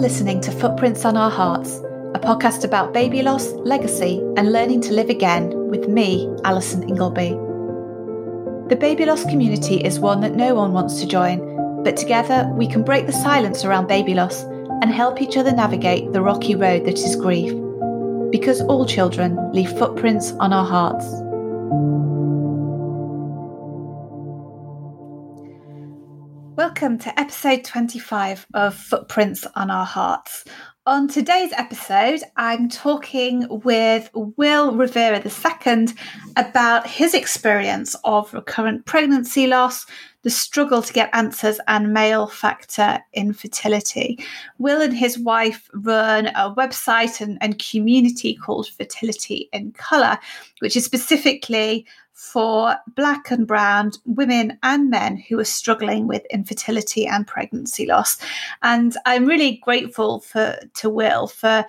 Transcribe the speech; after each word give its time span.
listening 0.00 0.40
to 0.40 0.50
Footprints 0.50 1.04
on 1.04 1.14
Our 1.14 1.30
Hearts, 1.30 1.76
a 2.14 2.18
podcast 2.18 2.64
about 2.64 2.94
baby 2.94 3.20
loss, 3.20 3.52
legacy, 3.52 4.16
and 4.38 4.50
learning 4.50 4.80
to 4.82 4.94
live 4.94 5.10
again 5.10 5.50
with 5.68 5.90
me, 5.90 6.26
Alison 6.42 6.88
Ingleby. 6.88 7.32
The 8.70 8.78
baby 8.80 9.04
loss 9.04 9.24
community 9.24 9.76
is 9.76 10.00
one 10.00 10.22
that 10.22 10.34
no 10.34 10.54
one 10.54 10.72
wants 10.72 11.00
to 11.00 11.06
join, 11.06 11.84
but 11.84 11.98
together 11.98 12.50
we 12.54 12.66
can 12.66 12.82
break 12.82 13.04
the 13.04 13.12
silence 13.12 13.62
around 13.62 13.88
baby 13.88 14.14
loss 14.14 14.42
and 14.80 14.90
help 14.90 15.20
each 15.20 15.36
other 15.36 15.52
navigate 15.52 16.10
the 16.14 16.22
rocky 16.22 16.54
road 16.54 16.86
that 16.86 16.98
is 16.98 17.14
grief. 17.14 17.52
Because 18.32 18.62
all 18.62 18.86
children 18.86 19.52
leave 19.52 19.76
footprints 19.78 20.32
on 20.40 20.54
our 20.54 20.64
hearts. 20.64 21.04
Welcome 26.80 26.98
to 27.00 27.20
episode 27.20 27.62
25 27.62 28.46
of 28.54 28.74
Footprints 28.74 29.46
on 29.54 29.70
Our 29.70 29.84
Hearts. 29.84 30.46
On 30.86 31.08
today's 31.08 31.52
episode, 31.52 32.22
I'm 32.38 32.70
talking 32.70 33.46
with 33.50 34.08
Will 34.14 34.74
Rivera 34.74 35.22
II 35.22 35.88
about 36.36 36.86
his 36.86 37.12
experience 37.12 37.94
of 38.04 38.32
recurrent 38.32 38.86
pregnancy 38.86 39.46
loss, 39.46 39.84
the 40.22 40.30
struggle 40.30 40.80
to 40.80 40.92
get 40.94 41.10
answers, 41.12 41.60
and 41.68 41.92
male 41.92 42.26
factor 42.26 43.00
infertility. 43.12 44.18
Will 44.56 44.80
and 44.80 44.94
his 44.96 45.18
wife 45.18 45.68
run 45.74 46.28
a 46.28 46.54
website 46.54 47.20
and, 47.20 47.36
and 47.42 47.58
community 47.58 48.34
called 48.36 48.68
Fertility 48.68 49.50
in 49.52 49.72
Colour, 49.72 50.18
which 50.60 50.78
is 50.78 50.86
specifically 50.86 51.86
for 52.20 52.76
black 52.96 53.30
and 53.30 53.46
brown 53.46 53.90
women 54.04 54.58
and 54.62 54.90
men 54.90 55.16
who 55.16 55.38
are 55.38 55.44
struggling 55.44 56.06
with 56.06 56.22
infertility 56.26 57.06
and 57.06 57.26
pregnancy 57.26 57.86
loss. 57.86 58.18
And 58.62 58.94
I'm 59.06 59.24
really 59.24 59.56
grateful 59.62 60.20
for 60.20 60.58
to 60.74 60.90
Will 60.90 61.28
for 61.28 61.64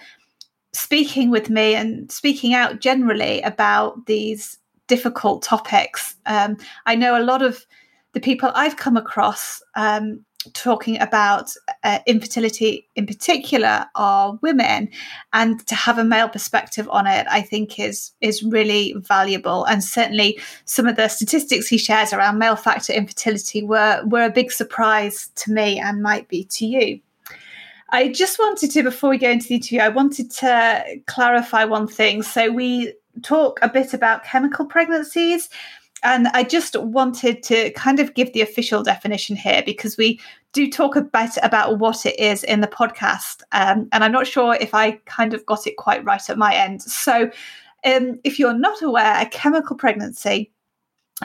speaking 0.74 1.30
with 1.30 1.50
me 1.50 1.74
and 1.74 2.12
speaking 2.12 2.54
out 2.54 2.82
generally 2.82 3.42
about 3.44 4.08
these 4.08 4.60
difficult 4.88 5.42
topics. 5.42 6.16
Um, 6.26 6.58
I 6.86 6.96
know 6.96 7.18
a 7.18 7.24
lot 7.24 7.42
of 7.42 7.66
the 8.12 8.20
people 8.20 8.52
I've 8.54 8.76
come 8.76 8.98
across 8.98 9.64
um, 9.76 10.26
talking 10.54 11.00
about 11.00 11.52
uh, 11.84 12.00
infertility 12.08 12.88
in 12.96 13.06
particular 13.06 13.86
are 13.96 14.40
women 14.42 14.90
and 15.34 15.66
to 15.68 15.76
have 15.76 15.98
a 15.98 16.04
male 16.04 16.30
perspective 16.30 16.90
on 16.90 17.06
it 17.06 17.28
i 17.30 17.42
think 17.42 17.80
is 17.80 18.12
is 18.22 18.42
really 18.42 18.94
valuable 18.98 19.66
and 19.66 19.84
certainly 19.84 20.40
some 20.66 20.88
of 20.88 20.96
the 20.96 21.08
statistics 21.08 21.68
he 21.68 21.78
shares 21.78 22.12
around 22.12 22.40
male 22.40 22.56
factor 22.56 22.92
infertility 22.92 23.62
were 23.62 24.02
were 24.06 24.24
a 24.24 24.32
big 24.32 24.52
surprise 24.52 25.30
to 25.36 25.52
me 25.52 25.80
and 25.80 26.02
might 26.02 26.28
be 26.28 26.44
to 26.46 26.66
you 26.66 27.00
I 27.94 28.08
just 28.08 28.40
wanted 28.40 28.72
to, 28.72 28.84
before 28.84 29.10
we 29.10 29.18
go 29.18 29.30
into 29.30 29.50
the 29.50 29.56
interview, 29.56 29.82
I 29.82 29.90
wanted 29.90 30.32
to 30.32 31.02
clarify 31.08 31.66
one 31.66 31.88
thing. 31.88 32.24
So, 32.24 32.50
we 32.50 32.94
talk 33.22 33.60
a 33.62 33.68
bit 33.68 33.94
about 33.94 34.24
chemical 34.24 34.66
pregnancies, 34.66 35.50
and 36.04 36.28
I 36.30 36.44
just 36.44 36.76
wanted 36.76 37.44
to 37.44 37.72
kind 37.72 38.00
of 38.00 38.14
give 38.14 38.34
the 38.34 38.42
official 38.42 38.84
definition 38.84 39.36
here 39.36 39.62
because 39.66 39.98
we 39.98 40.20
do 40.54 40.70
talk 40.70 40.96
a 40.96 41.02
bit 41.02 41.38
about 41.44 41.80
what 41.80 42.06
it 42.06 42.20
is 42.20 42.44
in 42.44 42.62
the 42.62 42.68
podcast. 42.68 43.42
Um, 43.52 43.88
and 43.92 44.04
I'm 44.04 44.12
not 44.12 44.28
sure 44.28 44.58
if 44.60 44.74
I 44.74 44.94
kind 45.06 45.34
of 45.34 45.46
got 45.46 45.68
it 45.68 45.78
quite 45.78 46.04
right 46.04 46.30
at 46.30 46.38
my 46.38 46.56
end. 46.56 46.82
So, 46.82 47.30
um, 47.84 48.20
if 48.24 48.38
you're 48.38 48.54
not 48.54 48.82
aware, 48.82 49.20
a 49.20 49.26
chemical 49.26 49.76
pregnancy 49.76 50.52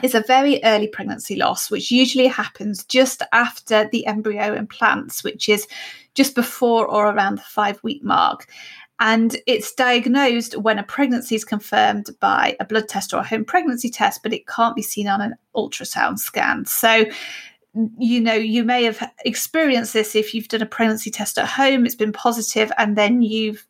is 0.03 0.15
a 0.15 0.23
very 0.27 0.59
early 0.63 0.87
pregnancy 0.87 1.35
loss, 1.35 1.69
which 1.69 1.91
usually 1.91 2.27
happens 2.27 2.83
just 2.85 3.21
after 3.31 3.87
the 3.91 4.05
embryo 4.05 4.55
implants, 4.55 5.23
which 5.23 5.49
is 5.49 5.67
just 6.15 6.35
before 6.35 6.87
or 6.87 7.07
around 7.07 7.37
the 7.37 7.43
five 7.43 7.81
week 7.83 8.03
mark. 8.03 8.47
And 8.99 9.37
it's 9.45 9.73
diagnosed 9.73 10.57
when 10.57 10.79
a 10.79 10.83
pregnancy 10.83 11.35
is 11.35 11.45
confirmed 11.45 12.09
by 12.19 12.55
a 12.59 12.65
blood 12.65 12.87
test 12.87 13.13
or 13.13 13.17
a 13.17 13.27
home 13.27 13.45
pregnancy 13.45 13.89
test, 13.89 14.23
but 14.23 14.33
it 14.33 14.47
can't 14.47 14.75
be 14.75 14.81
seen 14.81 15.07
on 15.07 15.21
an 15.21 15.35
ultrasound 15.55 16.17
scan. 16.17 16.65
So, 16.65 17.05
you 17.99 18.19
know, 18.19 18.33
you 18.33 18.63
may 18.63 18.83
have 18.85 19.11
experienced 19.23 19.93
this 19.93 20.15
if 20.15 20.33
you've 20.33 20.47
done 20.47 20.63
a 20.63 20.65
pregnancy 20.65 21.11
test 21.11 21.37
at 21.37 21.47
home, 21.47 21.85
it's 21.85 21.93
been 21.93 22.11
positive, 22.11 22.71
and 22.77 22.97
then 22.97 23.21
you've 23.21 23.67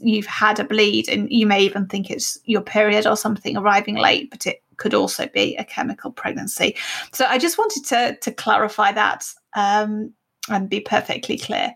you've 0.00 0.26
had 0.26 0.58
a 0.58 0.64
bleed 0.64 1.08
and 1.08 1.30
you 1.30 1.46
may 1.46 1.62
even 1.62 1.86
think 1.86 2.10
it's 2.10 2.38
your 2.44 2.60
period 2.60 3.06
or 3.06 3.16
something 3.16 3.56
arriving 3.56 3.94
late 3.94 4.28
but 4.28 4.44
it 4.44 4.62
could 4.78 4.94
also 4.94 5.28
be 5.28 5.54
a 5.56 5.64
chemical 5.64 6.10
pregnancy 6.10 6.76
so 7.12 7.24
i 7.26 7.38
just 7.38 7.56
wanted 7.56 7.84
to 7.84 8.16
to 8.20 8.32
clarify 8.32 8.90
that 8.90 9.24
um, 9.54 10.12
and 10.48 10.68
be 10.68 10.80
perfectly 10.80 11.38
clear 11.38 11.72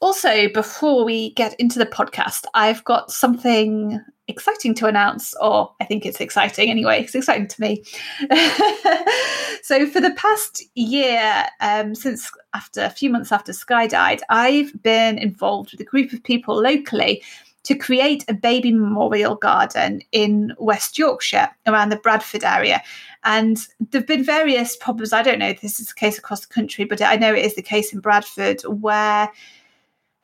also, 0.00 0.48
before 0.48 1.04
we 1.04 1.32
get 1.34 1.58
into 1.58 1.78
the 1.78 1.86
podcast, 1.86 2.44
I've 2.54 2.84
got 2.84 3.10
something 3.10 4.00
exciting 4.28 4.74
to 4.74 4.86
announce, 4.86 5.34
or 5.40 5.72
I 5.80 5.84
think 5.84 6.04
it's 6.04 6.20
exciting 6.20 6.70
anyway. 6.70 7.02
It's 7.02 7.14
exciting 7.14 7.48
to 7.48 7.60
me. 7.60 7.82
so, 9.62 9.86
for 9.86 10.00
the 10.00 10.14
past 10.16 10.62
year, 10.74 11.46
um, 11.60 11.94
since 11.94 12.30
after 12.54 12.82
a 12.82 12.90
few 12.90 13.08
months 13.08 13.32
after 13.32 13.52
Sky 13.52 13.86
died, 13.86 14.20
I've 14.28 14.82
been 14.82 15.18
involved 15.18 15.72
with 15.72 15.80
a 15.80 15.84
group 15.84 16.12
of 16.12 16.22
people 16.22 16.60
locally 16.60 17.22
to 17.66 17.74
create 17.74 18.24
a 18.28 18.34
baby 18.34 18.70
memorial 18.72 19.34
garden 19.34 20.00
in 20.12 20.54
West 20.58 20.98
Yorkshire 20.98 21.50
around 21.66 21.88
the 21.88 21.96
Bradford 21.96 22.44
area. 22.44 22.80
And 23.24 23.56
there 23.90 24.02
have 24.02 24.06
been 24.06 24.22
various 24.22 24.76
problems. 24.76 25.12
I 25.12 25.22
don't 25.22 25.40
know 25.40 25.48
if 25.48 25.62
this 25.62 25.80
is 25.80 25.88
the 25.88 25.94
case 25.94 26.16
across 26.16 26.46
the 26.46 26.54
country, 26.54 26.84
but 26.84 27.02
I 27.02 27.16
know 27.16 27.34
it 27.34 27.44
is 27.44 27.56
the 27.56 27.62
case 27.62 27.92
in 27.92 27.98
Bradford 27.98 28.60
where 28.62 29.32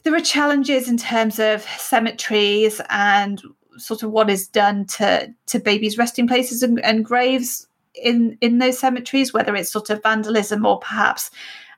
there 0.02 0.14
are 0.14 0.20
challenges 0.20 0.88
in 0.88 0.96
terms 0.96 1.38
of 1.38 1.62
cemeteries 1.62 2.80
and 2.90 3.42
sort 3.76 4.02
of 4.02 4.10
what 4.10 4.30
is 4.30 4.48
done 4.48 4.86
to 4.86 5.32
to 5.46 5.58
babies' 5.58 5.98
resting 5.98 6.28
places 6.28 6.62
and, 6.62 6.82
and 6.84 7.04
graves 7.04 7.66
in 7.94 8.36
in 8.40 8.58
those 8.58 8.78
cemeteries, 8.78 9.32
whether 9.32 9.54
it's 9.54 9.72
sort 9.72 9.90
of 9.90 10.02
vandalism 10.02 10.66
or 10.66 10.78
perhaps 10.78 11.30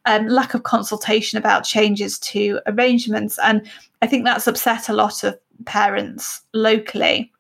um, 0.07 0.29
lack 0.29 0.55
of 0.55 0.63
consultation 0.63 1.39
about 1.39 1.65
changes 1.65 2.19
to 2.19 2.61
arrangements. 2.67 3.39
And 3.39 3.69
I 4.03 4.07
think 4.07 4.25
that's 4.25 4.47
upset 4.47 4.89
a 4.89 4.93
lot 4.93 5.25
of 5.25 5.39
parents 5.65 6.43
locally. 6.53 7.33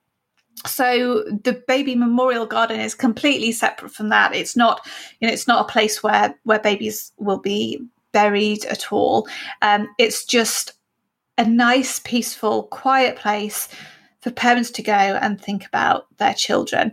So 0.66 1.24
the 1.24 1.62
baby 1.66 1.94
memorial 1.94 2.46
garden 2.46 2.80
is 2.80 2.94
completely 2.94 3.52
separate 3.52 3.92
from 3.92 4.08
that. 4.10 4.34
It's 4.34 4.56
not, 4.56 4.80
you 5.20 5.28
know, 5.28 5.34
it's 5.34 5.48
not 5.48 5.68
a 5.68 5.72
place 5.72 6.02
where 6.02 6.34
where 6.44 6.60
babies 6.60 7.12
will 7.18 7.40
be 7.40 7.84
buried 8.14 8.64
at 8.64 8.91
all. 8.92 9.28
Um, 9.60 9.88
it's 9.98 10.25
just 10.25 10.72
a 11.36 11.44
nice, 11.44 12.00
peaceful, 12.00 12.64
quiet 12.64 13.16
place 13.16 13.69
for 14.20 14.30
parents 14.30 14.70
to 14.70 14.82
go 14.82 14.92
and 14.92 15.38
think 15.38 15.66
about 15.66 16.06
their 16.16 16.32
children. 16.32 16.92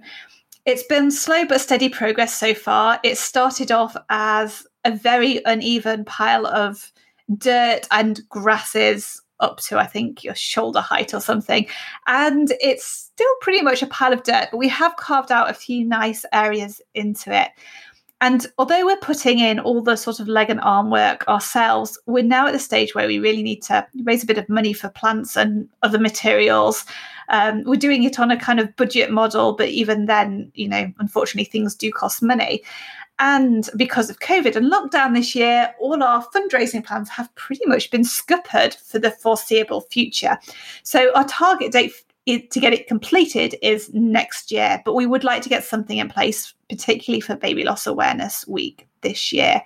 It's 0.65 0.83
been 0.83 1.09
slow 1.11 1.45
but 1.45 1.61
steady 1.61 1.87
progress 1.87 2.33
so 2.37 2.53
far. 2.53 2.99
It 3.03 3.17
started 3.17 3.71
off 3.71 3.95
as 4.09 4.67
a 4.83 4.91
very 4.91 5.41
uneven 5.45 6.03
pile 6.03 6.45
of 6.45 6.91
dirt 7.37 7.87
and 7.91 8.19
grasses 8.29 9.21
up 9.39 9.59
to, 9.59 9.79
I 9.79 9.87
think, 9.87 10.23
your 10.23 10.35
shoulder 10.35 10.81
height 10.81 11.13
or 11.13 11.19
something. 11.19 11.67
And 12.05 12.51
it's 12.59 12.85
still 12.85 13.33
pretty 13.41 13.61
much 13.61 13.81
a 13.81 13.87
pile 13.87 14.13
of 14.13 14.23
dirt, 14.23 14.49
but 14.51 14.57
we 14.57 14.69
have 14.69 14.95
carved 14.97 15.31
out 15.31 15.49
a 15.49 15.55
few 15.55 15.85
nice 15.85 16.25
areas 16.31 16.81
into 16.93 17.35
it. 17.35 17.49
And 18.21 18.45
although 18.59 18.85
we're 18.85 18.97
putting 18.97 19.39
in 19.39 19.59
all 19.59 19.81
the 19.81 19.95
sort 19.95 20.19
of 20.19 20.27
leg 20.27 20.51
and 20.51 20.61
arm 20.61 20.91
work 20.91 21.27
ourselves, 21.27 21.99
we're 22.05 22.23
now 22.23 22.45
at 22.45 22.53
the 22.53 22.59
stage 22.59 22.93
where 22.93 23.07
we 23.07 23.17
really 23.17 23.41
need 23.41 23.63
to 23.63 23.85
raise 24.03 24.23
a 24.23 24.27
bit 24.27 24.37
of 24.37 24.47
money 24.47 24.73
for 24.73 24.89
plants 24.89 25.35
and 25.35 25.67
other 25.81 25.97
materials. 25.97 26.85
Um, 27.29 27.63
we're 27.63 27.77
doing 27.77 28.03
it 28.03 28.19
on 28.19 28.29
a 28.29 28.39
kind 28.39 28.59
of 28.59 28.75
budget 28.75 29.09
model, 29.09 29.53
but 29.53 29.69
even 29.69 30.05
then, 30.05 30.51
you 30.53 30.67
know, 30.67 30.91
unfortunately, 30.99 31.49
things 31.49 31.73
do 31.73 31.91
cost 31.91 32.21
money. 32.21 32.61
And 33.17 33.69
because 33.75 34.09
of 34.11 34.19
COVID 34.19 34.55
and 34.55 34.71
lockdown 34.71 35.15
this 35.15 35.35
year, 35.35 35.73
all 35.79 36.01
our 36.03 36.23
fundraising 36.27 36.85
plans 36.85 37.09
have 37.09 37.33
pretty 37.35 37.65
much 37.65 37.89
been 37.89 38.03
scuppered 38.03 38.75
for 38.75 38.99
the 38.99 39.11
foreseeable 39.11 39.81
future. 39.81 40.37
So 40.83 41.11
our 41.15 41.25
target 41.25 41.71
date 41.71 41.93
to 42.39 42.59
get 42.59 42.73
it 42.73 42.87
completed 42.87 43.55
is 43.61 43.89
next 43.93 44.51
year, 44.51 44.81
but 44.85 44.93
we 44.93 45.05
would 45.05 45.23
like 45.23 45.41
to 45.43 45.49
get 45.49 45.63
something 45.63 45.97
in 45.97 46.09
place, 46.09 46.53
particularly 46.69 47.21
for 47.21 47.35
Baby 47.35 47.63
Loss 47.63 47.87
Awareness 47.87 48.47
Week 48.47 48.87
this 49.01 49.31
year. 49.31 49.61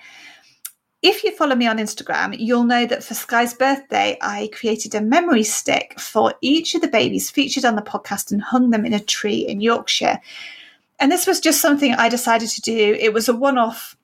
If 1.01 1.23
you 1.23 1.35
follow 1.35 1.55
me 1.55 1.67
on 1.67 1.77
Instagram, 1.77 2.35
you'll 2.39 2.63
know 2.63 2.85
that 2.87 3.03
for 3.03 3.13
Sky's 3.13 3.53
birthday, 3.53 4.17
I 4.21 4.49
created 4.53 4.95
a 4.95 5.01
memory 5.01 5.43
stick 5.43 5.99
for 5.99 6.33
each 6.41 6.73
of 6.73 6.81
the 6.81 6.87
babies 6.87 7.29
featured 7.29 7.63
on 7.65 7.75
the 7.75 7.81
podcast 7.81 8.31
and 8.31 8.41
hung 8.41 8.71
them 8.71 8.85
in 8.85 8.93
a 8.93 8.99
tree 8.99 9.45
in 9.47 9.61
Yorkshire. 9.61 10.19
And 10.99 11.11
this 11.11 11.27
was 11.27 11.39
just 11.39 11.61
something 11.61 11.93
I 11.93 12.09
decided 12.09 12.49
to 12.49 12.61
do. 12.61 12.97
It 12.99 13.13
was 13.13 13.29
a 13.29 13.35
one 13.35 13.57
off 13.57 13.95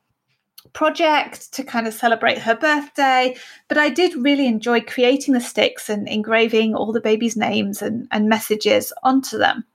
project 0.74 1.54
to 1.54 1.64
kind 1.64 1.88
of 1.88 1.94
celebrate 1.94 2.38
her 2.38 2.56
birthday. 2.56 3.36
But 3.68 3.78
I 3.78 3.90
did 3.90 4.16
really 4.16 4.48
enjoy 4.48 4.82
creating 4.82 5.34
the 5.34 5.42
sticks 5.42 5.90
and 5.90 6.08
engraving 6.08 6.76
all 6.76 6.92
the 6.92 7.02
babies' 7.02 7.38
names 7.38 7.82
and, 7.82 8.08
and 8.12 8.30
messages 8.30 8.94
onto 9.04 9.38
them. 9.38 9.66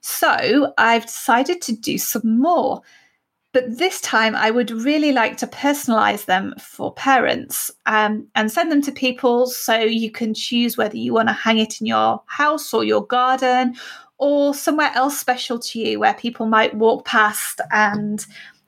So 0.00 0.72
I've 0.76 1.06
decided 1.06 1.62
to 1.62 1.72
do 1.72 1.98
some 1.98 2.38
more. 2.38 2.82
But 3.52 3.78
this 3.78 4.00
time, 4.00 4.34
I 4.34 4.50
would 4.50 4.72
really 4.72 5.12
like 5.12 5.36
to 5.36 5.46
personalize 5.46 6.24
them 6.24 6.54
for 6.58 6.92
parents 6.92 7.70
um, 7.86 8.26
and 8.34 8.50
send 8.50 8.72
them 8.72 8.82
to 8.82 8.90
people 8.90 9.46
so 9.46 9.76
you 9.76 10.10
can 10.10 10.34
choose 10.34 10.76
whether 10.76 10.96
you 10.96 11.14
want 11.14 11.28
to 11.28 11.34
hang 11.34 11.58
it 11.58 11.80
in 11.80 11.86
your 11.86 12.20
house 12.26 12.74
or 12.74 12.82
your 12.82 13.06
garden 13.06 13.76
or 14.18 14.54
somewhere 14.54 14.90
else 14.94 15.18
special 15.18 15.58
to 15.58 15.78
you 15.78 16.00
where 16.00 16.14
people 16.14 16.46
might 16.46 16.74
walk 16.74 17.04
past 17.04 17.60
and 17.70 18.26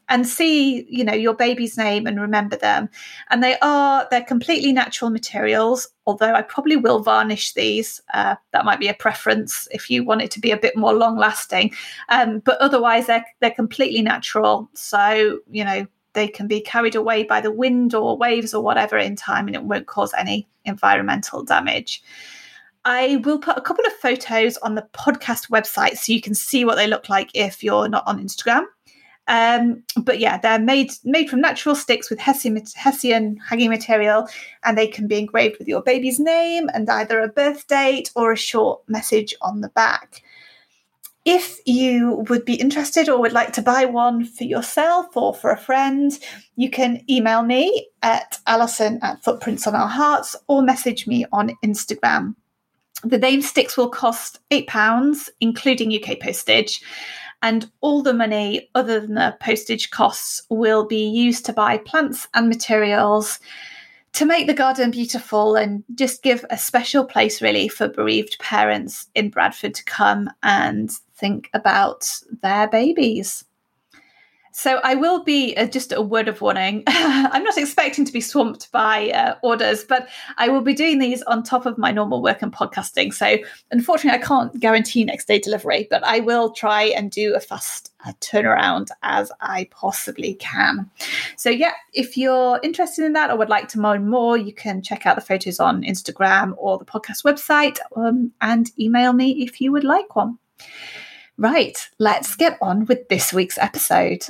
and 0.09 0.27
see 0.27 0.87
you 0.89 1.05
know 1.05 1.13
your 1.15 1.35
baby's 1.35 1.77
name 1.77 2.07
and 2.07 2.21
remember 2.21 2.57
them. 2.57 2.89
And 3.31 3.43
they 3.43 3.57
are 3.61 4.07
they're 4.11 4.23
completely 4.23 4.73
natural 4.73 5.11
materials 5.11 5.89
although 6.09 6.33
i 6.33 6.43
probably 6.43 6.77
will 6.77 7.01
varnish 7.01 7.55
these. 7.55 8.01
Uh, 8.15 8.37
that 8.53 8.65
might 8.65 8.79
be 8.79 8.89
a 8.89 8.95
preference 8.95 9.67
if 9.73 9.91
you 9.91 10.05
want 10.05 10.23
it 10.23 10.31
to 10.33 10.41
be 10.41 10.53
a 10.53 10.57
bit 10.57 10.77
more 10.77 10.95
long 10.95 11.17
lasting 11.17 11.73
um, 12.09 12.41
but 12.41 12.59
otherwise 12.59 13.07
they're, 13.07 13.25
they're 13.41 13.51
completely 13.51 14.03
natural. 14.03 14.71
So 14.75 15.41
you 15.51 15.65
know 15.65 15.87
they 16.13 16.29
can 16.29 16.47
be 16.49 16.61
carried 16.61 16.95
away 16.95 17.25
by 17.25 17.41
the 17.41 17.51
wind 17.51 17.95
or 17.95 18.17
waves 18.17 18.55
or 18.55 18.63
whatever 18.63 18.97
in 18.97 19.17
time 19.17 19.47
and 19.47 19.55
it 19.55 19.63
won't 19.63 19.87
cause 19.87 20.15
any 20.15 20.49
environmental 20.65 21.43
damage. 21.43 22.03
I 22.87 23.17
will 23.17 23.39
put 23.39 23.59
a 23.59 23.61
couple 23.61 23.85
of 23.85 23.93
photos 23.95 24.57
on 24.59 24.77
the 24.77 24.87
podcast 24.95 25.51
website 25.51 25.97
so 25.97 26.13
you 26.13 26.23
can 26.23 26.35
see 26.35 26.65
what 26.65 26.77
they 26.77 26.87
look 26.87 27.09
like 27.09 27.31
if 27.35 27.65
you're 27.65 27.89
not 27.89 28.05
on 28.07 28.23
Instagram. 28.23 28.63
Um, 29.29 29.83
but 29.97 30.21
yeah, 30.21 30.39
they're 30.39 30.59
made 30.59 30.93
made 31.05 31.29
from 31.29 31.41
natural 31.41 31.75
sticks 31.75 32.11
with 32.11 32.19
Hessian, 32.19 32.63
Hessian 32.75 33.37
hanging 33.39 33.71
material, 33.71 34.29
and 34.65 34.79
they 34.79 34.87
can 34.87 35.09
be 35.09 35.19
engraved 35.19 35.59
with 35.59 35.69
your 35.69 35.83
baby's 35.83 36.21
name 36.21 36.69
and 36.75 36.89
either 36.89 37.21
a 37.21 37.29
birth 37.29 37.67
date 37.67 38.11
or 38.15 38.33
a 38.33 38.37
short 38.37 38.83
message 38.89 39.35
on 39.43 39.61
the 39.61 39.69
back. 39.71 40.23
If 41.25 41.59
you 41.67 42.25
would 42.29 42.45
be 42.45 42.55
interested 42.55 43.09
or 43.09 43.21
would 43.21 43.33
like 43.33 43.53
to 43.55 43.63
buy 43.63 43.85
one 43.85 44.25
for 44.25 44.45
yourself 44.45 45.17
or 45.17 45.35
for 45.35 45.51
a 45.51 45.59
friend, 45.59 46.17
you 46.55 46.71
can 46.71 47.03
email 47.11 47.43
me 47.43 47.89
at 48.03 48.39
Alison 48.47 49.01
at 49.03 49.25
Footprints 49.25 49.67
on 49.67 49.75
Our 49.75 49.89
Hearts 49.89 50.37
or 50.47 50.63
message 50.63 51.09
me 51.09 51.27
on 51.33 51.51
Instagram. 51.65 52.37
The 53.03 53.19
name 53.19 53.43
sticks 53.43 53.77
will 53.77 53.91
cost 53.91 54.39
£8, 54.51 55.29
including 55.41 55.93
UK 55.93 56.21
postage 56.21 56.81
and 57.47 57.71
all 57.81 58.03
the 58.03 58.13
money 58.13 58.69
other 58.75 58.99
than 58.99 59.15
the 59.15 59.37
postage 59.41 59.91
costs 59.91 60.43
will 60.51 60.85
be 60.85 61.07
used 61.09 61.47
to 61.47 61.53
buy 61.53 61.79
plants 61.79 62.27
and 62.35 62.49
materials 62.49 63.39
to 64.15 64.27
make 64.27 64.49
the 64.49 64.55
garden 64.55 64.91
beautiful 64.91 65.55
and 65.55 65.85
just 65.95 66.25
give 66.25 66.45
a 66.51 66.59
special 66.59 67.05
place 67.05 67.41
really 67.41 67.69
for 67.69 67.87
bereaved 67.87 68.37
parents 68.41 69.07
in 69.15 69.31
Bradford 69.31 69.75
to 69.75 69.85
come 69.85 70.29
and 70.43 70.91
think 71.15 71.49
about 71.55 72.19
their 72.43 72.67
babies. 72.67 73.45
So 74.57 74.81
I 74.83 74.95
will 74.95 75.23
be 75.23 75.55
uh, 75.55 75.67
just 75.67 75.93
a 75.93 76.01
word 76.01 76.29
of 76.29 76.41
warning. 76.41 76.83
I'm 76.87 77.45
not 77.45 77.59
expecting 77.59 78.07
to 78.07 78.13
be 78.13 78.23
swamped 78.23 78.73
by 78.73 79.11
uh, 79.11 79.35
orders, 79.43 79.85
but 79.85 80.09
I 80.39 80.49
will 80.49 80.63
be 80.63 80.73
doing 80.73 80.99
these 80.99 81.21
on 81.25 81.43
top 81.43 81.67
of 81.67 81.77
my 81.77 81.93
normal 81.93 82.23
work 82.23 82.41
and 82.41 82.51
podcasting. 82.51 83.13
So 83.13 83.37
unfortunately, 83.71 84.19
I 84.19 84.27
can't 84.27 84.59
guarantee 84.59 85.05
next 85.05 85.29
day 85.29 85.39
delivery, 85.39 85.87
but 85.91 86.03
I 86.05 86.21
will 86.21 86.53
try 86.53 86.85
and 86.85 87.11
do 87.11 87.35
a 87.35 87.41
fast 87.41 87.93
uh, 88.07 88.15
turnaround 88.23 88.89
as 89.03 89.31
I 89.43 89.69
possibly 89.73 90.37
can. 90.37 90.91
So 91.37 91.51
yeah, 91.51 91.75
if 91.93 92.17
you're 92.17 92.59
interested 92.63 93.05
in 93.05 93.13
that 93.13 93.31
or 93.31 93.37
would 93.37 93.51
like 93.51 93.69
to 93.69 93.81
know 93.81 93.99
more, 93.99 94.39
you 94.39 94.55
can 94.55 94.81
check 94.81 95.05
out 95.05 95.17
the 95.17 95.21
photos 95.21 95.61
on 95.61 95.83
Instagram 95.83 96.55
or 96.57 96.79
the 96.79 96.87
podcast 96.87 97.25
website 97.25 97.77
um, 97.95 98.33
and 98.41 98.71
email 98.81 99.13
me 99.13 99.45
if 99.45 99.61
you 99.61 99.71
would 99.73 99.85
like 99.85 100.17
one. 100.17 100.39
Right, 101.37 101.77
let's 101.99 102.35
get 102.35 102.57
on 102.63 102.87
with 102.87 103.11
this 103.11 103.35
week's 103.35 103.59
episode. 103.59 104.25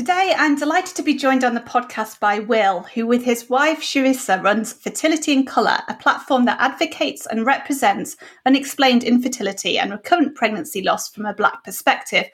Today, 0.00 0.32
I'm 0.38 0.54
delighted 0.54 0.94
to 0.96 1.02
be 1.02 1.14
joined 1.14 1.42
on 1.42 1.54
the 1.54 1.60
podcast 1.60 2.20
by 2.20 2.38
Will, 2.38 2.86
who, 2.94 3.06
with 3.06 3.24
his 3.24 3.50
wife 3.50 3.80
Sharissa, 3.80 4.42
runs 4.42 4.72
Fertility 4.72 5.32
in 5.32 5.44
Colour, 5.44 5.78
a 5.88 5.94
platform 5.94 6.44
that 6.44 6.60
advocates 6.60 7.26
and 7.26 7.44
represents 7.44 8.16
unexplained 8.46 9.02
infertility 9.02 9.78
and 9.78 9.90
recurrent 9.90 10.36
pregnancy 10.36 10.80
loss 10.80 11.10
from 11.10 11.26
a 11.26 11.34
Black 11.34 11.64
perspective. 11.64 12.26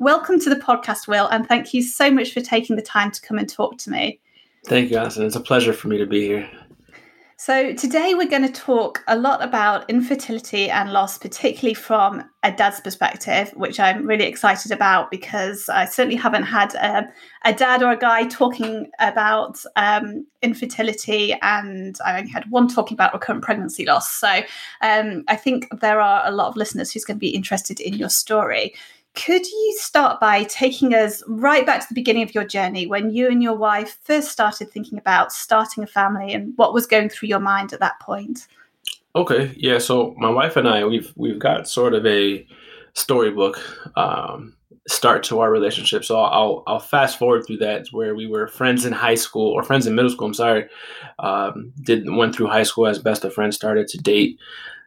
Welcome 0.00 0.40
to 0.40 0.50
the 0.50 0.56
podcast, 0.56 1.06
Will, 1.06 1.28
and 1.28 1.46
thank 1.46 1.72
you 1.72 1.82
so 1.82 2.10
much 2.10 2.34
for 2.34 2.40
taking 2.40 2.76
the 2.76 2.82
time 2.82 3.12
to 3.12 3.22
come 3.22 3.38
and 3.38 3.48
talk 3.48 3.78
to 3.78 3.90
me. 3.90 4.20
Thank 4.66 4.90
you, 4.90 4.96
Alison. 4.96 5.24
It's 5.24 5.36
a 5.36 5.40
pleasure 5.40 5.72
for 5.72 5.88
me 5.88 5.98
to 5.98 6.06
be 6.06 6.26
here. 6.26 6.50
So, 7.36 7.72
today 7.74 8.14
we're 8.14 8.28
going 8.28 8.46
to 8.46 8.60
talk 8.60 9.02
a 9.08 9.16
lot 9.16 9.42
about 9.42 9.90
infertility 9.90 10.70
and 10.70 10.92
loss, 10.92 11.18
particularly 11.18 11.74
from 11.74 12.22
a 12.44 12.52
dad's 12.52 12.80
perspective, 12.80 13.50
which 13.56 13.80
I'm 13.80 14.06
really 14.06 14.24
excited 14.24 14.70
about 14.70 15.10
because 15.10 15.68
I 15.68 15.86
certainly 15.86 16.16
haven't 16.16 16.44
had 16.44 16.74
a, 16.76 17.08
a 17.44 17.52
dad 17.52 17.82
or 17.82 17.90
a 17.90 17.96
guy 17.96 18.26
talking 18.26 18.88
about 19.00 19.60
um, 19.74 20.24
infertility, 20.42 21.34
and 21.42 21.98
I 22.04 22.18
only 22.18 22.30
had 22.30 22.48
one 22.50 22.68
talking 22.68 22.94
about 22.94 23.12
recurrent 23.12 23.42
pregnancy 23.42 23.84
loss. 23.84 24.12
So, 24.12 24.42
um, 24.80 25.24
I 25.26 25.34
think 25.34 25.66
there 25.80 26.00
are 26.00 26.22
a 26.24 26.30
lot 26.30 26.46
of 26.46 26.56
listeners 26.56 26.92
who's 26.92 27.04
going 27.04 27.16
to 27.16 27.20
be 27.20 27.34
interested 27.34 27.80
in 27.80 27.94
your 27.94 28.10
story. 28.10 28.74
Could 29.14 29.46
you 29.46 29.76
start 29.78 30.18
by 30.18 30.42
taking 30.44 30.92
us 30.92 31.22
right 31.28 31.64
back 31.64 31.80
to 31.80 31.86
the 31.88 31.94
beginning 31.94 32.24
of 32.24 32.34
your 32.34 32.44
journey 32.44 32.86
when 32.86 33.10
you 33.10 33.28
and 33.28 33.42
your 33.42 33.54
wife 33.54 33.98
first 34.02 34.30
started 34.30 34.70
thinking 34.70 34.98
about 34.98 35.32
starting 35.32 35.84
a 35.84 35.86
family 35.86 36.32
and 36.32 36.52
what 36.56 36.74
was 36.74 36.86
going 36.86 37.08
through 37.08 37.28
your 37.28 37.38
mind 37.38 37.72
at 37.72 37.80
that 37.80 38.00
point? 38.00 38.48
Okay, 39.14 39.54
yeah. 39.56 39.78
So 39.78 40.14
my 40.18 40.28
wife 40.28 40.56
and 40.56 40.68
I, 40.68 40.84
we've 40.84 41.12
we've 41.14 41.38
got 41.38 41.68
sort 41.68 41.94
of 41.94 42.04
a 42.04 42.44
storybook 42.94 43.60
um, 43.96 44.56
start 44.88 45.22
to 45.24 45.38
our 45.38 45.50
relationship. 45.50 46.04
So 46.04 46.20
I'll 46.20 46.64
I'll 46.66 46.80
fast 46.80 47.16
forward 47.16 47.46
through 47.46 47.58
that 47.58 47.86
where 47.92 48.16
we 48.16 48.26
were 48.26 48.48
friends 48.48 48.84
in 48.84 48.92
high 48.92 49.14
school 49.14 49.52
or 49.52 49.62
friends 49.62 49.86
in 49.86 49.94
middle 49.94 50.10
school. 50.10 50.26
I'm 50.26 50.34
sorry, 50.34 50.68
um, 51.20 51.72
did 51.82 52.10
went 52.10 52.34
through 52.34 52.48
high 52.48 52.64
school 52.64 52.88
as 52.88 52.98
best 52.98 53.24
of 53.24 53.32
friends, 53.32 53.54
started 53.54 53.86
to 53.88 53.98
date 53.98 54.40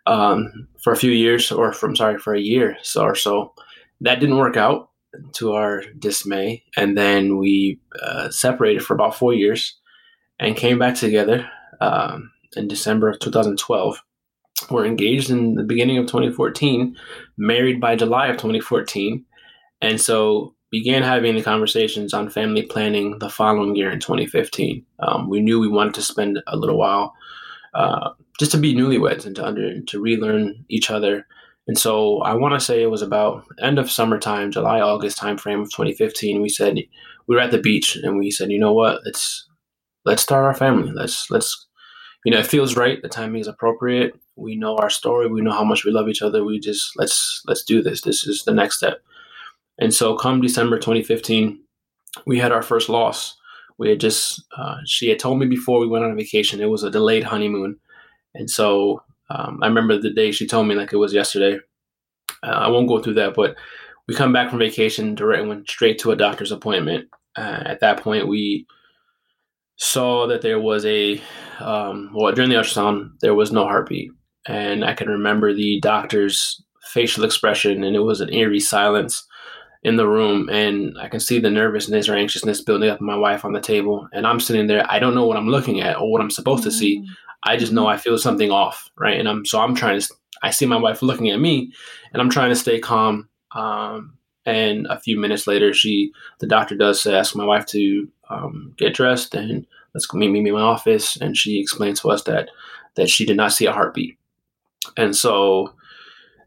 um, 0.05 0.67
for 0.81 0.91
a 0.91 0.97
few 0.97 1.11
years, 1.11 1.49
or 1.49 1.71
from 1.71 1.95
sorry 1.95 2.17
for 2.17 2.33
a 2.35 2.41
year 2.41 2.77
so 2.81 3.03
or 3.03 3.15
so. 3.15 3.53
That 4.01 4.19
didn't 4.19 4.37
work 4.37 4.57
out 4.57 4.89
to 5.33 5.53
our 5.53 5.83
dismay. 5.97 6.63
And 6.75 6.97
then 6.97 7.37
we 7.37 7.79
uh, 8.01 8.29
separated 8.29 8.83
for 8.83 8.93
about 8.93 9.15
four 9.15 9.33
years 9.33 9.77
and 10.39 10.55
came 10.55 10.79
back 10.79 10.95
together 10.95 11.49
um, 11.81 12.31
in 12.55 12.67
December 12.67 13.09
of 13.09 13.19
2012. 13.19 14.03
We're 14.69 14.85
engaged 14.85 15.29
in 15.29 15.55
the 15.55 15.63
beginning 15.63 15.97
of 15.97 16.07
2014, 16.07 16.97
married 17.37 17.79
by 17.79 17.95
July 17.95 18.27
of 18.27 18.37
2014. 18.37 19.23
And 19.81 20.01
so 20.01 20.55
began 20.71 21.03
having 21.03 21.35
the 21.35 21.41
conversations 21.41 22.13
on 22.13 22.29
family 22.29 22.63
planning 22.63 23.19
the 23.19 23.29
following 23.29 23.75
year 23.75 23.89
in 23.89 23.99
2015. 23.99 24.85
Um, 24.99 25.29
we 25.29 25.39
knew 25.39 25.59
we 25.59 25.69
wanted 25.69 25.93
to 25.95 26.01
spend 26.01 26.39
a 26.47 26.57
little 26.57 26.77
while 26.77 27.13
uh, 27.73 28.11
just 28.39 28.51
to 28.51 28.57
be 28.57 28.75
newlyweds 28.75 29.25
and 29.25 29.35
to 29.35 29.45
under 29.45 29.79
to 29.81 30.01
relearn 30.01 30.65
each 30.67 30.89
other 30.89 31.25
and 31.67 31.77
so 31.77 32.21
I 32.21 32.33
want 32.33 32.53
to 32.53 32.65
say 32.65 32.81
it 32.81 32.91
was 32.91 33.01
about 33.01 33.43
end 33.61 33.77
of 33.77 33.91
summertime, 33.91 34.51
July, 34.51 34.79
August 34.79 35.17
timeframe 35.17 35.61
of 35.61 35.69
2015. 35.71 36.41
We 36.41 36.49
said 36.49 36.77
we 37.27 37.35
were 37.35 37.41
at 37.41 37.51
the 37.51 37.57
beach 37.57 37.97
and 37.97 38.17
we 38.17 38.31
said, 38.31 38.51
you 38.51 38.59
know 38.59 38.73
what, 38.73 39.01
let's 39.05 39.47
let's 40.05 40.21
start 40.21 40.45
our 40.45 40.53
family. 40.53 40.91
Let's 40.93 41.29
let's 41.29 41.67
you 42.25 42.31
know, 42.31 42.39
it 42.39 42.47
feels 42.47 42.75
right. 42.75 43.01
The 43.01 43.09
timing 43.09 43.41
is 43.41 43.47
appropriate. 43.47 44.13
We 44.35 44.55
know 44.55 44.77
our 44.77 44.89
story. 44.89 45.27
We 45.27 45.41
know 45.41 45.51
how 45.51 45.63
much 45.63 45.83
we 45.83 45.91
love 45.91 46.09
each 46.09 46.21
other. 46.21 46.43
We 46.43 46.59
just 46.59 46.91
let's 46.97 47.41
let's 47.47 47.63
do 47.63 47.81
this. 47.81 48.01
This 48.01 48.25
is 48.25 48.43
the 48.43 48.53
next 48.53 48.77
step. 48.77 49.01
And 49.79 49.93
so, 49.93 50.15
come 50.15 50.41
December 50.41 50.77
2015, 50.77 51.59
we 52.25 52.39
had 52.39 52.51
our 52.51 52.63
first 52.63 52.89
loss. 52.89 53.37
We 53.77 53.89
had 53.89 53.99
just 53.99 54.43
uh, 54.57 54.77
she 54.85 55.09
had 55.09 55.19
told 55.19 55.39
me 55.39 55.45
before 55.45 55.79
we 55.79 55.87
went 55.87 56.05
on 56.05 56.15
vacation 56.15 56.61
it 56.61 56.69
was 56.69 56.83
a 56.83 56.89
delayed 56.89 57.23
honeymoon, 57.23 57.77
and 58.33 58.49
so 58.49 59.03
um, 59.29 59.59
I 59.61 59.67
remember 59.67 59.97
the 59.97 60.13
day 60.13 60.31
she 60.31 60.47
told 60.47 60.67
me 60.67 60.75
like 60.75 60.93
it 60.93 60.97
was 60.97 61.13
yesterday. 61.13 61.59
Uh, 62.43 62.47
I 62.47 62.67
won't 62.69 62.87
go 62.87 63.01
through 63.01 63.15
that, 63.15 63.33
but 63.35 63.55
we 64.07 64.15
come 64.15 64.31
back 64.31 64.49
from 64.49 64.59
vacation, 64.59 65.15
direct 65.15 65.47
went 65.47 65.69
straight 65.69 65.99
to 65.99 66.11
a 66.11 66.15
doctor's 66.15 66.51
appointment. 66.51 67.09
Uh, 67.37 67.63
at 67.65 67.81
that 67.81 68.01
point, 68.01 68.27
we 68.27 68.65
saw 69.75 70.27
that 70.27 70.41
there 70.41 70.59
was 70.59 70.85
a 70.85 71.21
um, 71.59 72.11
well 72.13 72.33
during 72.33 72.49
the 72.49 72.55
ultrasound 72.55 73.11
there 73.21 73.35
was 73.35 73.51
no 73.51 73.65
heartbeat, 73.65 74.11
and 74.47 74.85
I 74.85 74.93
can 74.93 75.09
remember 75.09 75.53
the 75.53 75.79
doctor's 75.81 76.63
facial 76.93 77.23
expression, 77.23 77.83
and 77.83 77.95
it 77.95 77.99
was 77.99 78.21
an 78.21 78.33
eerie 78.33 78.59
silence 78.59 79.25
in 79.83 79.95
the 79.95 80.07
room, 80.07 80.49
and 80.49 80.97
I 80.99 81.07
can 81.07 81.19
see 81.19 81.39
the 81.39 81.49
nervousness 81.49 82.09
or 82.09 82.15
anxiousness 82.15 82.61
building 82.61 82.89
up 82.89 82.99
in 82.99 83.05
my 83.05 83.15
wife 83.15 83.45
on 83.45 83.53
the 83.53 83.61
table, 83.61 84.07
and 84.13 84.25
I'm 84.25 84.39
sitting 84.39 84.67
there. 84.67 84.85
I 84.89 84.99
don't 84.99 85.15
know 85.15 85.25
what 85.25 85.37
I'm 85.37 85.47
looking 85.47 85.81
at 85.81 85.97
or 85.97 86.11
what 86.11 86.21
I'm 86.21 86.31
supposed 86.31 86.61
mm-hmm. 86.61 86.69
to 86.69 86.75
see. 86.75 86.99
Mm. 86.99 87.05
I 87.43 87.57
just 87.57 87.71
know 87.71 87.83
mm-hmm. 87.83 87.95
I 87.95 87.97
feel 87.97 88.17
something 88.17 88.51
off, 88.51 88.89
right? 88.97 89.19
And 89.19 89.29
I'm 89.29 89.45
so 89.45 89.59
I'm 89.61 89.75
trying 89.75 89.99
to. 89.99 90.13
I 90.43 90.51
see 90.51 90.65
my 90.65 90.77
wife 90.77 91.01
looking 91.01 91.29
at 91.29 91.39
me, 91.39 91.71
and 92.13 92.21
I'm 92.21 92.29
trying 92.29 92.49
to 92.49 92.55
stay 92.55 92.79
calm. 92.79 93.29
Um, 93.51 94.17
and 94.45 94.87
a 94.87 94.99
few 94.99 95.19
minutes 95.19 95.45
later, 95.45 95.73
she, 95.73 96.13
the 96.39 96.47
doctor 96.47 96.73
does 96.73 97.05
ask 97.05 97.35
my 97.35 97.43
wife 97.43 97.65
to 97.67 98.07
um, 98.29 98.73
get 98.77 98.93
dressed 98.93 99.35
and 99.35 99.67
let's 99.93 100.05
go 100.05 100.17
meet 100.17 100.31
me 100.31 100.39
in 100.39 100.53
my 100.53 100.61
office. 100.61 101.17
And 101.17 101.35
she 101.35 101.59
explains 101.59 101.99
to 102.01 102.11
us 102.11 102.23
that 102.23 102.49
that 102.95 103.09
she 103.09 103.25
did 103.25 103.37
not 103.37 103.51
see 103.51 103.65
a 103.65 103.73
heartbeat. 103.73 104.17
And 104.95 105.15
so 105.15 105.73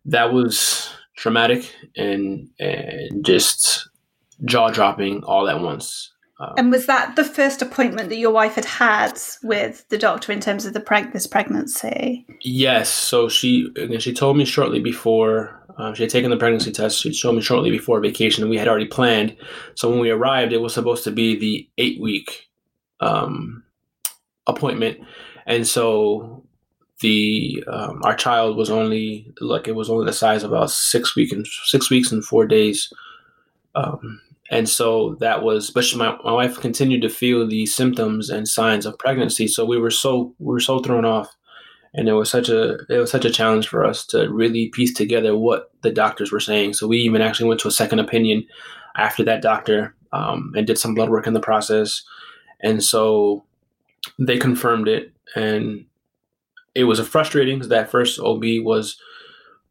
that 0.06 0.32
was 0.32 0.90
traumatic 1.16 1.74
and 1.96 2.48
and 2.58 3.24
just 3.24 3.88
jaw 4.44 4.70
dropping 4.70 5.22
all 5.24 5.48
at 5.48 5.60
once. 5.60 6.12
Um, 6.40 6.54
and 6.56 6.70
was 6.70 6.86
that 6.86 7.16
the 7.16 7.24
first 7.24 7.60
appointment 7.60 8.08
that 8.08 8.16
your 8.16 8.30
wife 8.30 8.54
had 8.54 8.64
had 8.64 9.20
with 9.42 9.86
the 9.90 9.98
doctor 9.98 10.32
in 10.32 10.40
terms 10.40 10.64
of 10.64 10.72
the 10.72 10.80
preg- 10.80 11.12
this 11.12 11.26
pregnancy? 11.26 12.26
Yes. 12.40 12.88
So 12.88 13.28
she 13.28 13.68
she 13.98 14.14
told 14.14 14.38
me 14.38 14.46
shortly 14.46 14.80
before 14.80 15.60
um, 15.76 15.94
she 15.94 16.02
had 16.02 16.10
taken 16.10 16.30
the 16.30 16.36
pregnancy 16.36 16.72
test. 16.72 17.00
She 17.00 17.18
told 17.18 17.36
me 17.36 17.42
shortly 17.42 17.70
before 17.70 18.00
vacation, 18.00 18.42
and 18.42 18.50
we 18.50 18.58
had 18.58 18.68
already 18.68 18.86
planned. 18.86 19.36
So 19.74 19.90
when 19.90 20.00
we 20.00 20.10
arrived, 20.10 20.52
it 20.52 20.60
was 20.60 20.74
supposed 20.74 21.04
to 21.04 21.10
be 21.10 21.38
the 21.38 21.68
eight 21.78 22.00
week 22.00 22.48
um, 23.00 23.64
appointment, 24.46 24.98
and 25.46 25.66
so 25.66 26.44
the 27.00 27.64
um, 27.66 28.00
our 28.04 28.14
child 28.14 28.56
was 28.56 28.70
only 28.70 29.32
like 29.40 29.68
it 29.68 29.74
was 29.74 29.90
only 29.90 30.06
the 30.06 30.12
size 30.12 30.42
of 30.42 30.52
about 30.52 30.70
six 30.70 31.16
week 31.16 31.32
and 31.32 31.46
six 31.64 31.90
weeks 31.90 32.12
and 32.12 32.24
four 32.24 32.46
days. 32.46 32.92
Um, 33.74 34.20
and 34.50 34.68
so 34.68 35.16
that 35.20 35.42
was 35.42 35.70
but 35.70 35.84
she, 35.84 35.96
my, 35.96 36.16
my 36.24 36.32
wife 36.32 36.60
continued 36.60 37.02
to 37.02 37.08
feel 37.08 37.46
the 37.46 37.66
symptoms 37.66 38.30
and 38.30 38.48
signs 38.48 38.86
of 38.86 38.98
pregnancy. 38.98 39.46
So 39.46 39.64
we 39.64 39.78
were 39.78 39.90
so 39.90 40.34
we 40.38 40.52
were 40.52 40.60
so 40.60 40.80
thrown 40.80 41.04
off. 41.04 41.34
And 41.92 42.08
it 42.08 42.12
was 42.12 42.30
such 42.30 42.48
a 42.48 42.78
it 42.88 42.98
was 42.98 43.10
such 43.10 43.24
a 43.24 43.30
challenge 43.30 43.66
for 43.66 43.84
us 43.84 44.06
to 44.06 44.28
really 44.28 44.68
piece 44.68 44.94
together 44.94 45.36
what 45.36 45.72
the 45.82 45.90
doctors 45.90 46.30
were 46.30 46.40
saying. 46.40 46.74
So 46.74 46.86
we 46.86 46.98
even 46.98 47.20
actually 47.20 47.48
went 47.48 47.60
to 47.60 47.68
a 47.68 47.72
second 47.72 47.98
opinion 47.98 48.46
after 48.96 49.24
that 49.24 49.42
doctor 49.42 49.94
um, 50.12 50.52
and 50.56 50.66
did 50.66 50.78
some 50.78 50.94
blood 50.94 51.10
work 51.10 51.26
in 51.26 51.34
the 51.34 51.40
process. 51.40 52.02
And 52.62 52.82
so 52.82 53.44
they 54.18 54.38
confirmed 54.38 54.88
it. 54.88 55.12
And 55.34 55.84
it 56.74 56.84
was 56.84 56.98
a 56.98 57.04
frustrating 57.04 57.58
that 57.60 57.90
first 57.90 58.18
ob 58.20 58.44
was 58.62 58.96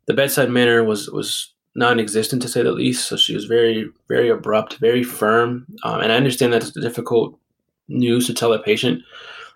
the 0.06 0.14
bedside 0.14 0.50
manner 0.50 0.84
was 0.84 1.10
was 1.10 1.54
non-existent 1.76 2.42
to 2.42 2.48
say 2.48 2.62
the 2.62 2.72
least. 2.72 3.08
So 3.08 3.16
she 3.16 3.34
was 3.34 3.46
very, 3.46 3.90
very 4.08 4.30
abrupt, 4.30 4.78
very 4.78 5.04
firm, 5.04 5.66
um, 5.84 6.02
and 6.02 6.12
I 6.12 6.16
understand 6.16 6.52
that's 6.52 6.72
difficult 6.72 7.38
news 7.88 8.28
to 8.28 8.34
tell 8.34 8.54
a 8.54 8.60
patient. 8.60 9.02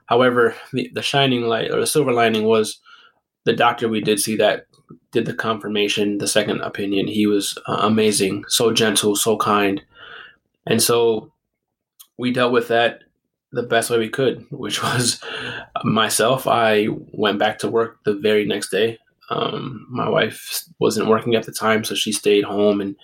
However, 0.06 0.56
the, 0.72 0.90
the 0.94 1.02
shining 1.02 1.44
light 1.44 1.72
or 1.72 1.80
the 1.80 1.88
silver 1.88 2.14
lining 2.14 2.44
was 2.44 2.80
the 3.46 3.54
doctor 3.54 3.90
we 3.90 4.02
did 4.02 4.20
see 4.20 4.36
that 4.38 4.68
did 5.12 5.26
the 5.26 5.34
confirmation, 5.34 6.18
the 6.18 6.28
second 6.28 6.62
opinion. 6.62 7.08
He 7.08 7.28
was 7.28 7.58
uh, 7.68 7.80
amazing, 7.82 8.46
so 8.48 8.72
gentle, 8.72 9.16
so 9.16 9.38
kind, 9.38 9.82
and 10.66 10.82
so 10.82 11.32
we 12.18 12.32
dealt 12.32 12.54
with 12.54 12.68
that 12.68 13.04
the 13.54 13.64
best 13.64 13.90
way 13.90 13.98
we 13.98 14.10
could, 14.10 14.46
which 14.52 14.84
was 14.84 15.22
myself. 15.84 16.48
I 16.48 16.88
went 17.12 17.40
back 17.40 17.60
to 17.60 17.70
work 17.70 18.00
the 18.04 18.16
very 18.16 18.46
next 18.46 18.70
day. 18.70 19.00
Um, 19.30 19.88
my 19.90 20.10
wife 20.10 20.64
wasn't 20.80 21.08
working 21.08 21.36
at 21.36 21.46
the 21.46 21.52
time, 21.52 21.84
so 21.84 21.96
she 21.96 22.12
stayed 22.12 22.44
home 22.44 22.82
and 22.82 22.96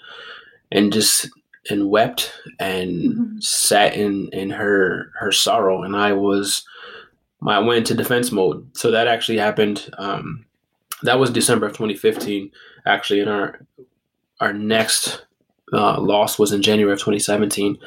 and 0.71 0.91
just 0.91 1.29
and 1.69 1.89
wept 1.89 2.33
and 2.59 2.89
mm-hmm. 2.91 3.39
sat 3.39 3.95
in 3.95 4.29
in 4.33 4.49
her 4.49 5.11
her 5.19 5.31
sorrow. 5.31 5.83
And 5.83 5.95
I 5.95 6.13
was 6.13 6.63
I 7.47 7.59
went 7.59 7.79
into 7.79 7.93
defense 7.95 8.31
mode. 8.31 8.69
So 8.75 8.91
that 8.91 9.07
actually 9.07 9.37
happened. 9.37 9.89
Um, 9.97 10.45
that 11.03 11.19
was 11.19 11.29
December 11.29 11.67
of 11.67 11.73
2015. 11.73 12.51
Actually, 12.85 13.21
in 13.21 13.29
our 13.29 13.65
our 14.41 14.53
next 14.53 15.25
uh, 15.73 15.99
loss 15.99 16.39
was 16.39 16.51
in 16.51 16.61
January 16.61 16.93
of 16.93 16.99
2017. 16.99 17.77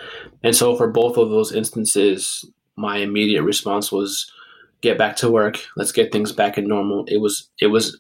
And 0.43 0.55
so 0.55 0.77
for 0.77 0.89
both 0.89 1.17
of 1.17 1.31
those 1.31 1.53
instances, 1.53 2.45
my 2.77 2.99
immediate 2.99 3.43
response 3.43 3.91
was 3.91 4.31
get 4.81 4.99
back 4.99 5.17
to 5.17 5.31
work. 5.31 5.59
Let's 5.77 5.93
get 5.93 6.13
things 6.13 6.33
back 6.33 6.59
in 6.59 6.67
normal. 6.67 7.05
It 7.09 7.19
was 7.19 7.49
it 7.59 7.69
was 7.69 7.99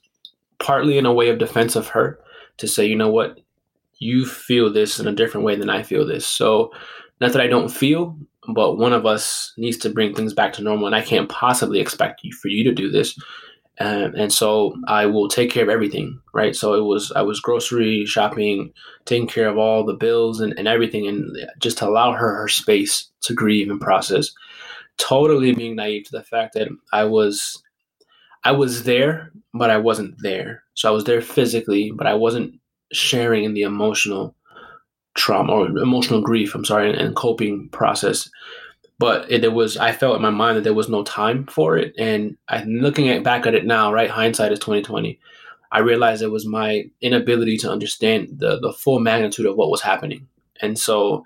partly 0.58 0.98
in 0.98 1.06
a 1.06 1.12
way 1.12 1.28
of 1.28 1.38
defense 1.38 1.76
of 1.76 1.88
her 1.88 2.18
to 2.58 2.68
say, 2.68 2.86
you 2.86 2.96
know 2.96 3.10
what, 3.10 3.40
you 3.98 4.26
feel 4.26 4.72
this 4.72 4.98
in 4.98 5.06
a 5.06 5.14
different 5.14 5.44
way 5.44 5.56
than 5.56 5.70
I 5.70 5.82
feel 5.82 6.06
this. 6.06 6.26
So, 6.26 6.72
not 7.20 7.32
that 7.32 7.40
I 7.40 7.46
don't 7.46 7.68
feel, 7.68 8.16
but 8.54 8.76
one 8.76 8.92
of 8.92 9.06
us 9.06 9.52
needs 9.56 9.76
to 9.78 9.90
bring 9.90 10.14
things 10.14 10.34
back 10.34 10.52
to 10.54 10.62
normal, 10.62 10.86
and 10.86 10.96
I 10.96 11.02
can't 11.02 11.28
possibly 11.28 11.80
expect 11.80 12.24
you 12.24 12.32
for 12.32 12.48
you 12.48 12.64
to 12.64 12.72
do 12.72 12.90
this. 12.90 13.18
Um, 13.80 14.14
and 14.16 14.32
so 14.32 14.74
I 14.86 15.06
will 15.06 15.28
take 15.28 15.50
care 15.50 15.62
of 15.62 15.68
everything, 15.68 16.20
right? 16.34 16.54
So 16.54 16.74
it 16.74 16.82
was 16.82 17.10
I 17.12 17.22
was 17.22 17.40
grocery 17.40 18.04
shopping, 18.06 18.72
taking 19.06 19.26
care 19.26 19.48
of 19.48 19.58
all 19.58 19.84
the 19.84 19.94
bills 19.94 20.40
and, 20.40 20.52
and 20.58 20.68
everything, 20.68 21.06
and 21.08 21.36
just 21.58 21.78
to 21.78 21.86
allow 21.88 22.12
her 22.12 22.36
her 22.36 22.48
space 22.48 23.10
to 23.22 23.34
grieve 23.34 23.70
and 23.70 23.80
process. 23.80 24.30
Totally 24.98 25.54
being 25.54 25.76
naive 25.76 26.04
to 26.04 26.12
the 26.12 26.22
fact 26.22 26.54
that 26.54 26.68
I 26.92 27.04
was 27.04 27.62
I 28.44 28.52
was 28.52 28.84
there, 28.84 29.32
but 29.54 29.70
I 29.70 29.78
wasn't 29.78 30.16
there. 30.20 30.64
So 30.74 30.88
I 30.88 30.92
was 30.92 31.04
there 31.04 31.22
physically, 31.22 31.92
but 31.92 32.06
I 32.06 32.14
wasn't 32.14 32.54
sharing 32.92 33.44
in 33.44 33.54
the 33.54 33.62
emotional 33.62 34.34
trauma 35.14 35.52
or 35.52 35.66
emotional 35.78 36.20
grief. 36.22 36.54
I'm 36.54 36.64
sorry, 36.64 36.90
and, 36.90 37.00
and 37.00 37.16
coping 37.16 37.68
process. 37.70 38.28
But 38.98 39.30
it, 39.30 39.52
was 39.52 39.76
I 39.76 39.92
felt 39.92 40.16
in 40.16 40.22
my 40.22 40.30
mind 40.30 40.56
that 40.56 40.64
there 40.64 40.74
was 40.74 40.88
no 40.88 41.02
time 41.02 41.46
for 41.46 41.76
it, 41.76 41.94
and 41.98 42.36
I'm 42.48 42.68
looking 42.68 43.08
at 43.08 43.24
back 43.24 43.46
at 43.46 43.54
it 43.54 43.66
now. 43.66 43.92
Right, 43.92 44.10
hindsight 44.10 44.52
is 44.52 44.60
2020. 44.60 45.18
I 45.72 45.78
realized 45.78 46.22
it 46.22 46.28
was 46.28 46.46
my 46.46 46.84
inability 47.00 47.56
to 47.58 47.70
understand 47.70 48.28
the 48.38 48.60
the 48.60 48.72
full 48.72 49.00
magnitude 49.00 49.46
of 49.46 49.56
what 49.56 49.70
was 49.70 49.82
happening, 49.82 50.28
and 50.60 50.78
so 50.78 51.24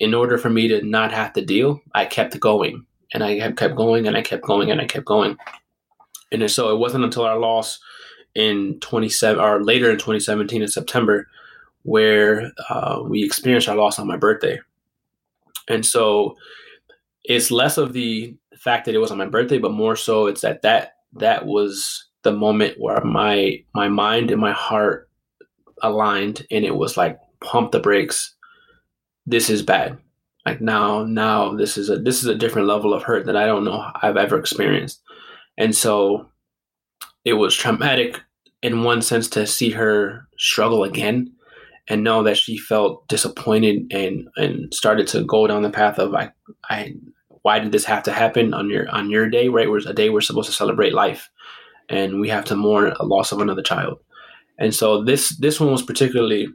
in 0.00 0.14
order 0.14 0.38
for 0.38 0.48
me 0.48 0.66
to 0.68 0.82
not 0.82 1.12
have 1.12 1.34
to 1.34 1.44
deal, 1.44 1.82
I 1.94 2.06
kept 2.06 2.38
going, 2.40 2.86
and 3.12 3.22
I 3.22 3.52
kept 3.52 3.76
going, 3.76 4.06
and 4.06 4.16
I 4.16 4.22
kept 4.22 4.44
going, 4.44 4.70
and 4.70 4.80
I 4.80 4.86
kept 4.86 5.04
going. 5.04 5.36
And 6.32 6.50
so 6.50 6.74
it 6.74 6.78
wasn't 6.78 7.04
until 7.04 7.24
our 7.24 7.38
loss 7.38 7.78
in 8.34 8.78
27 8.80 9.42
or 9.42 9.62
later 9.62 9.90
in 9.90 9.96
2017 9.96 10.62
in 10.62 10.68
September 10.68 11.28
where 11.82 12.50
uh, 12.68 13.00
we 13.04 13.22
experienced 13.22 13.68
our 13.68 13.76
loss 13.76 13.98
on 13.98 14.06
my 14.06 14.16
birthday. 14.16 14.58
And 15.68 15.86
so 15.86 16.36
it's 17.24 17.50
less 17.50 17.78
of 17.78 17.92
the 17.92 18.36
fact 18.58 18.86
that 18.86 18.94
it 18.94 18.98
was 18.98 19.10
on 19.10 19.18
my 19.18 19.26
birthday, 19.26 19.58
but 19.58 19.72
more 19.72 19.96
so 19.96 20.26
it's 20.26 20.42
that 20.42 20.62
that 20.62 20.96
that 21.14 21.46
was 21.46 22.06
the 22.22 22.32
moment 22.32 22.76
where 22.78 23.02
my 23.04 23.62
my 23.74 23.88
mind 23.88 24.30
and 24.30 24.40
my 24.40 24.52
heart 24.52 25.08
aligned, 25.82 26.46
and 26.50 26.64
it 26.64 26.76
was 26.76 26.96
like 26.96 27.18
pump 27.40 27.72
the 27.72 27.80
brakes. 27.80 28.34
This 29.26 29.48
is 29.48 29.62
bad. 29.62 29.98
Like 30.44 30.60
now, 30.60 31.04
now 31.04 31.54
this 31.54 31.78
is 31.78 31.88
a 31.88 31.98
this 31.98 32.18
is 32.18 32.26
a 32.26 32.34
different 32.34 32.68
level 32.68 32.92
of 32.92 33.02
hurt 33.02 33.26
that 33.26 33.36
I 33.36 33.46
don't 33.46 33.64
know 33.64 33.90
I've 34.02 34.16
ever 34.16 34.38
experienced. 34.38 35.00
And 35.56 35.74
so 35.74 36.28
it 37.24 37.34
was 37.34 37.54
traumatic 37.54 38.20
in 38.62 38.82
one 38.82 39.00
sense 39.00 39.28
to 39.28 39.46
see 39.46 39.70
her 39.70 40.26
struggle 40.38 40.84
again 40.84 41.32
and 41.88 42.02
know 42.02 42.22
that 42.22 42.36
she 42.36 42.58
felt 42.58 43.06
disappointed 43.08 43.86
and 43.90 44.28
and 44.36 44.72
started 44.74 45.06
to 45.08 45.24
go 45.24 45.46
down 45.46 45.62
the 45.62 45.70
path 45.70 45.98
of 45.98 46.14
I 46.14 46.30
I 46.68 46.94
why 47.44 47.58
did 47.58 47.72
this 47.72 47.84
have 47.84 48.02
to 48.02 48.12
happen 48.12 48.54
on 48.54 48.70
your 48.70 48.88
on 48.90 49.10
your 49.10 49.28
day 49.28 49.48
right 49.48 49.70
where's 49.70 49.86
a 49.86 49.92
day 49.92 50.10
we're 50.10 50.20
supposed 50.20 50.48
to 50.48 50.54
celebrate 50.54 50.94
life 50.94 51.30
and 51.88 52.20
we 52.20 52.28
have 52.28 52.44
to 52.44 52.56
mourn 52.56 52.92
a 52.98 53.04
loss 53.04 53.32
of 53.32 53.40
another 53.40 53.62
child 53.62 53.98
and 54.58 54.74
so 54.74 55.04
this 55.04 55.36
this 55.38 55.60
one 55.60 55.70
was 55.70 55.82
particularly 55.82 56.48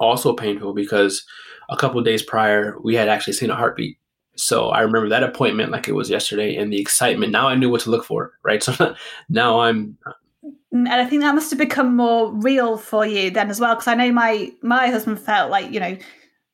also 0.00 0.34
painful 0.34 0.74
because 0.74 1.24
a 1.70 1.76
couple 1.76 2.00
days 2.02 2.22
prior 2.22 2.76
we 2.82 2.94
had 2.94 3.08
actually 3.08 3.32
seen 3.32 3.50
a 3.50 3.56
heartbeat 3.56 3.98
so 4.36 4.70
I 4.70 4.80
remember 4.80 5.08
that 5.08 5.22
appointment 5.22 5.70
like 5.70 5.88
it 5.88 5.94
was 5.94 6.10
yesterday 6.10 6.56
and 6.56 6.72
the 6.72 6.80
excitement. 6.80 7.32
Now 7.32 7.48
I 7.48 7.54
knew 7.54 7.70
what 7.70 7.82
to 7.82 7.90
look 7.90 8.04
for, 8.04 8.32
right? 8.42 8.62
So 8.62 8.94
now 9.28 9.60
I'm 9.60 9.96
mm, 10.44 10.52
and 10.72 10.88
I 10.88 11.06
think 11.06 11.22
that 11.22 11.34
must 11.34 11.50
have 11.50 11.58
become 11.58 11.96
more 11.96 12.32
real 12.32 12.76
for 12.76 13.06
you 13.06 13.30
then 13.30 13.50
as 13.50 13.60
well 13.60 13.74
because 13.74 13.88
I 13.88 13.94
know 13.94 14.12
my 14.12 14.52
my 14.62 14.88
husband 14.88 15.20
felt 15.20 15.50
like, 15.50 15.72
you 15.72 15.80
know, 15.80 15.96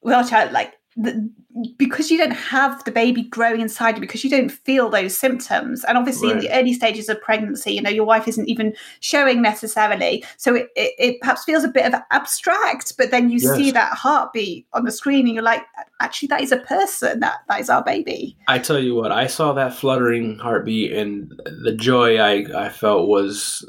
well 0.02 0.26
child 0.26 0.52
like 0.52 0.74
the, 0.96 1.30
because 1.76 2.10
you 2.10 2.18
don't 2.18 2.32
have 2.32 2.82
the 2.84 2.92
baby 2.92 3.24
growing 3.24 3.60
inside 3.60 3.96
you 3.96 4.00
because 4.00 4.22
you 4.22 4.30
don't 4.30 4.50
feel 4.50 4.88
those 4.88 5.16
symptoms 5.16 5.84
and 5.84 5.98
obviously 5.98 6.28
right. 6.28 6.36
in 6.36 6.42
the 6.42 6.50
early 6.52 6.72
stages 6.72 7.08
of 7.08 7.20
pregnancy 7.20 7.72
you 7.72 7.82
know 7.82 7.90
your 7.90 8.04
wife 8.04 8.28
isn't 8.28 8.48
even 8.48 8.74
showing 9.00 9.42
necessarily. 9.42 10.24
So 10.36 10.54
it, 10.54 10.68
it, 10.76 10.94
it 10.98 11.20
perhaps 11.20 11.44
feels 11.44 11.64
a 11.64 11.68
bit 11.68 11.92
of 11.92 12.00
abstract 12.10 12.96
but 12.96 13.10
then 13.10 13.30
you 13.30 13.38
yes. 13.38 13.56
see 13.56 13.70
that 13.72 13.92
heartbeat 13.94 14.66
on 14.72 14.84
the 14.84 14.92
screen 14.92 15.26
and 15.26 15.34
you're 15.34 15.42
like 15.42 15.64
actually 16.00 16.28
that 16.28 16.40
is 16.40 16.52
a 16.52 16.58
person. 16.58 17.20
That 17.20 17.40
that 17.48 17.60
is 17.60 17.68
our 17.68 17.82
baby. 17.82 18.36
I 18.46 18.58
tell 18.58 18.78
you 18.78 18.94
what 18.94 19.12
i 19.12 19.26
saw 19.26 19.52
that 19.52 19.74
fluttering 19.74 20.38
heartbeat 20.38 20.92
and 20.92 21.40
the 21.64 21.72
joy 21.72 22.18
i 22.18 22.44
i 22.66 22.68
felt 22.68 23.08
was 23.08 23.64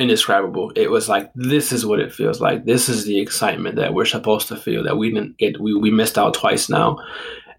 indescribable. 0.00 0.72
It 0.76 0.90
was 0.90 1.08
like 1.08 1.30
this 1.34 1.72
is 1.72 1.84
what 1.84 2.00
it 2.00 2.12
feels 2.12 2.40
like. 2.40 2.64
This 2.64 2.88
is 2.88 3.04
the 3.04 3.20
excitement 3.20 3.76
that 3.76 3.92
we're 3.92 4.06
supposed 4.06 4.48
to 4.48 4.56
feel 4.56 4.82
that 4.84 4.96
we 4.96 5.10
didn't 5.10 5.36
get 5.36 5.60
we, 5.60 5.74
we 5.74 5.90
missed 5.90 6.16
out 6.16 6.32
twice 6.32 6.68
now 6.70 6.98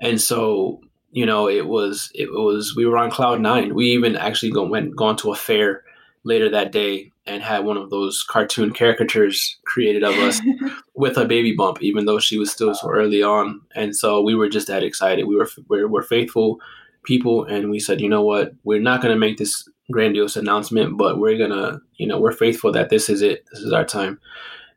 and 0.02 0.20
so 0.20 0.82
you 1.12 1.26
know 1.26 1.48
it 1.48 1.68
was 1.68 2.12
it 2.14 2.30
was 2.32 2.76
we 2.76 2.86
were 2.86 2.98
on 2.98 3.12
cloud 3.12 3.40
nine. 3.40 3.74
We 3.74 3.86
even 3.92 4.18
actually 4.18 4.52
go, 4.52 4.66
went 4.66 4.96
gone 4.96 5.16
to 5.18 5.32
a 5.32 5.36
fair 5.36 5.84
later 6.24 6.50
that 6.50 6.72
day 6.72 7.12
and 7.26 7.42
had 7.42 7.64
one 7.64 7.78
of 7.78 7.90
those 7.90 8.24
cartoon 8.24 8.74
caricatures 8.74 9.58
created 9.66 10.04
of 10.04 10.14
us 10.16 10.42
with 10.96 11.18
a 11.18 11.26
baby 11.26 11.54
bump 11.56 11.82
even 11.82 12.06
though 12.06 12.20
she 12.20 12.38
was 12.38 12.52
still 12.52 12.76
so 12.76 12.90
early 12.90 13.24
on. 13.24 13.62
And 13.76 13.96
so 13.96 14.22
we 14.22 14.36
were 14.36 14.50
just 14.50 14.68
that 14.68 14.84
excited. 14.84 15.26
We 15.26 15.36
were 15.36 15.50
we're, 15.68 15.88
we're 15.88 16.04
faithful 16.04 16.60
people. 17.04 17.46
And 17.46 17.70
we 17.70 17.80
said 17.80 18.02
you 18.02 18.10
know 18.10 18.24
what? 18.24 18.54
We're 18.64 18.82
not 18.82 19.02
going 19.02 19.14
to 19.14 19.20
make 19.20 19.38
this 19.38 19.68
grandiose 19.92 20.36
announcement, 20.36 20.98
but 20.98 21.20
we're 21.20 21.38
gonna, 21.38 21.82
you 21.96 22.08
know, 22.08 22.20
we're 22.20 22.32
faithful 22.32 22.72
that 22.72 22.90
this 22.90 23.10
is 23.10 23.22
it. 23.22 23.46
This 23.52 23.62
is 23.62 23.74
our 23.74 23.86
time. 23.86 24.20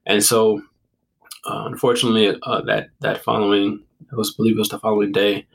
And 0.07 0.23
so, 0.23 0.61
uh, 1.47 1.65
unfortunately, 1.67 2.39
uh, 2.43 2.61
that 2.63 2.89
that 3.01 3.23
following, 3.23 3.83
it 4.15 4.19
was 4.19 4.31
I 4.31 4.37
believe 4.37 4.57
it 4.57 4.59
was 4.59 4.69
the 4.69 4.79
following 4.79 5.13
day, 5.13 5.47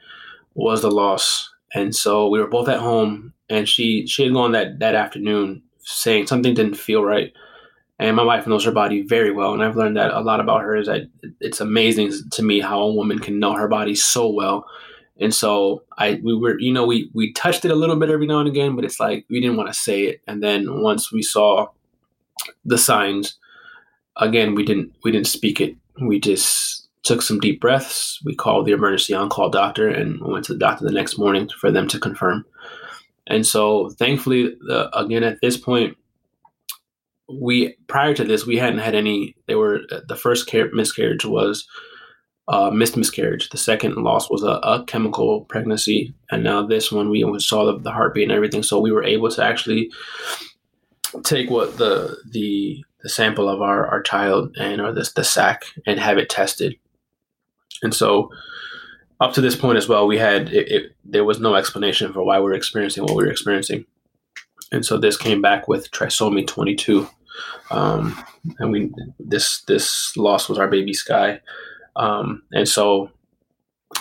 was 0.54 0.82
the 0.82 0.92
loss. 0.92 1.50
And 1.74 1.96
so 1.96 2.28
we 2.28 2.39
were 2.39 2.48
both 2.48 2.68
at 2.68 2.80
home, 2.80 3.34
and 3.50 3.68
she 3.68 4.06
she 4.08 4.24
had 4.24 4.34
gone 4.34 4.51
that 4.54 4.80
that 4.80 4.96
afternoon 4.96 5.63
saying 5.80 6.28
something 6.28 6.54
didn't 6.54 6.75
feel 6.75 7.04
right. 7.04 7.34
And 8.00 8.16
my 8.16 8.24
wife 8.24 8.48
knows 8.48 8.63
her 8.63 8.72
body 8.72 9.01
very 9.01 9.32
well, 9.32 9.54
and 9.54 9.63
I've 9.63 9.75
learned 9.75 9.98
that 9.98 10.12
a 10.12 10.22
lot 10.22 10.39
about 10.39 10.62
her 10.62 10.75
is 10.75 10.88
that 10.88 11.10
it's 11.42 11.60
amazing 11.62 12.12
to 12.32 12.44
me 12.44 12.60
how 12.62 12.82
a 12.82 12.94
woman 12.94 13.20
can 13.20 13.39
know 13.39 13.54
her 13.54 13.68
body 13.68 13.96
so 13.96 14.30
well. 14.30 14.66
And 15.20 15.34
so 15.34 15.84
I 15.98 16.20
we 16.24 16.36
were 16.36 16.60
you 16.60 16.74
know 16.74 16.86
we 16.86 17.10
we 17.13 17.34
touched 17.34 17.66
it 17.66 17.72
a 17.72 17.75
little 17.75 17.98
bit 17.98 18.10
every 18.10 18.28
now 18.28 18.39
and 18.39 18.48
again, 18.48 18.75
but 18.75 18.86
it's 18.86 19.00
like 19.00 19.25
we 19.30 19.42
didn't 19.42 19.58
want 19.58 19.70
to 19.70 19.74
say 19.74 20.04
it. 20.04 20.22
And 20.28 20.42
then 20.42 20.82
once 20.82 21.12
we 21.12 21.22
saw 21.22 21.68
the 22.66 22.78
signs, 22.78 23.38
again 24.18 24.56
we 24.56 24.63
didn't 24.63 24.94
we 25.04 25.12
didn't 25.12 25.28
speak 25.28 25.60
it. 25.62 25.75
We 26.01 26.20
just 26.20 26.79
took 27.03 27.22
some 27.22 27.39
deep 27.39 27.62
breaths. 27.62 28.20
We 28.25 28.36
called 28.36 28.65
the 28.65 28.72
emergency 28.72 29.13
on 29.13 29.29
call 29.29 29.50
doctor 29.50 29.88
and 29.88 30.20
went 30.22 30.46
to 30.46 30.53
the 30.53 30.60
doctor 30.60 30.86
the 30.86 30.91
next 30.91 31.18
morning 31.18 31.50
for 31.60 31.72
them 31.72 31.88
to 31.89 32.00
confirm. 32.00 32.46
And 33.27 33.46
so 33.46 33.89
thankfully, 33.91 34.56
again 34.94 35.24
at 35.24 35.39
this 35.41 35.58
point, 35.58 35.96
we 37.32 37.75
prior 37.88 38.13
to 38.15 38.24
this 38.24 38.46
we 38.46 38.58
hadn't 38.58 38.79
had 38.79 38.96
any. 38.96 39.36
They 39.48 39.56
were 39.56 39.82
the 40.08 40.15
first 40.15 40.51
miscarriage 40.74 41.25
was 41.25 41.68
uh, 42.50 42.72
missed 42.72 42.98
miscarriage. 42.98 43.50
The 43.50 43.58
second 43.58 43.96
loss 43.98 44.29
was 44.29 44.44
a, 44.44 44.60
a, 44.63 44.84
chemical 44.86 45.41
pregnancy, 45.41 46.15
and 46.32 46.44
now 46.44 46.65
this 46.65 46.91
one 46.91 47.12
we 47.12 47.24
saw 47.39 47.65
the, 47.65 47.77
the, 47.77 47.91
heartbeat 47.91 48.24
and 48.24 48.32
everything. 48.32 48.63
So 48.63 48.79
we 48.79 48.91
were 48.91 49.03
able 49.03 49.29
to 49.29 49.44
actually 49.44 49.91
take 51.24 51.51
what 51.51 51.77
the 51.77 52.18
the, 52.32 52.84
the 53.03 53.10
sample 53.10 53.48
of 53.48 53.62
our, 53.62 53.86
our 53.86 54.01
child 54.01 54.56
and 54.58 54.82
or 54.82 54.91
this 54.91 55.13
the 55.13 55.24
sac 55.24 55.63
and 55.86 56.00
have 56.00 56.18
it 56.18 56.29
tested. 56.29 56.75
And 57.82 57.94
so 57.94 58.32
up 59.20 59.34
to 59.34 59.42
this 59.42 59.56
point 59.56 59.78
as 59.78 59.88
well, 59.88 60.08
we 60.08 60.18
had 60.18 60.50
it, 60.50 60.72
it, 60.72 60.96
there 61.04 61.26
was 61.26 61.40
no 61.40 61.56
explanation 61.56 62.14
for 62.14 62.24
why 62.24 62.40
we 62.40 62.52
are 62.52 62.54
experiencing 62.54 63.04
what 63.04 63.16
we 63.16 63.24
were 63.24 63.32
experiencing, 63.32 63.86
and 64.72 64.86
so 64.86 64.98
this 64.98 65.18
came 65.18 65.42
back 65.42 65.68
with 65.68 65.92
trisomy 65.92 66.46
22, 66.46 67.08
um, 67.72 68.24
and 68.60 68.72
we 68.72 68.92
this 69.20 69.62
this 69.64 70.16
loss 70.16 70.48
was 70.48 70.58
our 70.58 70.68
baby 70.68 70.94
Sky. 70.94 71.42
Um, 71.96 72.44
and 72.52 72.68
so 72.68 73.12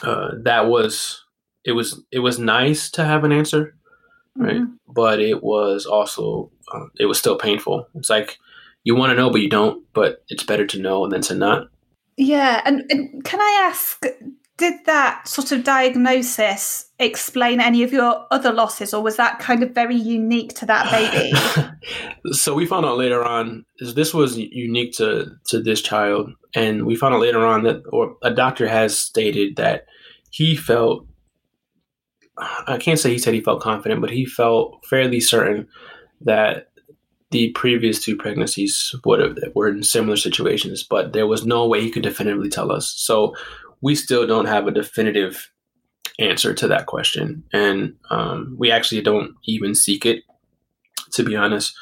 uh, 0.02 0.32
that 0.42 0.68
was 0.68 1.24
it 1.64 1.72
was 1.72 2.02
it 2.12 2.20
was 2.20 2.38
nice 2.38 2.90
to 2.92 3.04
have 3.04 3.24
an 3.24 3.32
answer, 3.32 3.74
right? 4.36 4.56
Mm-hmm. 4.56 4.74
But 4.86 5.20
it 5.20 5.42
was 5.42 5.84
also 5.84 6.50
uh, 6.72 6.86
it 6.98 7.06
was 7.06 7.18
still 7.18 7.36
painful. 7.36 7.88
It's 7.94 8.10
like 8.10 8.38
you 8.84 8.94
want 8.94 9.10
to 9.10 9.16
know, 9.16 9.30
but 9.30 9.40
you 9.40 9.50
don't. 9.50 9.84
But 9.92 10.24
it's 10.28 10.44
better 10.44 10.66
to 10.66 10.80
know 10.80 11.08
than 11.08 11.22
to 11.22 11.34
not. 11.34 11.68
Yeah, 12.18 12.60
and, 12.64 12.84
and 12.90 13.24
can 13.24 13.40
I 13.40 13.68
ask? 13.70 14.04
Did 14.56 14.74
that 14.86 15.28
sort 15.28 15.52
of 15.52 15.62
diagnosis 15.62 16.90
explain 16.98 17.60
any 17.60 17.84
of 17.84 17.92
your 17.92 18.26
other 18.32 18.52
losses, 18.52 18.92
or 18.92 19.00
was 19.04 19.16
that 19.16 19.38
kind 19.38 19.62
of 19.62 19.70
very 19.70 19.94
unique 19.94 20.52
to 20.56 20.66
that 20.66 20.90
baby? 20.90 21.32
so 22.32 22.54
we 22.54 22.66
found 22.66 22.84
out 22.84 22.98
later 22.98 23.24
on 23.24 23.64
this 23.78 24.12
was 24.12 24.36
unique 24.36 24.94
to 24.94 25.30
to 25.46 25.62
this 25.62 25.80
child, 25.80 26.32
and 26.56 26.86
we 26.86 26.96
found 26.96 27.14
out 27.14 27.20
later 27.20 27.46
on 27.46 27.62
that, 27.62 27.82
or 27.92 28.16
a 28.24 28.32
doctor 28.32 28.66
has 28.66 28.98
stated 28.98 29.54
that 29.56 29.86
he 30.30 30.56
felt. 30.56 31.06
I 32.66 32.78
can't 32.78 32.98
say 32.98 33.10
he 33.10 33.18
said 33.18 33.34
he 33.34 33.40
felt 33.40 33.62
confident, 33.62 34.00
but 34.00 34.10
he 34.10 34.24
felt 34.26 34.84
fairly 34.86 35.20
certain 35.20 35.68
that 36.20 36.68
the 37.30 37.50
previous 37.50 38.02
two 38.02 38.16
pregnancies 38.16 38.94
would 39.04 39.20
have 39.20 39.36
were 39.54 39.68
in 39.68 39.82
similar 39.82 40.16
situations, 40.16 40.82
but 40.82 41.12
there 41.12 41.26
was 41.26 41.44
no 41.44 41.66
way 41.66 41.80
he 41.80 41.90
could 41.90 42.02
definitively 42.02 42.48
tell 42.48 42.72
us. 42.72 42.94
So 42.96 43.34
we 43.80 43.94
still 43.94 44.26
don't 44.26 44.46
have 44.46 44.66
a 44.66 44.72
definitive 44.72 45.50
answer 46.18 46.54
to 46.54 46.68
that 46.68 46.86
question, 46.86 47.44
and 47.52 47.94
um, 48.10 48.56
we 48.58 48.70
actually 48.70 49.02
don't 49.02 49.34
even 49.44 49.74
seek 49.74 50.06
it. 50.06 50.24
To 51.12 51.22
be 51.22 51.36
honest, 51.36 51.74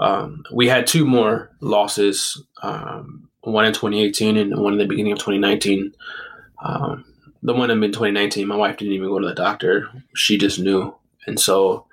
um, 0.00 0.44
we 0.52 0.68
had 0.68 0.86
two 0.86 1.04
more 1.04 1.50
losses, 1.60 2.42
um, 2.62 3.28
one 3.42 3.64
in 3.64 3.72
2018 3.72 4.36
and 4.36 4.58
one 4.58 4.72
in 4.72 4.78
the 4.78 4.86
beginning 4.86 5.12
of 5.12 5.18
2019. 5.18 5.92
Um, 6.64 7.04
the 7.42 7.52
one 7.52 7.70
in 7.70 7.80
mid 7.80 7.92
2019, 7.92 8.46
my 8.48 8.56
wife 8.56 8.78
didn't 8.78 8.94
even 8.94 9.08
go 9.08 9.18
to 9.18 9.28
the 9.28 9.34
doctor; 9.34 9.88
she 10.14 10.38
just 10.38 10.58
knew, 10.58 10.94
and 11.26 11.38
so 11.40 11.86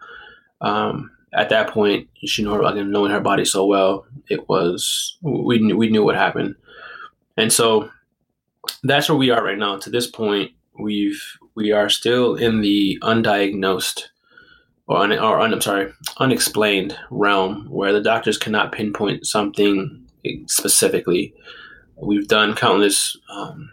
um, 0.61 1.11
at 1.33 1.49
that 1.49 1.69
point, 1.69 2.09
she 2.25 2.43
knew 2.43 2.51
her, 2.51 2.63
again, 2.63 2.91
knowing 2.91 3.11
her 3.11 3.19
body 3.19 3.45
so 3.45 3.65
well, 3.65 4.05
it 4.29 4.47
was 4.49 5.17
we 5.21 5.59
knew, 5.59 5.77
we 5.77 5.89
knew 5.89 6.03
what 6.03 6.15
happened, 6.15 6.55
and 7.37 7.51
so 7.51 7.89
that's 8.83 9.09
where 9.09 9.17
we 9.17 9.29
are 9.29 9.43
right 9.43 9.57
now. 9.57 9.77
To 9.77 9.89
this 9.89 10.07
point, 10.07 10.51
we've 10.79 11.21
we 11.55 11.71
are 11.71 11.89
still 11.89 12.35
in 12.35 12.61
the 12.61 12.97
undiagnosed 13.01 14.03
or, 14.87 14.97
un, 14.97 15.11
or 15.13 15.39
un, 15.39 15.53
I'm 15.53 15.61
sorry, 15.61 15.91
unexplained 16.17 16.97
realm 17.09 17.67
where 17.69 17.93
the 17.93 18.01
doctors 18.01 18.37
cannot 18.37 18.71
pinpoint 18.71 19.25
something 19.25 20.05
specifically. 20.47 21.33
We've 21.95 22.27
done 22.27 22.55
countless 22.55 23.15
um, 23.29 23.71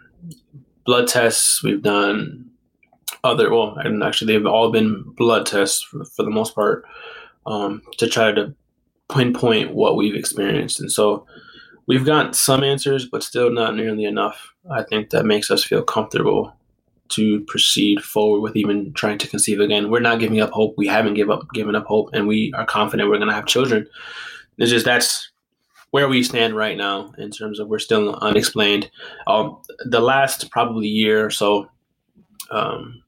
blood 0.85 1.09
tests. 1.09 1.63
We've 1.63 1.83
done 1.83 2.51
other 3.25 3.51
well, 3.51 3.77
and 3.79 4.03
actually 4.03 4.33
they've 4.33 4.47
all 4.47 4.71
been 4.71 5.03
blood 5.17 5.47
tests 5.47 5.83
for, 5.83 6.05
for 6.05 6.23
the 6.23 6.31
most 6.31 6.55
part 6.55 6.85
um, 7.49 7.83
to 7.97 8.07
try 8.07 8.31
to 8.31 8.55
pinpoint 9.13 9.75
what 9.75 9.97
we've 9.97 10.15
experienced. 10.15 10.81
And 10.81 10.93
so 10.93 11.27
we've 11.87 12.05
got 12.05 12.37
some 12.37 12.63
answers, 12.63 13.07
but 13.07 13.23
still 13.23 13.51
not 13.51 13.75
nearly 13.75 14.05
enough. 14.05 14.53
I 14.71 14.83
think 14.83 15.11
that 15.11 15.25
makes 15.25 15.51
us 15.51 15.65
feel 15.65 15.83
comfortable 15.83 16.53
to 17.11 17.41
proceed 17.47 18.05
forward 18.05 18.41
with 18.41 18.55
even 18.55 18.93
trying 18.93 19.17
to 19.17 19.29
conceive 19.29 19.61
again. 19.61 19.91
We're 19.91 20.01
not 20.01 20.21
giving 20.21 20.41
up 20.41 20.51
hope. 20.51 20.75
We 20.77 20.87
haven't 20.87 21.15
give 21.15 21.31
up 21.31 21.47
given 21.55 21.75
up 21.75 21.87
hope, 21.87 22.11
and 22.13 22.29
we 22.29 22.53
are 22.55 22.67
confident 22.67 23.09
we're 23.09 23.17
going 23.17 23.31
to 23.31 23.35
have 23.35 23.47
children. 23.47 23.89
It's 24.59 24.71
just 24.71 24.85
that's 24.85 25.31
where 25.91 26.07
we 26.07 26.23
stand 26.23 26.55
right 26.55 26.77
now 26.77 27.13
in 27.17 27.31
terms 27.31 27.59
of 27.59 27.69
we're 27.69 27.79
still 27.79 28.17
unexplained. 28.17 28.91
Um, 29.27 29.63
the 29.87 30.01
last 30.01 30.51
probably 30.51 30.89
year 30.89 31.25
or 31.25 31.31
so, 31.31 31.71
um, 32.51 33.03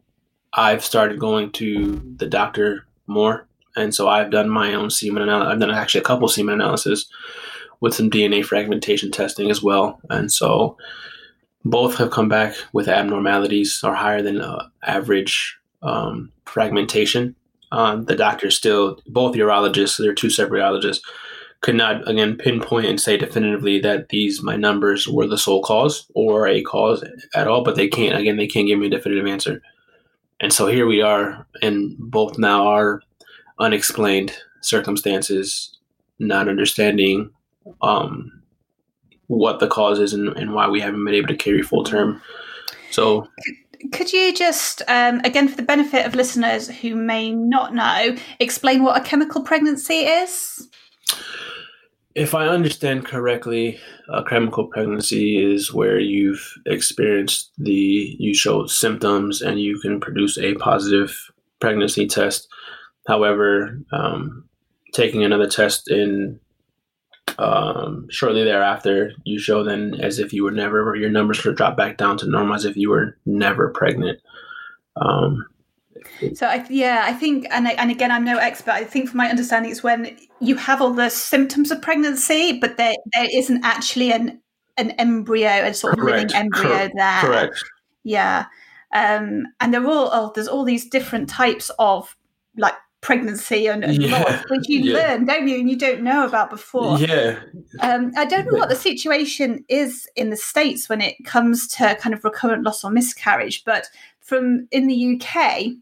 I've 0.55 0.83
started 0.83 1.21
going 1.21 1.53
to 1.53 2.15
the 2.17 2.27
doctor 2.27 2.87
more 3.07 3.50
and 3.77 3.95
so 3.95 4.09
I've 4.09 4.31
done 4.31 4.49
my 4.49 4.75
own 4.75 4.91
semen 4.91 5.23
analysis. 5.23 5.53
I've 5.53 5.61
done 5.61 5.71
actually 5.71 6.01
a 6.01 6.05
couple 6.05 6.29
semen 6.29 6.55
analysis 6.55 7.07
with 7.81 7.95
some 7.95 8.11
DNA 8.11 8.45
fragmentation 8.45 9.11
testing 9.11 9.51
as 9.51 9.63
well. 9.63 10.01
And 10.11 10.31
so 10.31 10.77
both 11.65 11.97
have 11.97 12.11
come 12.11 12.29
back 12.29 12.55
with 12.73 12.89
abnormalities 12.89 13.81
or 13.83 13.95
higher 13.95 14.23
than 14.23 14.41
uh, 14.41 14.69
average 14.83 15.59
um, 15.83 16.33
fragmentation. 16.45 17.35
Um, 17.73 18.05
the 18.07 18.17
doctors 18.17 18.57
still, 18.57 19.01
both 19.07 19.37
urologists, 19.37 19.99
they're 19.99 20.15
two 20.15 20.31
separate 20.31 20.61
urologists, 20.61 21.01
could 21.61 21.75
not 21.75 22.09
again 22.09 22.37
pinpoint 22.37 22.87
and 22.87 23.01
say 23.01 23.19
definitively 23.19 23.79
that 23.81 24.09
these 24.09 24.43
my 24.43 24.57
numbers 24.57 25.07
were 25.07 25.27
the 25.27 25.37
sole 25.37 25.63
cause 25.63 26.11
or 26.15 26.47
a 26.47 26.63
cause 26.63 27.05
at 27.35 27.47
all. 27.47 27.63
But 27.63 27.77
they 27.77 27.87
can't 27.87 28.19
again, 28.19 28.39
they 28.39 28.47
can't 28.47 28.67
give 28.67 28.79
me 28.79 28.87
a 28.87 28.91
definitive 28.91 29.27
answer. 29.27 29.63
And 30.41 30.53
so 30.53 30.67
here 30.67 30.87
we 30.87 31.03
are, 31.03 31.47
and 31.61 31.95
both 31.99 32.39
now 32.39 32.67
are 32.67 33.03
unexplained 33.61 34.35
circumstances, 34.63 35.79
not 36.19 36.49
understanding 36.49 37.31
um, 37.83 38.43
what 39.27 39.61
the 39.61 39.69
cause 39.69 40.01
is 40.01 40.13
and, 40.13 40.29
and, 40.37 40.53
why 40.53 40.69
we 40.69 40.81
haven't 40.81 41.05
been 41.05 41.15
able 41.15 41.29
to 41.29 41.37
carry 41.37 41.63
full 41.63 41.85
term. 41.85 42.21
So, 42.91 43.29
could 43.93 44.13
you 44.13 44.35
just, 44.35 44.83
um, 44.89 45.21
again, 45.25 45.47
for 45.47 45.57
the 45.57 45.63
benefit 45.63 46.05
of 46.05 46.15
listeners 46.15 46.69
who 46.69 46.97
may 46.97 47.33
not 47.33 47.75
know, 47.75 48.17
explain 48.41 48.83
what 48.83 49.01
a 49.01 49.05
chemical 49.05 49.43
pregnancy 49.43 50.01
is? 50.01 50.69
If 52.17 52.35
I 52.35 52.49
understand 52.49 53.07
correctly, 53.07 53.79
a 54.09 54.25
chemical 54.25 54.67
pregnancy 54.67 55.41
is 55.41 55.73
where 55.73 56.01
you've 56.01 56.55
experienced 56.67 57.53
the, 57.57 58.17
you 58.19 58.35
show 58.35 58.67
symptoms 58.67 59.41
and 59.41 59.61
you 59.61 59.79
can 59.79 60.01
produce 60.01 60.37
a 60.37 60.55
positive 60.55 61.31
pregnancy 61.61 62.09
test 62.09 62.49
However, 63.11 63.77
um, 63.93 64.45
taking 64.93 65.25
another 65.25 65.49
test 65.49 65.91
in 65.91 66.39
um, 67.39 68.07
shortly 68.09 68.45
thereafter, 68.45 69.11
you 69.25 69.41
show 69.41 69.65
then 69.65 69.97
as 70.01 70.21
if 70.21 70.33
you 70.33 70.45
were 70.45 70.53
never, 70.53 70.95
your 70.95 71.11
numbers 71.11 71.39
should 71.39 71.57
drop 71.57 71.77
back 71.77 71.97
down 71.97 72.19
to 72.19 72.31
normal 72.31 72.55
as 72.55 72.65
if 72.65 72.77
you 72.77 72.89
were 72.89 73.19
never 73.27 73.71
pregnant. 73.71 74.21
Um, 74.95 75.45
so 76.35 76.47
I, 76.47 76.65
yeah, 76.71 77.03
I 77.05 77.13
think, 77.13 77.49
and 77.51 77.67
and 77.67 77.91
again, 77.91 78.13
I'm 78.13 78.25
no 78.25 78.39
expert. 78.39 78.75
I 78.75 78.85
think, 78.85 79.09
from 79.09 79.19
my 79.19 79.29
understanding, 79.29 79.73
it's 79.73 79.83
when 79.83 80.17
you 80.41 80.55
have 80.55 80.81
all 80.81 80.93
the 80.93 81.11
symptoms 81.11 81.73
of 81.73 81.83
pregnancy, 81.83 82.61
but 82.61 82.77
there 82.77 82.95
there 83.13 83.29
isn't 83.33 83.65
actually 83.65 84.13
an 84.13 84.41
an 84.77 84.93
embryo, 84.93 85.49
a 85.49 85.75
sort 85.75 85.95
of 85.95 85.99
Correct. 85.99 86.31
living 86.31 86.37
embryo 86.37 86.63
Correct. 86.63 86.95
there. 86.97 87.21
Correct. 87.21 87.65
Yeah, 88.05 88.47
um, 88.95 89.49
and 89.59 89.75
they're 89.75 89.85
all 89.87 90.11
oh, 90.13 90.31
there's 90.33 90.49
all 90.49 90.65
these 90.65 90.89
different 90.89 91.29
types 91.29 91.73
of 91.79 92.17
like 92.57 92.75
pregnancy 93.01 93.67
and, 93.67 93.83
and 93.85 94.03
yeah. 94.03 94.23
loss, 94.23 94.45
which 94.51 94.69
you 94.69 94.81
yeah. 94.93 94.95
learn, 94.95 95.25
don't 95.25 95.49
you? 95.49 95.59
And 95.59 95.71
you 95.71 95.77
don't 95.77 96.03
know 96.03 96.27
about 96.27 96.51
before. 96.51 96.99
Yeah. 96.99 97.39
Um, 97.81 98.13
I 98.17 98.25
don't 98.25 98.47
know 98.47 98.59
what 98.59 98.69
the 98.69 98.77
situation 98.77 99.65
is 99.69 100.09
in 100.17 100.31
the 100.31 100.37
States 100.37 100.89
when 100.89 101.01
it 101.01 101.17
comes 101.25 101.67
to 101.69 101.97
kind 101.97 102.15
of 102.15 102.25
recurrent 102.25 102.63
loss 102.63 102.85
or 102.85 102.91
miscarriage, 102.91 103.65
but 103.65 103.89
from 104.21 104.69
in 104.71 104.87
the 104.87 105.21
UK, 105.21 105.73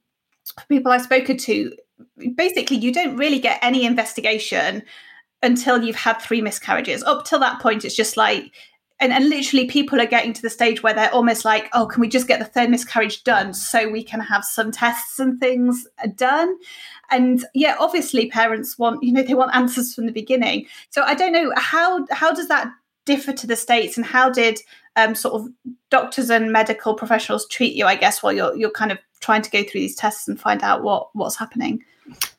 people 0.69 0.93
I've 0.93 1.03
spoken 1.03 1.37
to, 1.39 1.73
basically 2.35 2.77
you 2.77 2.93
don't 2.93 3.17
really 3.17 3.41
get 3.41 3.59
any 3.63 3.85
investigation 3.85 4.83
until 5.43 5.83
you've 5.83 5.97
had 5.97 6.19
three 6.19 6.41
miscarriages. 6.41 7.03
Up 7.03 7.25
till 7.25 7.39
that 7.41 7.61
point, 7.61 7.85
it's 7.85 7.97
just 7.97 8.17
like 8.17 8.53
and, 9.01 9.13
and 9.13 9.29
literally 9.29 9.67
people 9.67 10.01
are 10.01 10.07
getting 10.07 10.33
to 10.33 10.43
the 10.43 10.51
stage 10.51 10.83
where 10.83 10.95
they're 10.95 11.13
almost 11.15 11.45
like 11.45 11.69
oh 11.73 11.87
can 11.87 12.01
we 12.01 12.09
just 12.09 12.29
get 12.29 12.39
the 12.39 12.45
third 12.45 12.71
miscarriage 12.71 13.25
done 13.25 13.55
so 13.55 13.89
we 13.89 14.03
can 14.03 14.21
have 14.21 14.45
some 14.45 14.71
tests 14.71 15.19
and 15.19 15.39
things 15.41 15.87
done? 16.15 16.57
And 17.11 17.45
yeah 17.55 17.77
obviously 17.79 18.29
parents 18.29 18.79
want 18.79 19.03
you 19.03 19.13
know 19.13 19.23
they 19.23 19.35
want 19.35 19.55
answers 19.55 19.95
from 19.95 20.07
the 20.07 20.13
beginning. 20.13 20.67
So 20.91 21.03
i 21.03 21.15
don't 21.15 21.33
know 21.33 21.53
how 21.57 22.07
how 22.11 22.33
does 22.33 22.49
that 22.49 22.69
differ 23.05 23.33
to 23.33 23.47
the 23.47 23.57
states 23.57 23.97
and 23.97 24.05
how 24.05 24.29
did 24.29 24.59
um, 24.97 25.15
sort 25.15 25.35
of 25.41 25.49
doctors 25.89 26.29
and 26.29 26.53
medical 26.53 26.93
professionals 26.95 27.49
treat 27.49 27.75
you 27.75 27.87
i 27.87 27.95
guess 27.95 28.23
while 28.23 28.35
you're 28.35 28.55
you're 28.55 28.71
kind 28.71 28.93
of 28.93 28.99
trying 29.21 29.43
to 29.43 29.51
go 29.51 29.63
through 29.63 29.81
these 29.81 29.97
tests 29.97 30.29
and 30.29 30.41
find 30.41 30.63
out 30.63 30.83
what 30.83 31.09
what's 31.15 31.37
happening? 31.37 31.83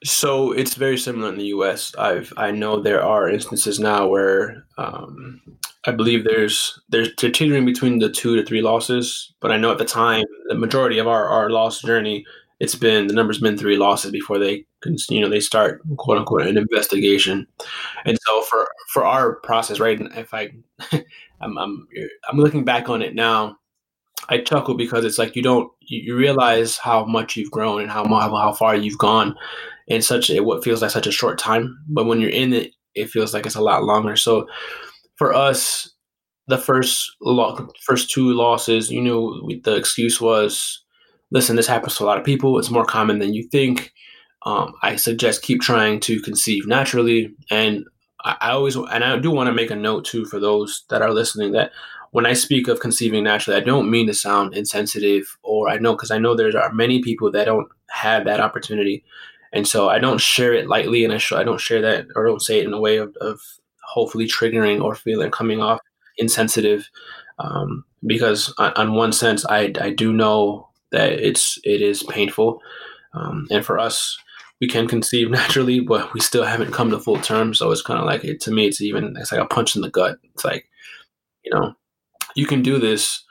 So 0.04 0.52
it's 0.52 0.76
very 0.76 0.98
similar 0.98 1.30
in 1.30 1.38
the 1.38 1.46
us 1.46 1.94
i've 1.96 2.34
i 2.38 2.50
know 2.50 2.80
there 2.80 3.04
are 3.04 3.30
instances 3.30 3.80
now 3.80 4.08
where 4.08 4.66
um, 4.78 5.42
I 5.86 5.92
believe 5.92 6.24
there's 6.24 6.80
there's 6.90 7.10
they're 7.18 7.32
teetering 7.32 7.66
between 7.66 8.00
the 8.00 8.10
two 8.10 8.36
to 8.36 8.46
three 8.46 8.62
losses, 8.62 9.34
but 9.40 9.52
I 9.52 9.58
know 9.58 9.72
at 9.72 9.78
the 9.78 9.86
time 9.86 10.26
the 10.48 10.56
majority 10.56 11.00
of 11.00 11.08
our 11.08 11.28
our 11.28 11.50
loss 11.50 11.82
journey, 11.82 12.26
it's 12.60 12.76
been 12.76 13.08
the 13.08 13.14
number's 13.14 13.40
been 13.40 13.58
three 13.58 13.78
losses 13.78 14.12
before 14.12 14.38
they 14.38 14.66
can 14.82 14.98
you 15.10 15.22
know 15.22 15.30
they 15.30 15.40
start 15.40 15.82
quote 15.98 16.18
unquote 16.18 16.42
an 16.42 16.58
investigation, 16.58 17.48
and 18.06 18.18
so 18.28 18.42
for 18.44 18.68
for 18.90 19.06
our 19.06 19.36
process, 19.36 19.80
right? 19.80 20.00
If 20.18 20.34
I 20.34 20.52
I'm 21.42 21.58
I'm 21.58 21.88
I'm 22.30 22.38
looking 22.38 22.66
back 22.66 22.90
on 22.90 23.02
it 23.02 23.16
now, 23.16 23.58
I 24.28 24.40
chuckle 24.40 24.76
because 24.76 25.06
it's 25.06 25.18
like 25.18 25.36
you 25.36 25.42
don't 25.42 25.72
you, 25.80 26.16
realize 26.16 26.78
how 26.78 27.06
much 27.06 27.38
you've 27.38 27.52
grown 27.52 27.82
and 27.82 27.90
how 27.90 28.04
how 28.06 28.52
far 28.52 28.76
you've 28.76 28.98
gone 28.98 29.36
in 29.88 30.02
such 30.02 30.30
a 30.30 30.42
what 30.42 30.64
feels 30.64 30.82
like 30.82 30.92
such 30.92 31.08
a 31.08 31.12
short 31.12 31.40
time, 31.40 31.80
but 31.88 32.06
when 32.06 32.20
you're 32.20 32.30
in 32.30 32.52
it, 32.52 32.74
it 32.96 33.10
feels 33.10 33.34
like 33.34 33.46
it's 33.46 33.56
a 33.56 33.62
lot 33.62 33.86
longer. 33.86 34.18
So 34.18 34.48
for 35.20 35.34
us, 35.34 35.92
the 36.48 36.58
first 36.58 37.12
lo- 37.22 37.70
first 37.82 38.10
two 38.10 38.32
losses, 38.34 38.90
you 38.90 39.02
know, 39.02 39.40
we, 39.44 39.60
the 39.60 39.76
excuse 39.76 40.20
was, 40.22 40.82
"Listen, 41.30 41.58
this 41.58 41.68
happens 41.68 41.98
to 41.98 42.04
a 42.04 42.06
lot 42.06 42.18
of 42.18 42.24
people. 42.24 42.58
It's 42.58 42.72
more 42.72 42.86
common 42.86 43.20
than 43.20 43.34
you 43.34 43.44
think." 43.44 43.94
Um, 44.46 44.74
I 44.82 44.96
suggest 44.96 45.42
keep 45.44 45.60
trying 45.62 46.00
to 46.02 46.22
conceive 46.22 46.66
naturally, 46.66 47.36
and 47.52 47.86
I, 48.24 48.38
I 48.40 48.52
always 48.52 48.78
and 48.78 49.04
I 49.04 49.20
do 49.20 49.30
want 49.30 49.48
to 49.48 49.54
make 49.54 49.72
a 49.72 49.76
note 49.76 50.06
too 50.06 50.26
for 50.26 50.40
those 50.40 50.86
that 50.90 51.02
are 51.02 51.14
listening 51.14 51.52
that 51.52 51.72
when 52.12 52.26
I 52.26 52.34
speak 52.34 52.70
of 52.70 52.80
conceiving 52.80 53.26
naturally, 53.26 53.60
I 53.62 53.64
don't 53.64 53.92
mean 53.92 54.08
to 54.08 54.14
sound 54.14 54.56
insensitive, 54.56 55.38
or 55.44 55.70
I 55.70 55.78
know 55.78 55.94
because 55.94 56.12
I 56.12 56.18
know 56.18 56.34
there 56.34 56.58
are 56.58 56.74
many 56.74 57.04
people 57.04 57.30
that 57.32 57.46
don't 57.46 57.68
have 57.90 58.24
that 58.24 58.40
opportunity, 58.40 59.04
and 59.52 59.68
so 59.68 59.90
I 59.90 60.00
don't 60.00 60.22
share 60.22 60.54
it 60.54 60.70
lightly, 60.70 61.04
and 61.04 61.14
I, 61.14 61.18
sh- 61.18 61.34
I 61.34 61.44
don't 61.44 61.60
share 61.60 61.82
that 61.82 62.08
or 62.16 62.26
don't 62.26 62.42
say 62.42 62.60
it 62.60 62.66
in 62.66 62.74
a 62.74 62.80
way 62.80 62.96
of, 62.98 63.16
of 63.20 63.42
hopefully 63.90 64.28
triggering 64.28 64.82
or 64.82 64.96
feeling 64.96 65.32
coming 65.32 65.62
off 65.62 65.80
insensitive 66.18 66.90
um, 67.40 67.84
because 68.06 68.54
on, 68.58 68.74
on, 68.74 68.94
one 68.94 69.14
sense 69.14 69.46
I, 69.46 69.74
I 69.80 69.92
do 69.92 70.14
know 70.14 70.70
that 70.92 71.14
it's 71.14 71.58
it 71.64 71.82
is 71.82 72.04
painful. 72.04 72.62
Um, 73.14 73.48
and 73.50 73.66
for 73.66 73.80
us 73.80 74.18
we 74.62 74.68
can 74.68 74.88
conceive 74.88 75.32
naturally 75.40 75.80
but 75.80 76.14
we 76.14 76.20
still 76.20 76.44
haven't 76.44 76.74
come 76.74 76.92
to 76.92 77.00
full 77.00 77.20
term 77.20 77.54
so 77.54 77.72
it's 77.72 77.82
kind 77.82 78.00
of 78.00 78.06
like 78.06 78.24
it 78.24 78.40
to 78.42 78.52
me 78.52 78.68
it's 78.68 78.82
even 78.82 79.16
it's 79.18 79.32
like 79.32 79.42
a 79.42 79.46
punch 79.46 79.76
in 79.76 79.82
the 79.82 79.90
gut. 79.90 80.20
It's 80.34 80.46
like 80.46 80.70
you 81.44 81.52
know 81.54 81.74
you 82.36 82.46
can 82.46 82.62
do 82.62 82.78
this 82.78 83.24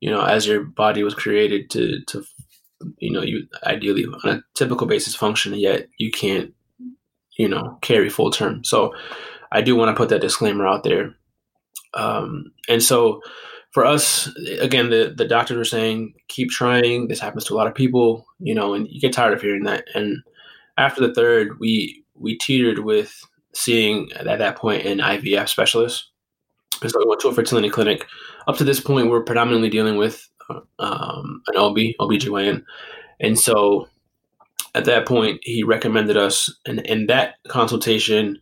you 0.00 0.10
know 0.10 0.24
as 0.24 0.46
your 0.46 0.64
body 0.64 1.02
was 1.02 1.14
created 1.14 1.70
to 1.70 2.00
to 2.06 2.24
you 2.98 3.12
know 3.12 3.22
you 3.22 3.46
ideally 3.64 4.04
on 4.04 4.30
a 4.30 4.42
typical 4.54 4.86
basis 4.86 5.14
function 5.14 5.54
yet 5.54 5.86
you 5.98 6.10
can't 6.10 6.52
you 7.36 7.48
know 7.48 7.78
carry 7.82 8.08
full 8.08 8.30
term. 8.30 8.64
So 8.64 8.94
I 9.52 9.60
do 9.60 9.76
want 9.76 9.90
to 9.90 9.98
put 9.98 10.08
that 10.08 10.20
disclaimer 10.20 10.66
out 10.66 10.82
there. 10.82 11.14
Um, 11.94 12.52
and 12.68 12.82
so 12.82 13.20
for 13.70 13.84
us, 13.84 14.28
again, 14.60 14.90
the, 14.90 15.14
the 15.16 15.26
doctors 15.26 15.56
were 15.56 15.64
saying, 15.64 16.14
keep 16.28 16.50
trying. 16.50 17.08
This 17.08 17.20
happens 17.20 17.44
to 17.44 17.54
a 17.54 17.56
lot 17.56 17.66
of 17.66 17.74
people, 17.74 18.26
you 18.38 18.54
know, 18.54 18.74
and 18.74 18.88
you 18.88 19.00
get 19.00 19.12
tired 19.12 19.32
of 19.32 19.42
hearing 19.42 19.64
that. 19.64 19.84
And 19.94 20.18
after 20.76 21.06
the 21.06 21.14
third, 21.14 21.58
we, 21.60 22.04
we 22.14 22.36
teetered 22.38 22.80
with 22.80 23.22
seeing 23.54 24.10
at 24.12 24.38
that 24.38 24.56
point 24.56 24.86
an 24.86 24.98
IVF 24.98 25.48
specialist. 25.48 26.08
And 26.80 26.90
so 26.90 26.98
we 26.98 27.08
went 27.08 27.20
to 27.20 27.28
a 27.28 27.34
fertility 27.34 27.70
clinic. 27.70 28.06
Up 28.48 28.56
to 28.56 28.64
this 28.64 28.80
point, 28.80 29.08
we're 29.08 29.22
predominantly 29.22 29.68
dealing 29.68 29.96
with 29.96 30.28
um, 30.78 31.42
an 31.46 31.56
OB, 31.56 31.76
OBGYN. 32.00 32.64
And 33.20 33.38
so 33.38 33.88
at 34.74 34.86
that 34.86 35.06
point, 35.06 35.40
he 35.42 35.62
recommended 35.62 36.16
us, 36.16 36.54
and 36.66 36.80
in 36.80 37.06
that 37.06 37.34
consultation, 37.48 38.40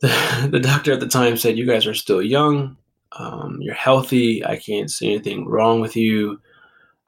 the, 0.00 0.48
the 0.50 0.60
doctor 0.60 0.92
at 0.92 1.00
the 1.00 1.08
time 1.08 1.36
said, 1.36 1.58
You 1.58 1.66
guys 1.66 1.86
are 1.86 1.94
still 1.94 2.22
young. 2.22 2.76
Um, 3.12 3.58
you're 3.60 3.74
healthy. 3.74 4.44
I 4.44 4.56
can't 4.56 4.90
see 4.90 5.12
anything 5.12 5.48
wrong 5.48 5.80
with 5.80 5.96
you. 5.96 6.40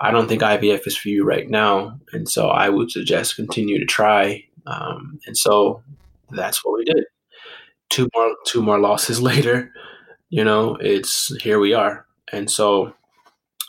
I 0.00 0.10
don't 0.10 0.28
think 0.28 0.40
IVF 0.40 0.86
is 0.86 0.96
for 0.96 1.10
you 1.10 1.24
right 1.24 1.48
now. 1.48 1.98
And 2.12 2.28
so 2.28 2.48
I 2.48 2.70
would 2.70 2.90
suggest 2.90 3.36
continue 3.36 3.78
to 3.78 3.84
try. 3.84 4.44
Um, 4.66 5.20
and 5.26 5.36
so 5.36 5.82
that's 6.30 6.64
what 6.64 6.78
we 6.78 6.84
did. 6.84 7.04
Two 7.90 8.08
more, 8.14 8.34
two 8.46 8.62
more 8.62 8.78
losses 8.78 9.20
later, 9.30 9.70
you 10.30 10.42
know, 10.44 10.76
it's 10.76 11.34
here 11.42 11.58
we 11.58 11.74
are. 11.74 12.06
And 12.32 12.50
so 12.50 12.94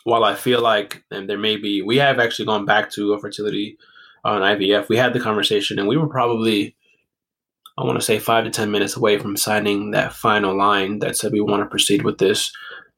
while 0.03 0.23
I 0.23 0.36
feel 0.36 0.62
like 0.62 1.03
and 1.12 1.29
there 1.29 1.38
may 1.38 1.57
be, 1.57 1.81
we 1.81 1.97
have 1.97 2.19
actually 2.19 2.45
gone 2.45 2.65
back 2.65 2.91
to 2.91 3.13
a 3.13 3.19
fertility 3.19 3.77
on 4.23 4.41
IVF. 4.41 4.88
We 4.88 4.97
had 4.97 5.13
the 5.13 5.19
conversation 5.19 5.79
and 5.79 5.88
we 5.88 5.97
were 5.97 6.07
probably 6.07 6.75
I 7.82 7.86
want 7.86 8.00
to 8.00 8.06
say 8.06 8.20
five 8.20 8.44
to 8.44 8.52
10 8.52 8.70
minutes 8.70 8.96
away 8.96 9.17
from 9.17 9.36
signing 9.36 9.91
that 9.91 10.13
final 10.13 10.56
line 10.56 11.00
that 11.00 11.17
said 11.17 11.32
we 11.32 11.41
want 11.41 11.63
to 11.63 11.70
proceed 11.70 12.04
with 12.04 12.20
this. 12.20 12.52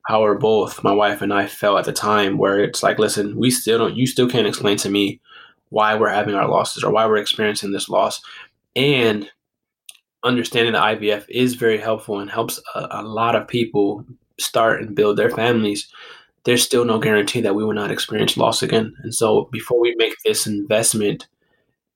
However, 0.07 0.35
both 0.35 0.83
my 0.83 0.91
wife 0.91 1.21
and 1.21 1.33
I 1.33 1.47
felt 1.47 1.79
at 1.79 1.85
the 1.85 1.93
time 1.93 2.37
where 2.37 2.59
it's 2.59 2.83
like, 2.83 2.99
listen, 2.99 3.37
we 3.37 3.49
still 3.49 3.77
don't, 3.77 3.95
you 3.95 4.05
still 4.05 4.29
can't 4.29 4.45
explain 4.45 4.75
to 4.77 4.89
me 4.89 5.21
why 5.69 5.95
we're 5.95 6.09
having 6.09 6.35
our 6.35 6.49
losses 6.49 6.83
or 6.83 6.91
why 6.91 7.05
we're 7.05 7.15
experiencing 7.15 7.71
this 7.71 7.87
loss. 7.87 8.21
And 8.75 9.29
understanding 10.25 10.73
that 10.73 10.99
IVF 10.99 11.25
is 11.29 11.55
very 11.55 11.77
helpful 11.77 12.19
and 12.19 12.29
helps 12.29 12.59
a, 12.75 12.87
a 12.91 13.03
lot 13.03 13.35
of 13.37 13.47
people 13.47 14.05
start 14.37 14.81
and 14.81 14.95
build 14.95 15.17
their 15.17 15.29
families. 15.29 15.87
There's 16.43 16.63
still 16.63 16.83
no 16.83 16.99
guarantee 16.99 17.39
that 17.39 17.55
we 17.55 17.63
will 17.63 17.73
not 17.73 17.91
experience 17.91 18.35
loss 18.35 18.61
again. 18.61 18.93
And 19.03 19.15
so 19.15 19.47
before 19.49 19.79
we 19.79 19.95
make 19.97 20.15
this 20.25 20.45
investment, 20.45 21.27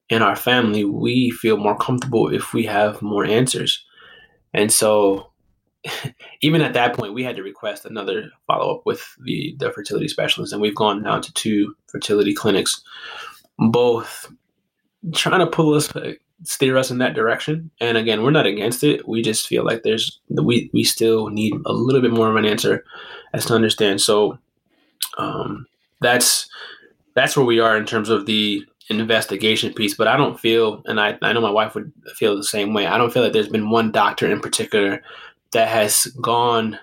in 0.10 0.22
our 0.22 0.36
family, 0.36 0.86
we 0.86 1.32
feel 1.32 1.58
more 1.58 1.78
comfortable 1.78 2.34
if 2.34 2.54
we 2.54 2.66
have 2.66 3.02
more 3.02 3.26
answers. 3.26 3.86
And 4.54 4.72
so, 4.72 5.32
even 6.42 6.62
at 6.62 6.74
that 6.74 6.96
point, 6.96 7.14
we 7.14 7.24
had 7.24 7.36
to 7.36 7.44
request 7.44 7.86
another 7.86 8.30
follow 8.48 8.76
up 8.76 8.82
with 8.86 9.16
the, 9.24 9.56
the 9.60 9.72
fertility 9.72 10.08
specialist. 10.08 10.54
And 10.54 10.62
we've 10.62 10.76
gone 10.76 11.04
down 11.04 11.22
to 11.22 11.34
two 11.34 11.76
fertility 11.88 12.34
clinics, 12.34 12.82
both 13.58 14.32
trying 15.14 15.40
to 15.40 15.48
pull 15.48 15.74
us, 15.74 15.94
uh, 15.96 16.14
steer 16.44 16.78
us 16.78 16.90
in 16.90 17.00
that 17.00 17.14
direction. 17.14 17.70
And 17.82 17.98
again, 17.98 18.24
we're 18.24 18.32
not 18.32 18.46
against 18.46 18.84
it. 18.84 19.08
We 19.08 19.22
just 19.22 19.48
feel 19.48 19.66
like 19.66 19.84
there's, 19.84 20.20
we, 20.30 20.70
we 20.74 20.84
still 20.84 21.30
need 21.30 21.54
a 21.66 21.74
little 21.74 22.02
bit 22.02 22.12
more 22.12 22.30
of 22.30 22.36
an 22.36 22.46
answer 22.46 22.86
as 23.34 23.46
to 23.46 23.56
understand. 23.56 24.02
So, 24.02 24.38
um, 25.18 25.66
that's, 26.00 26.48
that's 27.16 27.36
where 27.36 27.46
we 27.46 27.60
are 27.60 27.76
in 27.76 27.86
terms 27.86 28.10
of 28.10 28.28
the 28.28 28.64
investigation 28.90 29.74
piece, 29.74 29.96
but 29.96 30.08
I 30.08 30.16
don't 30.16 30.40
feel, 30.40 30.82
and 30.86 31.00
I, 31.00 31.18
I 31.22 31.34
know 31.34 31.42
my 31.42 31.50
wife 31.52 31.76
would 31.76 31.92
feel 32.16 32.36
the 32.36 32.44
same 32.44 32.74
way. 32.74 32.88
I 32.88 32.98
don't 32.98 33.12
feel 33.12 33.24
like 33.24 33.34
there's 33.34 33.50
been 33.50 33.70
one 33.70 33.92
doctor 33.92 34.32
in 34.32 34.40
particular 34.40 35.02
that 35.52 35.68
has 35.68 36.06
gone 36.22 36.80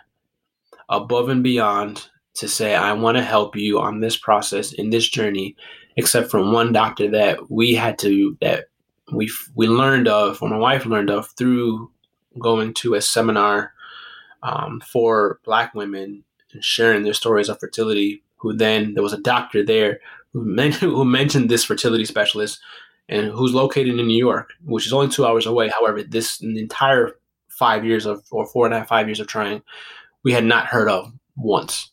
above 0.88 1.28
and 1.28 1.42
beyond 1.42 2.08
to 2.34 2.48
say, 2.48 2.74
I 2.74 2.92
want 2.92 3.16
to 3.16 3.22
help 3.22 3.56
you 3.56 3.80
on 3.80 4.00
this 4.00 4.16
process, 4.16 4.72
in 4.72 4.90
this 4.90 5.08
journey, 5.08 5.56
except 5.96 6.30
from 6.30 6.52
one 6.52 6.72
doctor 6.72 7.10
that 7.10 7.50
we 7.50 7.74
had 7.74 7.98
to, 8.00 8.36
that 8.40 8.66
we 9.12 9.30
we 9.54 9.68
learned 9.68 10.08
of, 10.08 10.42
or 10.42 10.48
my 10.48 10.56
wife 10.56 10.86
learned 10.86 11.10
of 11.10 11.28
through 11.36 11.90
going 12.38 12.74
to 12.74 12.94
a 12.94 13.00
seminar 13.00 13.72
um, 14.42 14.80
for 14.80 15.40
Black 15.44 15.74
women 15.74 16.24
and 16.52 16.64
sharing 16.64 17.02
their 17.02 17.14
stories 17.14 17.48
of 17.48 17.60
fertility. 17.60 18.22
Who 18.44 18.54
then 18.54 18.92
there 18.92 19.02
was 19.02 19.14
a 19.14 19.20
doctor 19.20 19.64
there 19.64 20.00
who, 20.34 20.44
men- 20.44 20.72
who 20.94 21.04
mentioned 21.04 21.48
this 21.48 21.64
fertility 21.64 22.04
specialist 22.04 22.60
and 23.08 23.28
who's 23.28 23.54
located 23.54 23.98
in 23.98 24.06
New 24.06 24.18
York, 24.18 24.50
which 24.64 24.86
is 24.86 24.92
only 24.92 25.08
two 25.08 25.26
hours 25.26 25.46
away. 25.46 25.70
However, 25.70 26.02
this 26.02 26.42
entire 26.42 27.12
five 27.48 27.86
years 27.86 28.04
of 28.04 28.22
or 28.30 28.46
four 28.46 28.66
and 28.66 28.74
a 28.74 28.78
half 28.80 28.88
five 28.88 29.08
years 29.08 29.20
of 29.20 29.26
trying, 29.26 29.62
we 30.24 30.32
had 30.32 30.44
not 30.44 30.66
heard 30.66 30.88
of 30.88 31.10
once, 31.36 31.90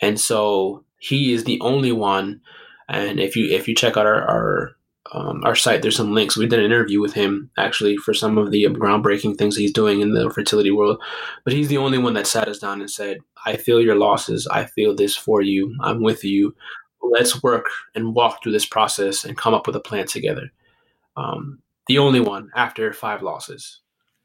and 0.00 0.18
so 0.18 0.84
he 0.98 1.32
is 1.32 1.44
the 1.44 1.60
only 1.60 1.92
one. 1.92 2.40
And 2.88 3.20
if 3.20 3.36
you 3.36 3.46
if 3.46 3.68
you 3.68 3.74
check 3.74 3.96
out 3.96 4.06
our, 4.06 4.22
our 4.22 4.75
um, 5.12 5.42
our 5.44 5.54
site, 5.54 5.82
there's 5.82 5.96
some 5.96 6.14
links. 6.14 6.36
We 6.36 6.46
did 6.46 6.58
an 6.58 6.64
interview 6.64 7.00
with 7.00 7.12
him 7.12 7.50
actually 7.56 7.96
for 7.96 8.14
some 8.14 8.38
of 8.38 8.50
the 8.50 8.64
groundbreaking 8.64 9.36
things 9.36 9.56
he's 9.56 9.72
doing 9.72 10.00
in 10.00 10.12
the 10.12 10.30
fertility 10.30 10.70
world. 10.70 11.02
But 11.44 11.52
he's 11.52 11.68
the 11.68 11.78
only 11.78 11.98
one 11.98 12.14
that 12.14 12.26
sat 12.26 12.48
us 12.48 12.58
down 12.58 12.80
and 12.80 12.90
said, 12.90 13.18
I 13.44 13.56
feel 13.56 13.80
your 13.80 13.94
losses. 13.96 14.46
I 14.46 14.64
feel 14.64 14.94
this 14.94 15.16
for 15.16 15.42
you. 15.42 15.74
I'm 15.80 16.02
with 16.02 16.24
you. 16.24 16.54
Let's 17.02 17.42
work 17.42 17.66
and 17.94 18.14
walk 18.14 18.42
through 18.42 18.52
this 18.52 18.66
process 18.66 19.24
and 19.24 19.36
come 19.36 19.54
up 19.54 19.66
with 19.66 19.76
a 19.76 19.80
plan 19.80 20.06
together. 20.06 20.50
Um, 21.16 21.60
the 21.86 21.98
only 21.98 22.20
one 22.20 22.50
after 22.54 22.92
five 22.92 23.22
losses. 23.22 23.80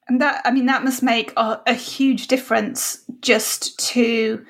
And 0.08 0.20
that, 0.20 0.41
I 0.46 0.52
mean, 0.52 0.65
that 0.65 0.84
must 0.84 1.04
make 1.04 1.32
a, 1.38 1.62
a 1.67 1.74
huge 1.74 2.28
difference 2.28 3.04
just 3.22 3.80
to, 3.91 4.44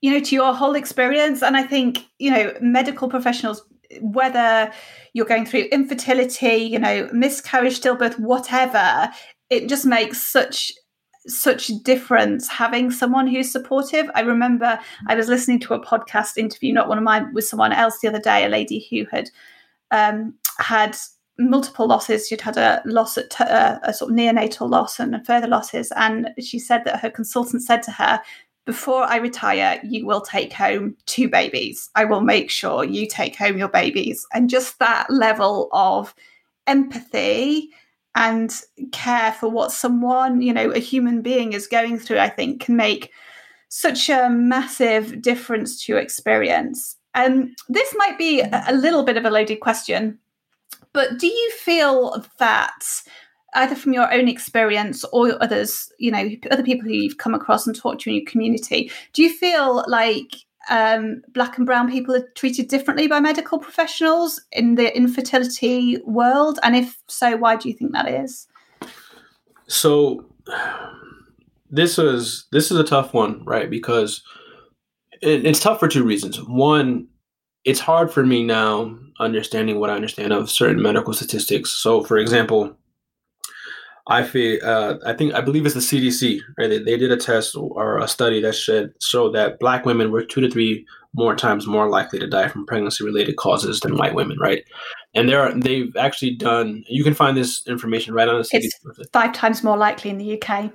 you 0.00 0.10
know, 0.10 0.20
to 0.20 0.34
your 0.34 0.54
whole 0.54 0.74
experience. 0.74 1.42
And 1.42 1.56
I 1.56 1.62
think, 1.62 2.06
you 2.18 2.30
know, 2.30 2.54
medical 2.60 3.08
professionals 3.08 3.62
whether 4.00 4.72
you're 5.12 5.26
going 5.26 5.46
through 5.46 5.68
infertility, 5.72 6.56
you 6.56 6.78
know, 6.78 7.08
miscarriage, 7.12 7.80
stillbirth, 7.80 8.18
whatever, 8.18 9.10
it 9.50 9.68
just 9.68 9.86
makes 9.86 10.26
such 10.26 10.72
such 11.26 11.68
difference 11.82 12.48
having 12.48 12.90
someone 12.90 13.26
who's 13.26 13.50
supportive. 13.50 14.10
I 14.14 14.20
remember 14.20 14.78
I 15.08 15.14
was 15.14 15.28
listening 15.28 15.58
to 15.60 15.74
a 15.74 15.84
podcast 15.84 16.36
interview, 16.36 16.72
not 16.72 16.88
one 16.88 16.98
of 16.98 17.04
mine, 17.04 17.32
with 17.32 17.46
someone 17.46 17.72
else 17.72 17.98
the 18.00 18.08
other 18.08 18.20
day, 18.20 18.44
a 18.44 18.48
lady 18.48 18.86
who 18.90 19.06
had 19.10 19.30
um, 19.90 20.34
had 20.58 20.96
multiple 21.38 21.86
losses. 21.86 22.28
She'd 22.28 22.40
had 22.40 22.56
a 22.56 22.82
loss 22.84 23.16
at 23.16 23.30
t- 23.30 23.44
uh, 23.44 23.78
a 23.82 23.94
sort 23.94 24.10
of 24.10 24.16
neonatal 24.16 24.68
loss 24.68 25.00
and 25.00 25.24
further 25.26 25.48
losses, 25.48 25.92
and 25.96 26.28
she 26.40 26.58
said 26.58 26.84
that 26.84 27.00
her 27.00 27.10
consultant 27.10 27.62
said 27.62 27.82
to 27.84 27.90
her, 27.92 28.20
before 28.66 29.02
I 29.04 29.16
retire, 29.16 29.80
you 29.84 30.06
will 30.06 30.22
take 30.22 30.52
home 30.52 30.96
two 31.06 31.28
babies. 31.28 31.90
I 31.94 32.04
will 32.04 32.22
make 32.22 32.50
sure 32.50 32.84
you 32.84 33.06
take 33.06 33.36
home 33.36 33.58
your 33.58 33.68
babies. 33.68 34.26
And 34.32 34.48
just 34.48 34.78
that 34.78 35.10
level 35.10 35.68
of 35.72 36.14
empathy 36.66 37.70
and 38.14 38.54
care 38.92 39.32
for 39.32 39.48
what 39.48 39.72
someone, 39.72 40.40
you 40.40 40.52
know, 40.52 40.70
a 40.70 40.78
human 40.78 41.20
being 41.20 41.52
is 41.52 41.66
going 41.66 41.98
through, 41.98 42.18
I 42.18 42.28
think 42.28 42.62
can 42.62 42.76
make 42.76 43.10
such 43.68 44.08
a 44.08 44.30
massive 44.30 45.20
difference 45.20 45.84
to 45.84 45.92
your 45.92 46.00
experience. 46.00 46.96
And 47.14 47.42
um, 47.42 47.54
this 47.68 47.94
might 47.96 48.16
be 48.18 48.40
a 48.40 48.72
little 48.72 49.02
bit 49.02 49.16
of 49.16 49.24
a 49.24 49.30
loaded 49.30 49.60
question, 49.60 50.18
but 50.92 51.18
do 51.18 51.26
you 51.26 51.50
feel 51.52 52.24
that 52.38 52.84
either 53.54 53.74
from 53.74 53.92
your 53.92 54.12
own 54.12 54.28
experience 54.28 55.04
or 55.12 55.40
others, 55.42 55.92
you 55.98 56.10
know, 56.10 56.28
other 56.50 56.62
people 56.62 56.86
who 56.86 56.94
you've 56.94 57.18
come 57.18 57.34
across 57.34 57.66
and 57.66 57.76
talked 57.76 58.02
to 58.02 58.10
in 58.10 58.16
your 58.16 58.24
community, 58.26 58.90
do 59.12 59.22
you 59.22 59.32
feel 59.32 59.84
like 59.88 60.34
um, 60.70 61.22
black 61.28 61.56
and 61.56 61.66
brown 61.66 61.90
people 61.90 62.14
are 62.14 62.28
treated 62.34 62.68
differently 62.68 63.06
by 63.06 63.20
medical 63.20 63.58
professionals 63.58 64.40
in 64.52 64.74
the 64.74 64.96
infertility 64.96 65.98
world? 66.04 66.58
And 66.62 66.76
if 66.76 67.02
so, 67.08 67.36
why 67.36 67.56
do 67.56 67.68
you 67.68 67.74
think 67.74 67.92
that 67.92 68.08
is? 68.08 68.46
So 69.66 70.26
this 71.70 71.98
is 71.98 72.46
this 72.52 72.70
is 72.70 72.78
a 72.78 72.84
tough 72.84 73.14
one, 73.14 73.44
right? 73.44 73.70
Because 73.70 74.22
it, 75.22 75.46
it's 75.46 75.60
tough 75.60 75.80
for 75.80 75.88
two 75.88 76.04
reasons. 76.04 76.42
One, 76.42 77.08
it's 77.64 77.80
hard 77.80 78.12
for 78.12 78.24
me 78.24 78.44
now 78.44 78.96
understanding 79.20 79.78
what 79.78 79.90
I 79.90 79.94
understand 79.94 80.32
of 80.32 80.50
certain 80.50 80.82
medical 80.82 81.12
statistics. 81.12 81.70
So, 81.70 82.02
for 82.02 82.18
example, 82.18 82.76
I 84.06 84.22
feel 84.22 84.60
uh, 84.62 84.96
I 85.06 85.14
think 85.14 85.34
I 85.34 85.40
believe 85.40 85.64
it's 85.64 85.74
the 85.74 85.80
CDC. 85.80 86.40
Right, 86.58 86.68
they, 86.68 86.78
they 86.78 86.98
did 86.98 87.10
a 87.10 87.16
test 87.16 87.56
or 87.56 87.98
a 87.98 88.06
study 88.06 88.40
that 88.42 88.54
said 88.54 88.92
showed 89.00 89.34
that 89.34 89.58
black 89.58 89.86
women 89.86 90.10
were 90.10 90.22
two 90.22 90.42
to 90.42 90.50
three 90.50 90.86
more 91.14 91.34
times 91.34 91.66
more 91.66 91.88
likely 91.88 92.18
to 92.18 92.26
die 92.26 92.48
from 92.48 92.66
pregnancy 92.66 93.04
related 93.04 93.36
causes 93.36 93.80
than 93.80 93.96
white 93.96 94.14
women. 94.14 94.38
Right, 94.38 94.62
and 95.14 95.28
there 95.28 95.40
are 95.40 95.58
they've 95.58 95.96
actually 95.96 96.34
done. 96.34 96.84
You 96.86 97.02
can 97.02 97.14
find 97.14 97.34
this 97.34 97.66
information 97.66 98.12
right 98.12 98.28
on 98.28 98.36
the 98.36 98.42
CDC. 98.42 98.70
It's 98.98 99.10
five 99.12 99.32
times 99.32 99.64
more 99.64 99.78
likely 99.78 100.10
in 100.10 100.18
the 100.18 100.40
UK. 100.40 100.70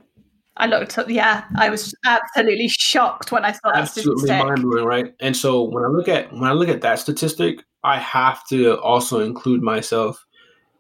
I 0.58 0.66
looked 0.66 0.98
up. 0.98 1.08
Yeah, 1.08 1.46
I 1.56 1.70
was 1.70 1.94
absolutely 2.06 2.68
shocked 2.68 3.32
when 3.32 3.46
I 3.46 3.52
saw 3.52 3.72
that 3.72 3.84
absolutely 3.84 4.30
mind 4.32 4.64
blowing, 4.64 4.86
right? 4.86 5.14
And 5.20 5.38
so 5.38 5.64
when 5.64 5.84
I 5.84 5.88
look 5.88 6.08
at 6.08 6.34
when 6.34 6.46
I 6.46 6.54
look 6.54 6.68
at 6.68 6.82
that 6.82 6.98
statistic, 6.98 7.64
I 7.84 8.00
have 8.00 8.46
to 8.48 8.80
also 8.80 9.20
include 9.20 9.62
myself 9.62 10.26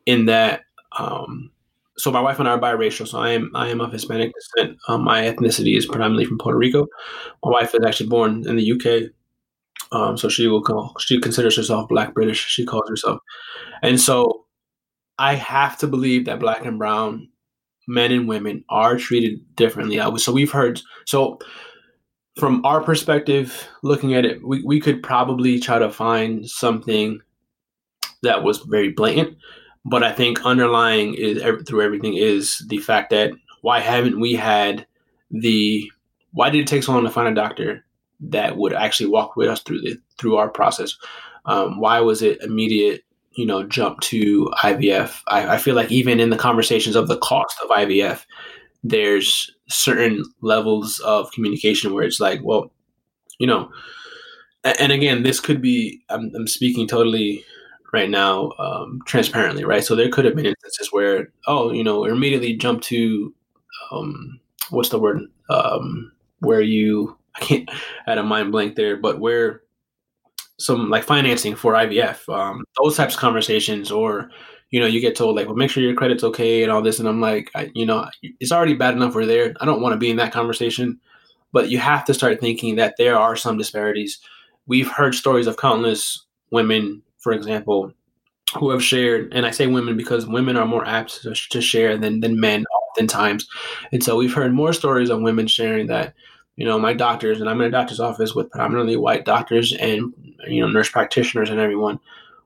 in 0.07 0.25
that. 0.25 0.61
Um, 0.97 1.51
so 1.99 2.11
my 2.11 2.21
wife 2.21 2.39
and 2.39 2.47
I 2.47 2.51
are 2.51 2.59
biracial. 2.59 3.07
So 3.07 3.19
I 3.19 3.31
am 3.31 3.51
I 3.55 3.67
am 3.69 3.81
of 3.81 3.91
Hispanic 3.91 4.31
descent. 4.33 4.77
Um, 4.87 5.03
my 5.03 5.23
ethnicity 5.23 5.77
is 5.77 5.85
predominantly 5.85 6.25
from 6.25 6.37
Puerto 6.37 6.57
Rico. 6.57 6.87
My 7.43 7.51
wife 7.51 7.75
is 7.75 7.85
actually 7.85 8.09
born 8.09 8.47
in 8.47 8.55
the 8.55 8.71
UK. 8.71 9.11
Um, 9.91 10.17
so 10.17 10.29
she 10.29 10.47
will 10.47 10.61
call 10.61 10.95
she 10.99 11.19
considers 11.19 11.57
herself 11.57 11.89
Black 11.89 12.13
British. 12.13 12.45
She 12.45 12.65
calls 12.65 12.87
herself, 12.89 13.19
and 13.81 13.99
so 13.99 14.45
I 15.17 15.35
have 15.35 15.77
to 15.79 15.87
believe 15.87 16.25
that 16.25 16.39
Black 16.39 16.65
and 16.65 16.77
Brown 16.77 17.27
men 17.87 18.11
and 18.11 18.27
women 18.27 18.63
are 18.69 18.97
treated 18.97 19.39
differently. 19.55 19.99
I 19.99 20.15
So 20.17 20.31
we've 20.31 20.51
heard 20.51 20.81
so 21.05 21.39
from 22.37 22.63
our 22.65 22.81
perspective, 22.81 23.67
looking 23.83 24.13
at 24.13 24.25
it, 24.25 24.45
we, 24.47 24.63
we 24.63 24.79
could 24.79 25.03
probably 25.03 25.59
try 25.59 25.79
to 25.79 25.89
find 25.89 26.49
something 26.49 27.19
that 28.21 28.43
was 28.43 28.59
very 28.59 28.91
blatant 28.91 29.37
but 29.89 30.03
I 30.03 30.11
think 30.11 30.45
underlying 30.45 31.15
is 31.15 31.41
through 31.67 31.81
everything 31.81 32.15
is 32.15 32.63
the 32.67 32.77
fact 32.77 33.09
that 33.09 33.31
why 33.61 33.79
haven't 33.79 34.19
we 34.19 34.33
had 34.33 34.85
the 35.31 35.89
why 36.31 36.49
did 36.49 36.61
it 36.61 36.67
take 36.67 36.83
so 36.83 36.93
long 36.93 37.03
to 37.03 37.09
find 37.09 37.27
a 37.27 37.41
doctor 37.41 37.83
that 38.21 38.57
would 38.57 38.73
actually 38.73 39.09
walk 39.09 39.35
with 39.35 39.47
us 39.47 39.61
through 39.61 39.81
the 39.81 39.97
through 40.17 40.37
our 40.37 40.49
process? 40.49 40.95
Um, 41.45 41.79
why 41.79 41.99
was 42.01 42.21
it 42.21 42.41
immediate? 42.41 43.03
You 43.33 43.45
know, 43.45 43.63
jump 43.63 44.01
to 44.01 44.51
IVF. 44.61 45.21
I, 45.27 45.55
I 45.55 45.57
feel 45.57 45.75
like 45.75 45.91
even 45.91 46.19
in 46.19 46.29
the 46.29 46.37
conversations 46.37 46.95
of 46.95 47.07
the 47.07 47.17
cost 47.17 47.57
of 47.63 47.69
IVF, 47.69 48.25
there's 48.83 49.49
certain 49.69 50.23
levels 50.41 50.99
of 50.99 51.31
communication 51.31 51.93
where 51.93 52.03
it's 52.03 52.19
like, 52.19 52.41
well, 52.43 52.71
you 53.39 53.47
know, 53.47 53.71
and 54.63 54.91
again, 54.91 55.23
this 55.23 55.39
could 55.39 55.61
be. 55.61 56.01
I'm, 56.09 56.31
I'm 56.35 56.47
speaking 56.47 56.87
totally 56.87 57.45
right 57.93 58.09
now 58.09 58.51
um, 58.59 59.01
transparently, 59.05 59.65
right? 59.65 59.83
So 59.83 59.95
there 59.95 60.09
could 60.09 60.25
have 60.25 60.35
been 60.35 60.45
instances 60.45 60.89
where, 60.91 61.29
oh, 61.47 61.71
you 61.71 61.83
know, 61.83 62.05
immediately 62.05 62.55
jump 62.55 62.81
to 62.83 63.33
um, 63.91 64.39
what's 64.69 64.89
the 64.89 64.99
word? 64.99 65.21
Um, 65.49 66.11
where 66.39 66.61
you 66.61 67.17
I 67.35 67.39
can't 67.39 67.69
had 68.05 68.17
a 68.17 68.23
mind 68.23 68.51
blank 68.51 68.75
there, 68.75 68.97
but 68.97 69.19
where 69.19 69.61
some 70.57 70.89
like 70.89 71.03
financing 71.03 71.55
for 71.55 71.73
IVF, 71.73 72.27
um, 72.33 72.65
those 72.81 72.97
types 72.97 73.15
of 73.15 73.19
conversations, 73.19 73.91
or 73.91 74.29
you 74.71 74.79
know, 74.79 74.85
you 74.85 74.99
get 74.99 75.15
told 75.15 75.35
like, 75.35 75.47
well, 75.47 75.55
make 75.55 75.71
sure 75.71 75.81
your 75.81 75.95
credit's 75.95 76.23
okay 76.23 76.63
and 76.63 76.71
all 76.71 76.81
this, 76.81 76.99
and 76.99 77.07
I'm 77.07 77.21
like, 77.21 77.49
I, 77.55 77.71
you 77.73 77.85
know, 77.85 78.07
it's 78.39 78.51
already 78.51 78.75
bad 78.75 78.93
enough 78.93 79.15
we're 79.15 79.25
there. 79.25 79.53
I 79.59 79.65
don't 79.65 79.81
want 79.81 79.93
to 79.93 79.97
be 79.97 80.11
in 80.11 80.17
that 80.17 80.33
conversation, 80.33 80.99
but 81.51 81.69
you 81.69 81.79
have 81.79 82.05
to 82.05 82.13
start 82.13 82.39
thinking 82.39 82.75
that 82.75 82.95
there 82.97 83.17
are 83.17 83.35
some 83.35 83.57
disparities. 83.57 84.19
We've 84.67 84.89
heard 84.89 85.15
stories 85.15 85.47
of 85.47 85.57
countless 85.57 86.25
women 86.51 87.01
for 87.19 87.31
example, 87.31 87.91
who 88.57 88.71
have 88.71 88.83
shared, 88.83 89.31
and 89.33 89.45
I 89.45 89.51
say 89.51 89.67
women 89.67 89.95
because 89.95 90.25
women 90.25 90.57
are 90.57 90.65
more 90.65 90.85
apt 90.85 91.21
to, 91.21 91.33
to 91.33 91.61
share 91.61 91.97
than, 91.97 92.21
than 92.21 92.39
men 92.39 92.65
oftentimes. 92.89 93.47
And 93.91 94.03
so 94.03 94.15
we've 94.15 94.33
heard 94.33 94.53
more 94.53 94.73
stories 94.73 95.09
of 95.09 95.21
women 95.21 95.47
sharing 95.47 95.87
that, 95.87 96.15
you 96.55 96.65
know, 96.65 96.79
my 96.79 96.93
doctors, 96.93 97.39
and 97.39 97.49
I'm 97.49 97.61
in 97.61 97.67
a 97.67 97.71
doctor's 97.71 97.99
office 97.99 98.33
with 98.33 98.49
predominantly 98.49 98.97
white 98.97 99.23
doctors 99.23 99.71
and, 99.73 100.13
you 100.47 100.61
know, 100.61 100.67
nurse 100.67 100.89
practitioners 100.89 101.49
and 101.49 101.59
everyone 101.59 101.99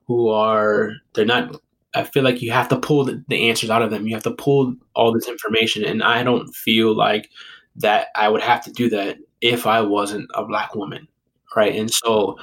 who 0.05 0.27
are, 0.27 0.91
they're 1.13 1.25
not, 1.25 1.55
I 1.95 2.03
feel 2.03 2.23
like 2.23 2.41
you 2.41 2.51
have 2.51 2.67
to 2.69 2.79
pull 2.79 3.05
the, 3.05 3.23
the 3.29 3.49
answers 3.49 3.69
out 3.69 3.81
of 3.81 3.89
them. 3.89 4.05
You 4.05 4.15
have 4.15 4.23
to 4.23 4.31
pull 4.31 4.75
all 4.95 5.13
this 5.13 5.29
information. 5.29 5.85
And 5.85 6.03
I 6.03 6.23
don't 6.23 6.53
feel 6.53 6.95
like 6.95 7.29
that 7.77 8.07
I 8.15 8.27
would 8.29 8.41
have 8.41 8.63
to 8.65 8.71
do 8.71 8.89
that 8.89 9.17
if 9.41 9.65
I 9.65 9.81
wasn't 9.81 10.29
a 10.33 10.45
black 10.45 10.75
woman. 10.75 11.07
Right. 11.55 11.75
And 11.75 11.89
so, 11.89 12.37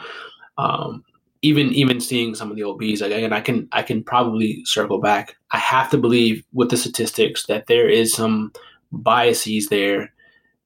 um, 0.57 1.05
even 1.43 1.73
even 1.73 2.01
seeing 2.01 2.35
some 2.35 2.51
of 2.51 2.57
the 2.57 2.63
OBs, 2.65 3.01
again, 3.01 3.33
I 3.33 3.41
can 3.41 3.69
I 3.73 3.83
can 3.83 4.03
probably 4.03 4.63
circle 4.65 5.01
back. 5.01 5.37
I 5.53 5.59
have 5.59 5.91
to 5.91 5.99
believe 5.99 6.45
with 6.53 6.71
the 6.71 6.77
statistics 6.77 7.47
that 7.47 7.67
there 7.67 7.89
is 7.89 8.13
some 8.13 8.53
biases 8.93 9.69
there 9.69 10.13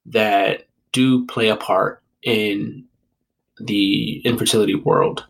that 0.07 0.67
do 0.93 1.27
play 1.27 1.49
a 1.49 1.57
part 1.57 2.03
in 2.23 2.85
the 3.59 4.21
infertility 4.25 4.75
world. 4.75 5.25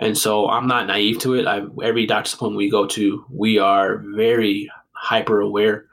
And 0.00 0.18
so 0.18 0.48
I'm 0.48 0.66
not 0.66 0.88
naive 0.88 1.20
to 1.20 1.34
it. 1.34 1.46
I, 1.46 1.62
every 1.82 2.06
doctor's 2.06 2.34
appointment 2.34 2.58
we 2.58 2.70
go 2.70 2.86
to, 2.88 3.24
we 3.30 3.58
are 3.58 4.02
very 4.16 4.68
hyper 4.92 5.40
aware 5.40 5.86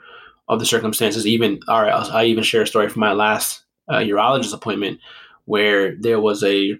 of 0.48 0.60
the 0.60 0.66
circumstances. 0.66 1.28
Even, 1.28 1.60
all 1.68 1.84
right, 1.84 1.94
I 1.94 2.26
even 2.26 2.44
share 2.44 2.64
a 2.64 2.68
story 2.68 2.90
from 2.90 3.02
my 3.02 3.14
last 3.14 3.64
uh, 3.88 3.98
urologist 3.98 4.54
appointment 4.54 5.00
where 5.46 5.96
there 5.96 6.20
was 6.20 6.44
a 6.44 6.80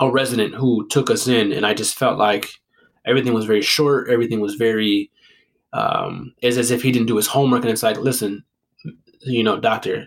a 0.00 0.10
resident 0.10 0.54
who 0.54 0.88
took 0.88 1.10
us 1.10 1.28
in, 1.28 1.52
and 1.52 1.64
I 1.64 1.74
just 1.74 1.96
felt 1.96 2.18
like 2.18 2.50
everything 3.06 3.34
was 3.34 3.44
very 3.44 3.62
short. 3.62 4.08
Everything 4.10 4.40
was 4.40 4.54
very 4.54 5.10
um, 5.72 6.34
as 6.42 6.70
if 6.70 6.82
he 6.82 6.90
didn't 6.90 7.08
do 7.08 7.16
his 7.16 7.26
homework. 7.26 7.62
And 7.62 7.70
it's 7.70 7.82
like, 7.82 7.98
listen, 7.98 8.44
you 9.20 9.44
know, 9.44 9.60
doctor, 9.60 10.06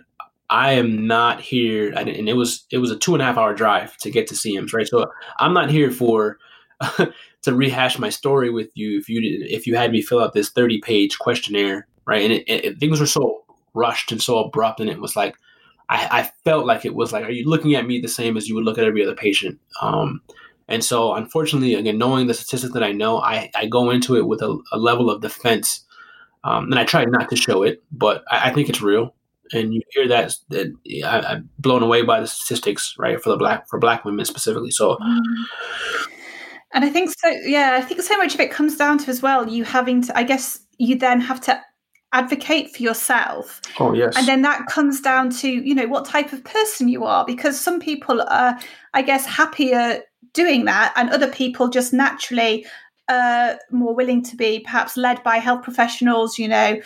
I 0.49 0.73
am 0.73 1.07
not 1.07 1.41
here, 1.41 1.93
and, 1.95 2.09
and 2.09 2.27
it 2.27 2.33
was 2.33 2.65
it 2.71 2.79
was 2.79 2.91
a 2.91 2.97
two 2.97 3.13
and 3.13 3.21
a 3.21 3.25
half 3.25 3.37
hour 3.37 3.53
drive 3.53 3.95
to 3.97 4.11
get 4.11 4.27
to 4.27 4.35
CMS, 4.35 4.73
right? 4.73 4.87
So 4.87 5.05
I'm 5.39 5.53
not 5.53 5.69
here 5.69 5.89
for 5.89 6.37
to 7.43 7.55
rehash 7.55 7.97
my 7.97 8.09
story 8.09 8.49
with 8.49 8.69
you 8.75 8.99
if 8.99 9.09
you 9.09 9.21
did, 9.21 9.49
if 9.49 9.65
you 9.65 9.75
had 9.75 9.91
me 9.91 10.01
fill 10.01 10.19
out 10.19 10.33
this 10.33 10.49
30 10.49 10.81
page 10.81 11.17
questionnaire, 11.17 11.87
right? 12.05 12.23
And 12.23 12.33
it, 12.33 12.43
it, 12.47 12.79
things 12.79 12.99
were 12.99 13.05
so 13.05 13.43
rushed 13.73 14.11
and 14.11 14.21
so 14.21 14.39
abrupt, 14.39 14.79
and 14.79 14.89
it 14.89 14.99
was 14.99 15.15
like 15.15 15.35
I, 15.93 16.19
I, 16.19 16.31
felt 16.43 16.65
like 16.65 16.85
it 16.85 16.95
was 16.95 17.13
like, 17.13 17.23
are 17.23 17.31
you 17.31 17.47
looking 17.47 17.75
at 17.75 17.85
me 17.85 17.99
the 17.99 18.07
same 18.07 18.35
as 18.35 18.49
you 18.49 18.55
would 18.55 18.63
look 18.63 18.79
at 18.79 18.83
every 18.83 19.03
other 19.03 19.15
patient? 19.15 19.59
Um, 19.79 20.21
and 20.67 20.83
so, 20.83 21.13
unfortunately, 21.13 21.75
again, 21.75 21.99
knowing 21.99 22.25
the 22.25 22.33
statistics 22.33 22.73
that 22.73 22.83
I 22.83 22.91
know, 22.91 23.19
I, 23.19 23.51
I 23.55 23.67
go 23.67 23.91
into 23.91 24.15
it 24.15 24.25
with 24.25 24.41
a, 24.41 24.57
a 24.71 24.77
level 24.77 25.09
of 25.09 25.21
defense, 25.21 25.85
um, 26.43 26.65
and 26.71 26.79
I 26.79 26.83
try 26.83 27.05
not 27.05 27.29
to 27.29 27.35
show 27.35 27.61
it, 27.61 27.83
but 27.91 28.23
I, 28.29 28.49
I 28.49 28.53
think 28.53 28.69
it's 28.69 28.81
real. 28.81 29.13
And 29.51 29.73
you 29.73 29.81
hear 29.91 30.07
that, 30.07 30.35
that 30.49 30.73
I, 31.05 31.33
am 31.33 31.49
blown 31.59 31.83
away 31.83 32.01
by 32.01 32.21
the 32.21 32.27
statistics, 32.27 32.95
right, 32.97 33.21
for 33.21 33.29
the 33.29 33.37
black 33.37 33.69
for 33.69 33.77
black 33.77 34.03
women 34.03 34.25
specifically. 34.25 34.71
So. 34.71 34.95
Mm-hmm. 34.95 35.43
And 36.75 36.83
I 36.83 36.89
think 36.89 37.11
so. 37.11 37.29
Yeah, 37.29 37.75
I 37.79 37.81
think 37.81 38.01
so 38.01 38.17
much 38.17 38.33
of 38.33 38.39
it 38.39 38.49
comes 38.49 38.77
down 38.77 38.97
to 38.97 39.11
as 39.11 39.21
well 39.21 39.47
you 39.47 39.63
having 39.63 40.01
to. 40.03 40.17
I 40.17 40.23
guess 40.23 40.59
you 40.79 40.97
then 40.97 41.21
have 41.21 41.39
to 41.41 41.61
advocate 42.13 42.73
for 42.73 42.81
yourself. 42.81 43.61
Oh 43.79 43.93
yes. 43.93 44.15
And 44.17 44.27
then 44.27 44.41
that 44.43 44.67
comes 44.67 45.01
down 45.01 45.29
to 45.31 45.49
you 45.49 45.75
know 45.75 45.87
what 45.87 46.05
type 46.05 46.31
of 46.31 46.43
person 46.43 46.87
you 46.87 47.03
are, 47.03 47.25
because 47.25 47.59
some 47.59 47.79
people 47.79 48.21
are, 48.21 48.57
I 48.93 49.01
guess, 49.01 49.25
happier 49.25 50.01
doing 50.33 50.65
that, 50.65 50.93
and 50.95 51.09
other 51.09 51.29
people 51.29 51.67
just 51.69 51.93
naturally 51.93 52.65
uh, 53.09 53.55
more 53.71 53.93
willing 53.93 54.23
to 54.23 54.35
be 54.35 54.61
perhaps 54.61 54.95
led 54.95 55.21
by 55.23 55.37
health 55.37 55.63
professionals. 55.63 56.37
You 56.37 56.47
know, 56.47 56.79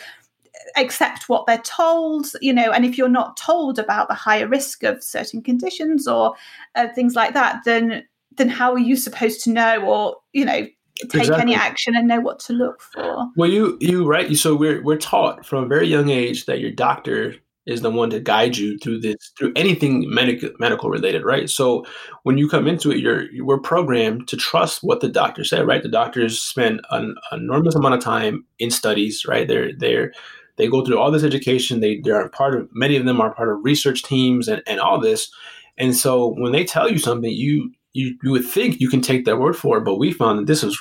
accept 0.76 1.28
what 1.28 1.46
they're 1.46 1.58
told, 1.58 2.26
you 2.40 2.52
know, 2.52 2.72
and 2.72 2.84
if 2.84 2.98
you're 2.98 3.08
not 3.08 3.36
told 3.36 3.78
about 3.78 4.08
the 4.08 4.14
higher 4.14 4.48
risk 4.48 4.82
of 4.82 5.02
certain 5.02 5.42
conditions 5.42 6.08
or 6.08 6.34
uh, 6.74 6.88
things 6.94 7.14
like 7.14 7.34
that, 7.34 7.60
then 7.64 8.04
then 8.36 8.48
how 8.48 8.72
are 8.72 8.78
you 8.78 8.96
supposed 8.96 9.42
to 9.44 9.50
know 9.50 9.84
or 9.84 10.16
you 10.32 10.44
know 10.44 10.66
take 11.06 11.22
exactly. 11.22 11.42
any 11.42 11.54
action 11.54 11.94
and 11.96 12.08
know 12.08 12.20
what 12.20 12.38
to 12.40 12.52
look 12.52 12.80
for. 12.80 13.26
Well 13.36 13.50
you 13.50 13.76
you 13.80 14.06
right 14.06 14.34
so 14.36 14.54
we're 14.54 14.82
we're 14.82 14.96
taught 14.96 15.46
from 15.46 15.64
a 15.64 15.68
very 15.68 15.86
young 15.86 16.08
age 16.08 16.46
that 16.46 16.60
your 16.60 16.70
doctor 16.70 17.34
is 17.66 17.82
the 17.82 17.90
one 17.90 18.08
to 18.10 18.18
guide 18.18 18.56
you 18.56 18.78
through 18.78 18.98
this 19.00 19.16
through 19.38 19.52
anything 19.54 20.04
medical 20.08 20.50
medical 20.58 20.90
related 20.90 21.24
right? 21.24 21.48
So 21.48 21.84
when 22.22 22.38
you 22.38 22.48
come 22.48 22.66
into 22.66 22.90
it 22.90 22.98
you're 22.98 23.26
we're 23.40 23.60
programmed 23.60 24.26
to 24.28 24.36
trust 24.36 24.82
what 24.82 25.00
the 25.00 25.08
doctor 25.08 25.44
said 25.44 25.66
right? 25.66 25.82
The 25.82 25.88
doctors 25.88 26.40
spend 26.40 26.80
an, 26.90 27.14
enormous 27.32 27.74
amount 27.74 27.94
of 27.94 28.00
time 28.00 28.44
in 28.58 28.70
studies 28.70 29.24
right? 29.26 29.46
They're 29.46 29.72
they're 29.76 30.12
they 30.56 30.66
go 30.66 30.84
through 30.84 30.98
all 30.98 31.12
this 31.12 31.22
education. 31.22 31.80
They 31.80 32.00
they're 32.02 32.28
part 32.30 32.54
of 32.54 32.68
many 32.72 32.96
of 32.96 33.04
them 33.04 33.20
are 33.20 33.32
part 33.32 33.48
of 33.48 33.58
research 33.62 34.02
teams 34.02 34.48
and, 34.48 34.62
and 34.66 34.80
all 34.80 35.00
this. 35.00 35.30
And 35.76 35.96
so 35.96 36.34
when 36.36 36.52
they 36.52 36.64
tell 36.64 36.90
you 36.90 36.98
something 36.98 37.30
you 37.30 37.70
you, 37.98 38.16
you 38.22 38.30
would 38.30 38.46
think 38.46 38.80
you 38.80 38.88
can 38.88 39.00
take 39.00 39.24
their 39.24 39.38
word 39.38 39.56
for 39.56 39.78
it, 39.78 39.84
but 39.84 39.98
we 39.98 40.12
found 40.12 40.38
that 40.38 40.46
this 40.46 40.62
is 40.62 40.78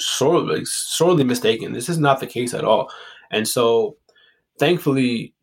sorely 0.00 0.64
sorely 0.64 1.24
mistaken. 1.24 1.72
This 1.72 1.88
is 1.88 1.98
not 1.98 2.20
the 2.20 2.26
case 2.26 2.54
at 2.54 2.64
all. 2.64 2.90
And 3.30 3.46
so 3.46 3.96
thankfully 4.58 5.34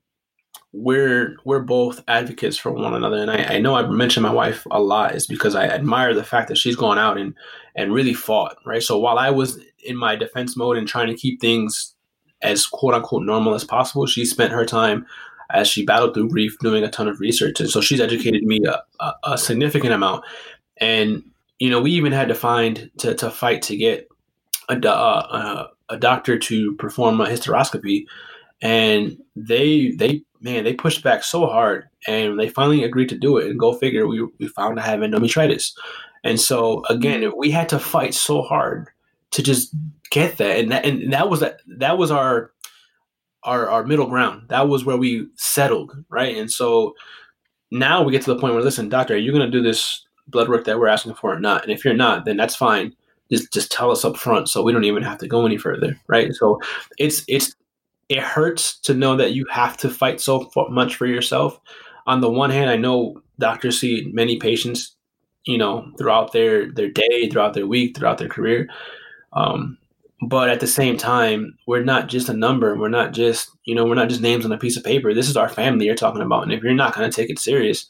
we're 0.71 1.37
we're 1.45 1.61
both 1.61 2.03
advocates 2.07 2.57
for 2.57 2.71
one 2.71 2.95
another. 2.95 3.17
And 3.17 3.29
I, 3.29 3.55
I 3.55 3.59
know 3.59 3.75
I 3.75 3.87
mentioned 3.87 4.23
my 4.23 4.33
wife 4.33 4.65
a 4.71 4.81
lot 4.81 5.13
is 5.13 5.27
because 5.27 5.55
I 5.55 5.65
admire 5.65 6.15
the 6.15 6.23
fact 6.23 6.47
that 6.47 6.57
she's 6.57 6.75
gone 6.75 6.97
out 6.97 7.17
and 7.17 7.35
and 7.75 7.93
really 7.93 8.13
fought, 8.13 8.57
right? 8.65 8.81
So 8.81 8.97
while 8.97 9.19
I 9.19 9.29
was 9.29 9.59
in 9.85 9.95
my 9.95 10.15
defense 10.15 10.57
mode 10.57 10.77
and 10.77 10.87
trying 10.87 11.07
to 11.07 11.15
keep 11.15 11.39
things 11.39 11.93
as 12.41 12.65
quote 12.65 12.95
unquote 12.95 13.23
normal 13.23 13.53
as 13.53 13.63
possible, 13.63 14.07
she 14.07 14.25
spent 14.25 14.51
her 14.51 14.65
time 14.65 15.05
as 15.51 15.67
she 15.67 15.85
battled 15.85 16.15
through 16.15 16.29
grief 16.29 16.57
doing 16.59 16.83
a 16.83 16.89
ton 16.89 17.07
of 17.07 17.19
research. 17.19 17.59
And 17.59 17.69
so 17.69 17.79
she's 17.79 18.01
educated 18.01 18.43
me 18.43 18.59
a, 18.65 18.81
a, 18.99 19.13
a 19.33 19.37
significant 19.37 19.93
amount. 19.93 20.25
And 20.83 21.23
you 21.59 21.69
know, 21.69 21.81
we 21.81 21.91
even 21.91 22.11
had 22.11 22.27
to 22.27 22.35
find 22.35 22.91
to 22.97 23.15
to 23.15 23.31
fight 23.31 23.61
to 23.63 23.77
get 23.77 24.09
a 24.67 24.89
uh, 24.89 25.67
a 25.87 25.97
doctor 25.97 26.37
to 26.37 26.75
perform 26.75 27.21
a 27.21 27.25
hysteroscopy, 27.25 28.05
and 28.61 29.17
they 29.37 29.91
they 29.91 30.23
man 30.41 30.65
they 30.65 30.73
pushed 30.73 31.01
back 31.01 31.23
so 31.23 31.45
hard, 31.47 31.87
and 32.05 32.37
they 32.37 32.49
finally 32.49 32.83
agreed 32.83 33.07
to 33.09 33.17
do 33.17 33.37
it. 33.37 33.49
And 33.49 33.57
go 33.57 33.73
figure, 33.73 34.07
we 34.07 34.27
we 34.39 34.47
found 34.49 34.77
I 34.77 34.83
have 34.83 34.99
endometritis, 34.99 35.71
and 36.25 36.37
so 36.37 36.83
again 36.89 37.31
we 37.37 37.49
had 37.49 37.69
to 37.69 37.79
fight 37.79 38.13
so 38.13 38.41
hard 38.41 38.89
to 39.31 39.41
just 39.41 39.73
get 40.11 40.35
that, 40.37 40.59
and 40.59 40.71
that 40.73 40.85
and 40.85 41.13
that 41.13 41.29
was 41.29 41.39
that 41.39 41.61
that 41.77 41.97
was 41.97 42.11
our 42.11 42.51
our 43.43 43.69
our 43.69 43.85
middle 43.85 44.07
ground. 44.07 44.49
That 44.49 44.67
was 44.67 44.83
where 44.83 44.97
we 44.97 45.29
settled, 45.35 45.95
right? 46.09 46.35
And 46.35 46.51
so 46.51 46.93
now 47.71 48.03
we 48.03 48.11
get 48.11 48.23
to 48.23 48.33
the 48.33 48.39
point 48.39 48.53
where 48.53 48.63
listen, 48.63 48.89
doctor, 48.89 49.13
are 49.13 49.17
you 49.17 49.31
going 49.31 49.49
to 49.49 49.57
do 49.57 49.63
this 49.63 50.05
blood 50.27 50.49
work 50.49 50.65
that 50.65 50.79
we're 50.79 50.87
asking 50.87 51.15
for 51.15 51.33
or 51.33 51.39
not. 51.39 51.63
And 51.63 51.71
if 51.71 51.83
you're 51.83 51.93
not, 51.93 52.25
then 52.25 52.37
that's 52.37 52.55
fine. 52.55 52.95
Just 53.31 53.51
just 53.53 53.71
tell 53.71 53.91
us 53.91 54.05
up 54.05 54.17
front 54.17 54.49
so 54.49 54.61
we 54.61 54.71
don't 54.71 54.83
even 54.83 55.03
have 55.03 55.17
to 55.19 55.27
go 55.27 55.45
any 55.45 55.57
further, 55.57 55.97
right? 56.07 56.33
So 56.33 56.59
it's 56.97 57.23
it's 57.27 57.55
it 58.09 58.19
hurts 58.19 58.79
to 58.81 58.93
know 58.93 59.15
that 59.15 59.33
you 59.33 59.45
have 59.49 59.77
to 59.77 59.89
fight 59.89 60.21
so 60.21 60.51
much 60.69 60.95
for 60.95 61.05
yourself. 61.05 61.59
On 62.05 62.21
the 62.21 62.29
one 62.29 62.49
hand, 62.49 62.69
I 62.69 62.75
know 62.75 63.21
doctors 63.39 63.79
see 63.79 64.09
many 64.13 64.37
patients, 64.37 64.95
you 65.45 65.57
know, 65.57 65.89
throughout 65.97 66.31
their 66.33 66.71
their 66.71 66.89
day, 66.89 67.29
throughout 67.29 67.53
their 67.53 67.67
week, 67.67 67.97
throughout 67.97 68.17
their 68.17 68.29
career. 68.29 68.69
Um, 69.31 69.77
but 70.21 70.49
at 70.49 70.59
the 70.59 70.67
same 70.67 70.97
time, 70.97 71.57
we're 71.67 71.83
not 71.83 72.07
just 72.07 72.29
a 72.29 72.33
number. 72.33 72.77
We're 72.77 72.89
not 72.89 73.13
just, 73.13 73.49
you 73.65 73.75
know, 73.75 73.85
we're 73.85 73.95
not 73.95 74.09
just 74.09 74.21
names 74.21 74.45
on 74.45 74.51
a 74.51 74.57
piece 74.57 74.77
of 74.77 74.83
paper. 74.83 75.13
This 75.13 75.29
is 75.29 75.37
our 75.37 75.49
family 75.49 75.85
you're 75.85 75.95
talking 75.95 76.21
about. 76.21 76.43
And 76.43 76.53
if 76.53 76.63
you're 76.63 76.73
not 76.73 76.95
going 76.95 77.09
to 77.09 77.15
take 77.15 77.29
it 77.29 77.39
serious, 77.39 77.87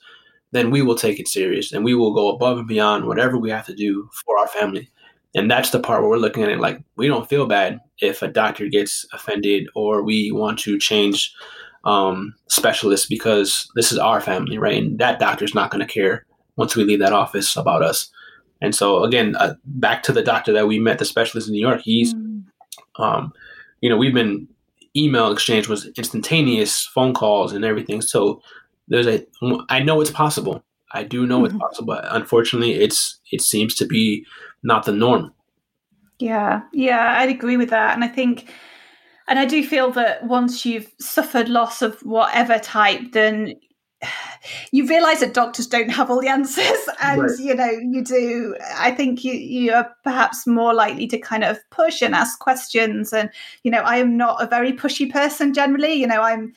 then 0.54 0.70
we 0.70 0.82
will 0.82 0.96
take 0.96 1.20
it 1.20 1.28
serious 1.28 1.74
and 1.74 1.84
we 1.84 1.96
will 1.96 2.14
go 2.14 2.30
above 2.30 2.60
and 2.60 2.68
beyond 2.68 3.06
whatever 3.06 3.38
we 3.38 3.50
have 3.50 3.66
to 3.66 3.74
do 3.74 4.08
for 4.26 4.38
our 4.38 4.48
family. 4.48 4.88
And 5.36 5.50
that's 5.50 5.72
the 5.72 5.80
part 5.80 6.02
where 6.02 6.12
we're 6.12 6.18
looking 6.18 6.44
at 6.44 6.50
it 6.50 6.60
like 6.60 6.80
we 6.96 7.08
don't 7.08 7.28
feel 7.28 7.48
bad 7.48 7.80
if 8.00 8.22
a 8.22 8.28
doctor 8.28 8.68
gets 8.68 9.06
offended 9.14 9.68
or 9.74 10.04
we 10.04 10.32
want 10.32 10.60
to 10.60 10.78
change 10.78 11.34
um, 11.86 12.36
specialists 12.50 13.08
because 13.08 13.68
this 13.76 13.92
is 13.92 13.98
our 13.98 14.22
family, 14.22 14.60
right? 14.60 14.82
And 14.82 15.00
that 15.00 15.20
doctor's 15.20 15.56
not 15.56 15.72
going 15.72 15.86
to 15.86 15.92
care 15.92 16.26
once 16.56 16.76
we 16.76 16.84
leave 16.84 17.00
that 17.00 17.14
office 17.14 17.58
about 17.58 17.82
us. 17.82 18.12
And 18.62 18.76
so 18.76 19.04
again, 19.04 19.36
uh, 19.38 19.56
back 19.66 20.04
to 20.04 20.12
the 20.12 20.22
doctor 20.22 20.54
that 20.54 20.68
we 20.68 20.78
met, 20.78 21.00
the 21.00 21.06
specialist 21.06 21.48
in 21.48 21.54
New 21.54 21.62
York, 21.62 21.82
he's, 21.82 22.14
mm. 22.14 22.44
um, 22.98 23.34
you 23.82 23.90
know, 23.90 23.98
we've 23.98 24.14
been 24.14 24.48
email 24.96 25.32
exchange 25.32 25.68
was 25.68 25.88
instantaneous, 25.98 26.86
phone 26.86 27.16
calls 27.16 27.54
and 27.54 27.66
everything. 27.66 28.02
So 28.02 28.40
there's 28.88 29.08
a 29.08 29.26
I 29.70 29.82
know 29.82 30.02
it's 30.02 30.12
possible. 30.12 30.64
I 30.94 31.04
do 31.04 31.26
know 31.26 31.38
mm-hmm. 31.38 31.46
it's 31.46 31.56
possible, 31.56 31.96
but 31.96 32.06
unfortunately, 32.10 32.74
it's 32.74 33.20
it 33.32 33.42
seems 33.42 33.76
to 33.76 33.86
be 33.86 34.26
not 34.62 34.86
the 34.86 34.92
norm. 34.92 35.34
Yeah, 36.20 36.62
yeah, 36.72 37.16
I'd 37.18 37.30
agree 37.30 37.58
with 37.58 37.70
that, 37.70 37.96
and 37.96 38.04
I 38.04 38.08
think, 38.08 38.50
and 39.28 39.40
I 39.40 39.46
do 39.46 39.66
feel 39.66 39.92
that 39.92 40.26
once 40.26 40.66
you've 40.66 40.92
suffered 41.00 41.50
loss 41.50 41.82
of 41.82 42.00
whatever 42.02 42.60
type, 42.60 43.12
then 43.14 43.56
you 44.72 44.86
realize 44.88 45.22
that 45.22 45.34
doctors 45.34 45.68
don't 45.68 45.90
have 45.90 46.12
all 46.12 46.22
the 46.22 46.28
answers 46.28 46.88
and 47.02 47.22
right. 47.22 47.40
you 47.40 47.56
know 47.56 47.70
you 47.70 48.04
do 48.04 48.56
i 48.76 48.92
think 48.92 49.24
you 49.24 49.34
you 49.34 49.72
are 49.72 49.96
perhaps 50.04 50.46
more 50.46 50.74
likely 50.74 51.08
to 51.08 51.18
kind 51.18 51.44
of 51.44 51.58
push 51.70 52.02
and 52.02 52.14
ask 52.14 52.40
questions 52.40 53.14
and 53.14 53.30
you 53.64 53.72
know 53.72 53.80
i 53.80 53.96
am 53.96 54.18
not 54.18 54.44
a 54.44 54.48
very 54.48 54.74
pushy 54.74 55.10
person 55.10 55.54
generally 55.54 55.94
you 55.94 56.06
know 56.06 56.22
i'm 56.22 56.54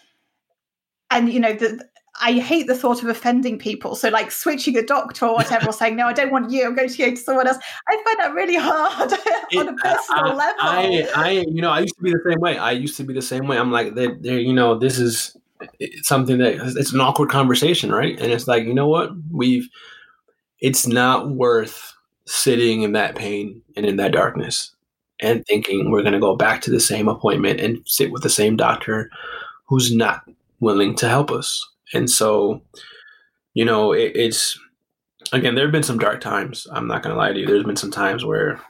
and 1.10 1.32
you 1.32 1.38
know 1.38 1.52
the 1.52 1.80
I 2.20 2.32
hate 2.34 2.66
the 2.66 2.74
thought 2.74 3.02
of 3.02 3.08
offending 3.08 3.58
people. 3.58 3.94
So, 3.94 4.08
like 4.08 4.30
switching 4.30 4.76
a 4.76 4.82
doctor 4.82 5.26
or 5.26 5.34
whatever, 5.34 5.68
or 5.68 5.72
saying, 5.74 5.96
"No, 5.96 6.06
I 6.06 6.12
don't 6.12 6.30
want 6.30 6.50
you. 6.50 6.64
I'm 6.64 6.74
going 6.74 6.88
to 6.88 6.96
go 6.96 7.10
to 7.10 7.16
someone 7.16 7.46
else." 7.46 7.58
I 7.88 8.02
find 8.04 8.18
that 8.20 8.34
really 8.34 8.56
hard 8.56 9.12
on 9.56 9.68
a 9.68 9.74
personal 9.74 10.32
I, 10.32 10.34
level. 10.34 10.60
I, 10.60 11.08
I, 11.14 11.30
you 11.48 11.62
know, 11.62 11.70
I 11.70 11.80
used 11.80 11.96
to 11.96 12.02
be 12.02 12.12
the 12.12 12.22
same 12.28 12.40
way. 12.40 12.58
I 12.58 12.72
used 12.72 12.96
to 12.96 13.04
be 13.04 13.14
the 13.14 13.22
same 13.22 13.46
way. 13.46 13.58
I'm 13.58 13.70
like, 13.70 13.94
they, 13.94 14.08
they, 14.08 14.40
you 14.40 14.52
know, 14.52 14.78
this 14.78 14.98
is 14.98 15.36
something 16.02 16.38
that 16.38 16.54
it's 16.76 16.92
an 16.92 17.00
awkward 17.00 17.30
conversation, 17.30 17.92
right? 17.92 18.18
And 18.18 18.32
it's 18.32 18.46
like, 18.46 18.64
you 18.64 18.74
know 18.74 18.88
what? 18.88 19.10
We've, 19.30 19.68
it's 20.60 20.86
not 20.86 21.30
worth 21.30 21.94
sitting 22.26 22.82
in 22.82 22.92
that 22.92 23.14
pain 23.14 23.62
and 23.76 23.86
in 23.86 23.96
that 23.96 24.12
darkness 24.12 24.74
and 25.20 25.44
thinking 25.46 25.90
we're 25.90 26.02
going 26.02 26.12
to 26.12 26.20
go 26.20 26.36
back 26.36 26.60
to 26.62 26.70
the 26.70 26.80
same 26.80 27.08
appointment 27.08 27.60
and 27.60 27.80
sit 27.86 28.10
with 28.10 28.22
the 28.22 28.30
same 28.30 28.56
doctor 28.56 29.10
who's 29.66 29.94
not 29.94 30.22
willing 30.60 30.94
to 30.96 31.08
help 31.08 31.30
us 31.30 31.66
and 31.92 32.10
so, 32.10 32.62
you 33.54 33.64
know, 33.64 33.92
it, 33.92 34.12
it's 34.14 34.58
again, 35.32 35.54
there 35.54 35.64
have 35.64 35.72
been 35.72 35.82
some 35.82 35.98
dark 35.98 36.20
times. 36.20 36.66
I'm 36.72 36.86
not 36.86 37.02
going 37.02 37.14
to 37.14 37.18
lie 37.18 37.32
to 37.32 37.38
you. 37.38 37.46
There's 37.46 37.64
been 37.64 37.76
some 37.76 37.90
times 37.90 38.24
where, 38.24 38.60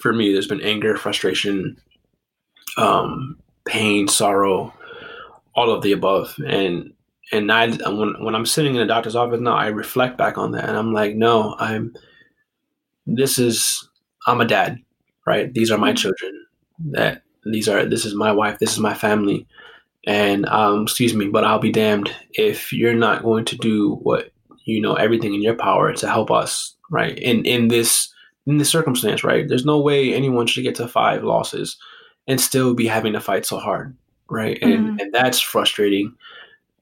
for 0.00 0.12
me, 0.12 0.32
there's 0.32 0.48
been 0.48 0.62
anger, 0.62 0.96
frustration, 0.96 1.80
um, 2.76 3.38
pain, 3.66 4.08
sorrow, 4.08 4.72
all 5.54 5.70
of 5.70 5.82
the 5.82 5.92
above. 5.92 6.34
And 6.46 6.92
and 7.30 7.50
I 7.50 7.68
when 7.90 8.22
when 8.22 8.34
I'm 8.34 8.46
sitting 8.46 8.74
in 8.74 8.82
a 8.82 8.86
doctor's 8.86 9.16
office 9.16 9.40
now, 9.40 9.54
I 9.56 9.68
reflect 9.68 10.18
back 10.18 10.38
on 10.38 10.52
that, 10.52 10.68
and 10.68 10.76
I'm 10.76 10.92
like, 10.92 11.14
no, 11.14 11.56
I'm. 11.58 11.94
This 13.04 13.38
is 13.38 13.88
I'm 14.28 14.40
a 14.40 14.46
dad, 14.46 14.78
right? 15.26 15.52
These 15.52 15.70
are 15.70 15.78
my 15.78 15.92
children. 15.92 16.32
That 16.92 17.22
these 17.44 17.68
are 17.68 17.84
this 17.84 18.04
is 18.04 18.14
my 18.14 18.30
wife. 18.30 18.58
This 18.58 18.72
is 18.72 18.78
my 18.78 18.94
family 18.94 19.46
and 20.06 20.46
um, 20.46 20.82
excuse 20.82 21.14
me, 21.14 21.28
but 21.28 21.44
I'll 21.44 21.58
be 21.58 21.72
damned 21.72 22.14
if 22.32 22.72
you're 22.72 22.94
not 22.94 23.22
going 23.22 23.44
to 23.46 23.56
do 23.56 23.96
what 24.02 24.32
you 24.64 24.80
know 24.80 24.94
everything 24.94 25.34
in 25.34 25.42
your 25.42 25.54
power 25.54 25.92
to 25.92 26.08
help 26.08 26.30
us, 26.30 26.74
right? 26.90 27.18
In 27.18 27.44
in 27.44 27.68
this 27.68 28.12
in 28.46 28.58
this 28.58 28.70
circumstance, 28.70 29.22
right? 29.22 29.48
There's 29.48 29.64
no 29.64 29.80
way 29.80 30.12
anyone 30.12 30.46
should 30.46 30.64
get 30.64 30.74
to 30.76 30.88
five 30.88 31.22
losses 31.22 31.76
and 32.26 32.40
still 32.40 32.74
be 32.74 32.86
having 32.86 33.12
to 33.12 33.20
fight 33.20 33.46
so 33.46 33.58
hard, 33.58 33.96
right? 34.28 34.60
Mm-hmm. 34.60 34.88
And 34.88 35.00
and 35.00 35.14
that's 35.14 35.40
frustrating. 35.40 36.14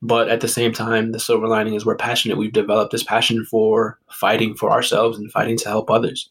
But 0.02 0.30
at 0.30 0.40
the 0.40 0.48
same 0.48 0.72
time, 0.72 1.12
the 1.12 1.20
silver 1.20 1.46
lining 1.46 1.74
is 1.74 1.84
we're 1.84 1.94
passionate. 1.94 2.38
We've 2.38 2.52
developed 2.52 2.92
this 2.92 3.02
passion 3.02 3.44
for 3.44 3.98
fighting 4.10 4.54
for 4.54 4.70
ourselves 4.70 5.18
and 5.18 5.30
fighting 5.30 5.58
to 5.58 5.68
help 5.68 5.90
others. 5.90 6.30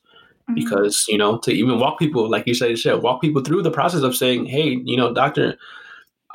Mm-hmm. 0.49 0.55
Because, 0.55 1.05
you 1.07 1.19
know, 1.19 1.37
to 1.39 1.51
even 1.51 1.79
walk 1.79 1.99
people, 1.99 2.27
like 2.27 2.47
you 2.47 2.55
said, 2.55 3.03
walk 3.03 3.21
people 3.21 3.43
through 3.43 3.61
the 3.61 3.69
process 3.69 4.01
of 4.01 4.15
saying, 4.15 4.47
hey, 4.47 4.79
you 4.85 4.97
know, 4.97 5.13
doctor, 5.13 5.55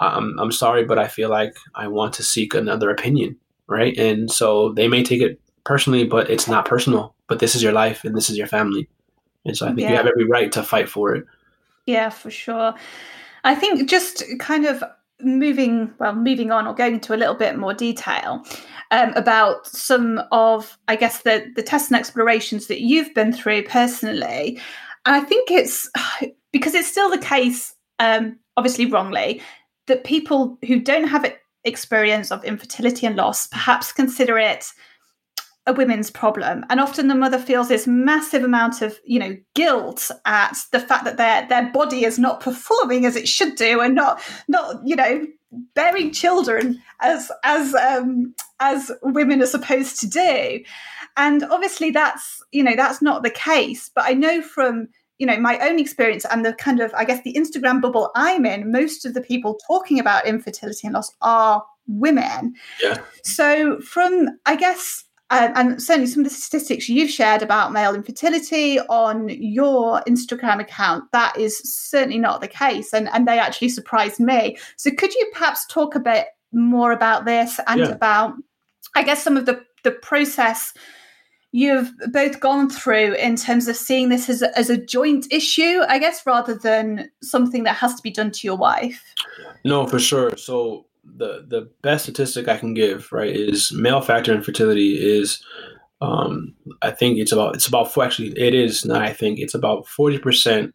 I'm, 0.00 0.38
I'm 0.38 0.52
sorry, 0.52 0.84
but 0.84 0.98
I 0.98 1.08
feel 1.08 1.30
like 1.30 1.56
I 1.74 1.86
want 1.86 2.14
to 2.14 2.22
seek 2.22 2.54
another 2.54 2.90
opinion, 2.90 3.36
right? 3.66 3.96
And 3.96 4.30
so 4.30 4.72
they 4.72 4.88
may 4.88 5.02
take 5.02 5.22
it 5.22 5.40
personally, 5.64 6.04
but 6.04 6.30
it's 6.30 6.48
not 6.48 6.66
personal. 6.66 7.14
But 7.26 7.38
this 7.38 7.54
is 7.54 7.62
your 7.62 7.72
life 7.72 8.04
and 8.04 8.16
this 8.16 8.28
is 8.28 8.36
your 8.36 8.46
family. 8.46 8.88
And 9.44 9.56
so 9.56 9.66
I 9.66 9.68
think 9.70 9.80
yeah. 9.80 9.90
you 9.90 9.96
have 9.96 10.06
every 10.06 10.26
right 10.26 10.50
to 10.52 10.62
fight 10.62 10.88
for 10.88 11.14
it. 11.14 11.24
Yeah, 11.86 12.10
for 12.10 12.30
sure. 12.30 12.74
I 13.44 13.54
think 13.54 13.88
just 13.88 14.22
kind 14.38 14.66
of 14.66 14.82
moving 15.20 15.92
well 15.98 16.14
moving 16.14 16.50
on 16.50 16.66
or 16.66 16.74
going 16.74 16.94
into 16.94 17.14
a 17.14 17.16
little 17.16 17.34
bit 17.34 17.56
more 17.56 17.72
detail 17.72 18.44
um, 18.90 19.12
about 19.14 19.64
some 19.66 20.20
of 20.32 20.76
i 20.88 20.96
guess 20.96 21.22
the 21.22 21.46
the 21.54 21.62
tests 21.62 21.88
and 21.88 21.98
explorations 21.98 22.66
that 22.66 22.80
you've 22.80 23.14
been 23.14 23.32
through 23.32 23.62
personally 23.62 24.58
and 25.06 25.14
i 25.14 25.20
think 25.20 25.50
it's 25.52 25.88
because 26.52 26.74
it's 26.74 26.88
still 26.88 27.10
the 27.10 27.18
case 27.18 27.74
um, 28.00 28.36
obviously 28.56 28.86
wrongly 28.86 29.40
that 29.86 30.04
people 30.04 30.58
who 30.66 30.80
don't 30.80 31.08
have 31.08 31.32
experience 31.64 32.30
of 32.30 32.44
infertility 32.44 33.06
and 33.06 33.16
loss 33.16 33.46
perhaps 33.46 33.92
consider 33.92 34.38
it 34.38 34.66
a 35.66 35.72
women's 35.72 36.10
problem. 36.10 36.64
And 36.68 36.78
often 36.78 37.08
the 37.08 37.14
mother 37.14 37.38
feels 37.38 37.68
this 37.68 37.86
massive 37.86 38.44
amount 38.44 38.82
of 38.82 38.98
you 39.04 39.18
know 39.18 39.36
guilt 39.54 40.10
at 40.26 40.56
the 40.72 40.80
fact 40.80 41.04
that 41.04 41.16
their 41.16 41.48
their 41.48 41.72
body 41.72 42.04
is 42.04 42.18
not 42.18 42.40
performing 42.40 43.06
as 43.06 43.16
it 43.16 43.28
should 43.28 43.56
do 43.56 43.80
and 43.80 43.94
not 43.94 44.20
not 44.46 44.86
you 44.86 44.96
know 44.96 45.26
bearing 45.74 46.12
children 46.12 46.82
as 47.00 47.30
as 47.44 47.74
um 47.74 48.34
as 48.60 48.90
women 49.02 49.42
are 49.42 49.46
supposed 49.46 50.00
to 50.00 50.06
do. 50.06 50.62
And 51.16 51.44
obviously 51.44 51.90
that's 51.90 52.42
you 52.52 52.62
know 52.62 52.76
that's 52.76 53.00
not 53.00 53.22
the 53.22 53.30
case. 53.30 53.90
But 53.94 54.04
i 54.04 54.12
know 54.12 54.42
from 54.42 54.88
you 55.18 55.26
know 55.26 55.38
my 55.38 55.58
own 55.58 55.78
experience 55.78 56.24
and 56.30 56.44
the 56.44 56.52
kind 56.54 56.80
of 56.80 56.92
i 56.94 57.04
guess 57.04 57.22
the 57.22 57.34
instagram 57.34 57.80
bubble 57.80 58.10
i'm 58.14 58.44
in 58.44 58.70
most 58.70 59.04
of 59.04 59.14
the 59.14 59.20
people 59.20 59.58
talking 59.66 59.98
about 59.98 60.26
infertility 60.26 60.86
and 60.86 60.94
loss 60.94 61.10
are 61.22 61.64
women 61.86 62.54
yeah 62.82 62.98
so 63.22 63.78
from 63.80 64.28
i 64.46 64.56
guess 64.56 65.04
um, 65.30 65.52
and 65.54 65.82
certainly 65.82 66.06
some 66.06 66.24
of 66.24 66.30
the 66.30 66.36
statistics 66.36 66.88
you've 66.88 67.10
shared 67.10 67.42
about 67.42 67.72
male 67.72 67.94
infertility 67.94 68.78
on 68.80 69.28
your 69.30 70.02
Instagram 70.02 70.60
account, 70.60 71.10
that 71.12 71.36
is 71.36 71.58
certainly 71.58 72.18
not 72.18 72.40
the 72.40 72.46
case. 72.48 72.92
And, 72.92 73.08
and 73.08 73.26
they 73.26 73.38
actually 73.38 73.70
surprised 73.70 74.20
me. 74.20 74.58
So 74.76 74.90
could 74.90 75.14
you 75.14 75.30
perhaps 75.32 75.66
talk 75.66 75.94
a 75.94 76.00
bit 76.00 76.26
more 76.52 76.92
about 76.92 77.24
this 77.24 77.58
and 77.66 77.80
yeah. 77.80 77.88
about, 77.88 78.34
I 78.94 79.02
guess, 79.02 79.24
some 79.24 79.36
of 79.36 79.46
the, 79.46 79.64
the 79.82 79.92
process 79.92 80.74
you've 81.54 81.92
both 82.10 82.40
gone 82.40 82.68
through 82.68 83.14
in 83.14 83.36
terms 83.36 83.68
of 83.68 83.76
seeing 83.76 84.08
this 84.08 84.28
as 84.28 84.42
a, 84.42 84.58
as 84.58 84.68
a 84.70 84.76
joint 84.76 85.24
issue, 85.30 85.82
I 85.88 86.00
guess, 86.00 86.26
rather 86.26 86.52
than 86.52 87.08
something 87.22 87.62
that 87.62 87.76
has 87.76 87.94
to 87.94 88.02
be 88.02 88.10
done 88.10 88.32
to 88.32 88.40
your 88.44 88.56
wife? 88.56 89.00
No, 89.64 89.86
for 89.86 90.00
sure. 90.00 90.36
So 90.36 90.86
the 91.04 91.44
the 91.46 91.70
best 91.80 92.06
statistic 92.06 92.48
I 92.48 92.56
can 92.56 92.74
give, 92.74 93.12
right, 93.12 93.32
is 93.32 93.70
male 93.72 94.00
factor 94.00 94.34
infertility 94.34 94.94
is 94.94 95.44
um, 96.00 96.56
I 96.82 96.90
think 96.90 97.18
it's 97.18 97.30
about 97.30 97.54
it's 97.54 97.68
about 97.68 97.96
actually 97.98 98.36
it 98.36 98.52
is 98.52 98.84
not 98.84 99.02
I 99.02 99.12
think 99.12 99.38
it's 99.38 99.54
about 99.54 99.86
forty 99.86 100.18
percent 100.18 100.74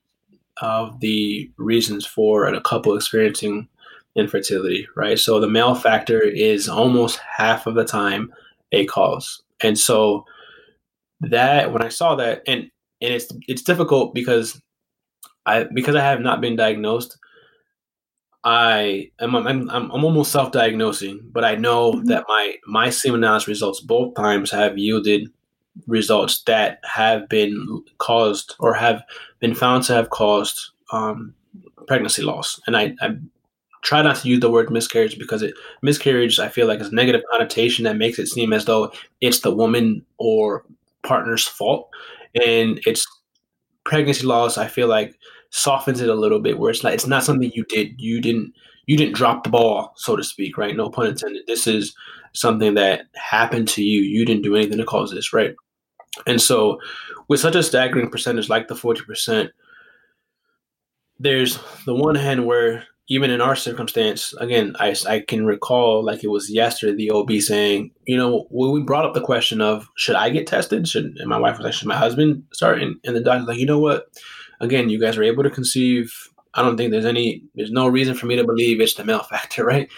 of 0.61 1.01
the 1.01 1.51
reasons 1.57 2.05
for 2.05 2.45
a 2.45 2.61
couple 2.61 2.95
experiencing 2.95 3.67
infertility, 4.15 4.88
right? 4.95 5.19
So 5.19 5.41
the 5.41 5.49
male 5.49 5.75
factor 5.75 6.21
is 6.21 6.69
almost 6.69 7.19
half 7.19 7.67
of 7.67 7.75
the 7.75 7.84
time 7.84 8.32
a 8.71 8.86
cause. 8.86 9.43
And 9.61 9.77
so 9.77 10.23
that 11.22 11.72
when 11.74 11.82
I 11.82 11.89
saw 11.89 12.15
that 12.15 12.41
and 12.47 12.70
and 13.01 13.13
it's 13.13 13.32
it's 13.47 13.61
difficult 13.61 14.13
because 14.13 14.61
I 15.45 15.65
because 15.74 15.95
I 15.95 16.01
have 16.01 16.22
not 16.22 16.41
been 16.41 16.55
diagnosed, 16.55 17.17
I 18.43 19.11
am 19.20 19.36
I'm, 19.36 19.47
I'm, 19.47 19.70
I'm 19.70 19.91
almost 20.05 20.32
self-diagnosing, 20.32 21.30
but 21.32 21.43
I 21.43 21.55
know 21.55 21.93
mm-hmm. 21.93 22.05
that 22.05 22.26
my 22.28 22.55
my 22.67 22.89
semen 22.89 23.24
analysis 23.24 23.47
results 23.47 23.82
both 23.82 24.15
times 24.15 24.51
have 24.51 24.78
yielded 24.78 25.30
results 25.88 26.43
that 26.43 26.80
have 26.84 27.28
been 27.30 27.84
caused 27.97 28.55
or 28.59 28.74
have 28.74 29.03
been 29.39 29.55
found 29.55 29.84
to 29.84 29.93
have 29.93 30.09
caused 30.09 30.72
um, 30.91 31.34
pregnancy 31.88 32.22
loss. 32.22 32.59
And 32.67 32.76
I, 32.76 32.93
I 33.01 33.15
try 33.82 34.01
not 34.01 34.17
to 34.17 34.28
use 34.28 34.39
the 34.39 34.51
word 34.51 34.72
miscarriage 34.72 35.17
because 35.17 35.41
it 35.41 35.53
miscarriage 35.82 36.39
I 36.39 36.49
feel 36.49 36.67
like 36.67 36.80
is 36.80 36.89
a 36.89 36.95
negative 36.95 37.22
connotation 37.32 37.86
that 37.86 37.97
makes 37.97 38.20
it 38.20 38.28
seem 38.28 38.51
as 38.53 38.65
though 38.65 38.91
it's 39.22 39.39
the 39.39 39.55
woman 39.55 40.05
or 40.17 40.65
partner's 41.04 41.47
fault, 41.47 41.89
and 42.36 42.80
it's 42.86 43.06
pregnancy 43.86 44.26
loss. 44.26 44.58
I 44.58 44.68
feel 44.68 44.88
like 44.88 45.16
softens 45.52 46.02
it 46.02 46.10
a 46.10 46.16
little 46.16 46.39
bit 46.39 46.60
where 46.60 46.70
it's 46.70 46.84
like 46.84 46.93
it's 46.93 47.08
not 47.08 47.24
something 47.24 47.52
you 47.56 47.66
did 47.66 48.00
you 48.00 48.22
didn't 48.22 48.54
you 48.86 48.95
didn't 48.95 49.16
drop 49.16 49.43
the 49.43 49.50
ball 49.50 49.93
so 49.95 50.16
to 50.16 50.24
speak 50.24 50.58
right? 50.58 50.76
No 50.76 50.89
pun 50.89 51.08
intended. 51.08 51.43
This 51.47 51.66
is 51.66 51.95
something 52.34 52.76
that 52.76 53.02
happened 53.16 53.68
to 53.70 53.84
you. 53.84 54.02
You 54.02 54.26
didn't 54.26 54.43
do 54.43 54.56
anything 54.56 54.78
to 54.78 54.86
cause 54.86 55.12
this 55.12 55.34
right? 55.34 55.56
And 56.28 56.41
so 56.41 56.80
with 57.28 57.39
such 57.39 57.56
a 57.56 57.64
staggering 57.64 58.10
percentage 58.10 58.50
like 58.50 58.68
the 58.68 58.76
40% 58.76 59.50
there's 61.20 61.60
the 61.86 61.93
one 61.93 62.16
hand 62.16 62.45
where 62.45 62.86
even 63.12 63.32
in 63.32 63.41
our 63.41 63.55
circumstance 63.55 64.34
again 64.39 64.76
I, 64.80 64.95
I 65.07 65.20
can 65.20 65.45
recall 65.45 66.03
like 66.05 66.24
it 66.24 66.30
was 66.30 66.49
yesterday 66.49 66.95
the 66.95 67.12
ob 67.12 67.32
saying 67.41 67.91
you 68.05 68.16
know 68.16 68.47
when 68.49 68.72
we 68.72 68.82
brought 68.82 69.05
up 69.05 69.14
the 69.14 69.22
question 69.22 69.62
of 69.62 69.88
should 69.95 70.16
i 70.16 70.30
get 70.30 70.47
tested? 70.47 70.88
Should 70.88 71.18
and 71.18 71.30
my 71.30 71.38
wife 71.38 71.57
was 71.57 71.66
like 71.66 71.74
should 71.74 71.88
my 71.88 71.97
husband 71.97 72.43
start? 72.53 72.82
And, 72.82 72.95
and 73.03 73.16
the 73.16 73.22
doctor's 73.22 73.47
like 73.47 73.60
you 73.60 73.66
know 73.66 73.80
what? 73.80 74.07
Again, 74.62 74.89
you 74.89 74.99
guys 74.99 75.18
are 75.18 75.24
able 75.24 75.43
to 75.43 75.49
conceive. 75.49 76.14
I 76.53 76.62
don't 76.62 76.78
think 76.78 76.91
there's 76.91 77.05
any, 77.05 77.43
there's 77.55 77.72
no 77.72 77.88
reason 77.88 78.16
for 78.16 78.26
me 78.26 78.36
to 78.36 78.43
believe 78.43 78.82
it's 78.82 78.95
the 78.95 79.05
male 79.05 79.24
factor, 79.30 79.64
right? 79.64 79.89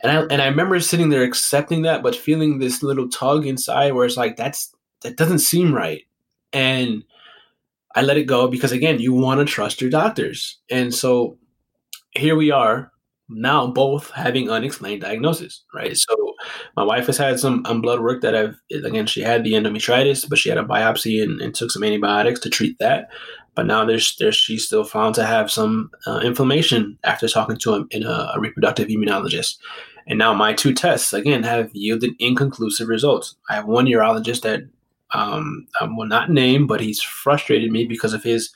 And 0.00 0.12
I 0.12 0.20
and 0.32 0.42
I 0.42 0.46
remember 0.46 0.78
sitting 0.78 1.08
there 1.08 1.24
accepting 1.24 1.82
that, 1.82 2.02
but 2.02 2.14
feeling 2.14 2.58
this 2.58 2.82
little 2.82 3.08
tug 3.08 3.46
inside 3.46 3.94
where 3.94 4.06
it's 4.06 4.16
like 4.16 4.36
that's 4.36 4.72
that 5.00 5.16
doesn't 5.16 5.40
seem 5.40 5.74
right, 5.74 6.02
and 6.52 7.02
I 7.96 8.02
let 8.02 8.16
it 8.16 8.26
go 8.26 8.46
because 8.46 8.70
again, 8.70 9.00
you 9.00 9.12
want 9.12 9.40
to 9.40 9.44
trust 9.44 9.80
your 9.80 9.90
doctors, 9.90 10.58
and 10.70 10.94
so 10.94 11.36
here 12.18 12.36
we 12.36 12.50
are 12.50 12.92
now 13.28 13.66
both 13.66 14.10
having 14.10 14.50
unexplained 14.50 15.02
diagnosis, 15.02 15.64
right? 15.74 15.96
So 15.96 16.34
my 16.76 16.82
wife 16.82 17.06
has 17.06 17.18
had 17.18 17.38
some 17.38 17.62
um, 17.66 17.80
blood 17.80 18.00
work 18.00 18.22
that 18.22 18.34
I've 18.34 18.60
again 18.84 19.06
she 19.06 19.20
had 19.20 19.44
the 19.44 19.52
endometritis, 19.52 20.28
but 20.28 20.38
she 20.38 20.48
had 20.48 20.58
a 20.58 20.64
biopsy 20.64 21.22
and, 21.22 21.40
and 21.40 21.54
took 21.54 21.70
some 21.70 21.84
antibiotics 21.84 22.40
to 22.40 22.50
treat 22.50 22.78
that. 22.78 23.10
But 23.54 23.66
now 23.66 23.84
there's 23.84 24.16
there's 24.18 24.36
she's 24.36 24.64
still 24.64 24.84
found 24.84 25.14
to 25.16 25.26
have 25.26 25.50
some 25.50 25.90
uh, 26.06 26.20
inflammation 26.22 26.98
after 27.04 27.28
talking 27.28 27.58
to 27.58 27.74
a, 27.74 27.84
in 27.90 28.04
a, 28.04 28.32
a 28.34 28.40
reproductive 28.40 28.88
immunologist. 28.88 29.58
And 30.06 30.18
now 30.18 30.32
my 30.32 30.54
two 30.54 30.72
tests 30.72 31.12
again 31.12 31.42
have 31.42 31.70
yielded 31.74 32.12
inconclusive 32.18 32.88
results. 32.88 33.34
I 33.50 33.56
have 33.56 33.66
one 33.66 33.86
urologist 33.86 34.42
that 34.42 34.62
um, 35.12 35.66
I 35.80 35.84
will 35.84 36.06
not 36.06 36.30
name, 36.30 36.66
but 36.66 36.80
he's 36.80 37.02
frustrated 37.02 37.70
me 37.70 37.84
because 37.84 38.14
of 38.14 38.22
his 38.22 38.50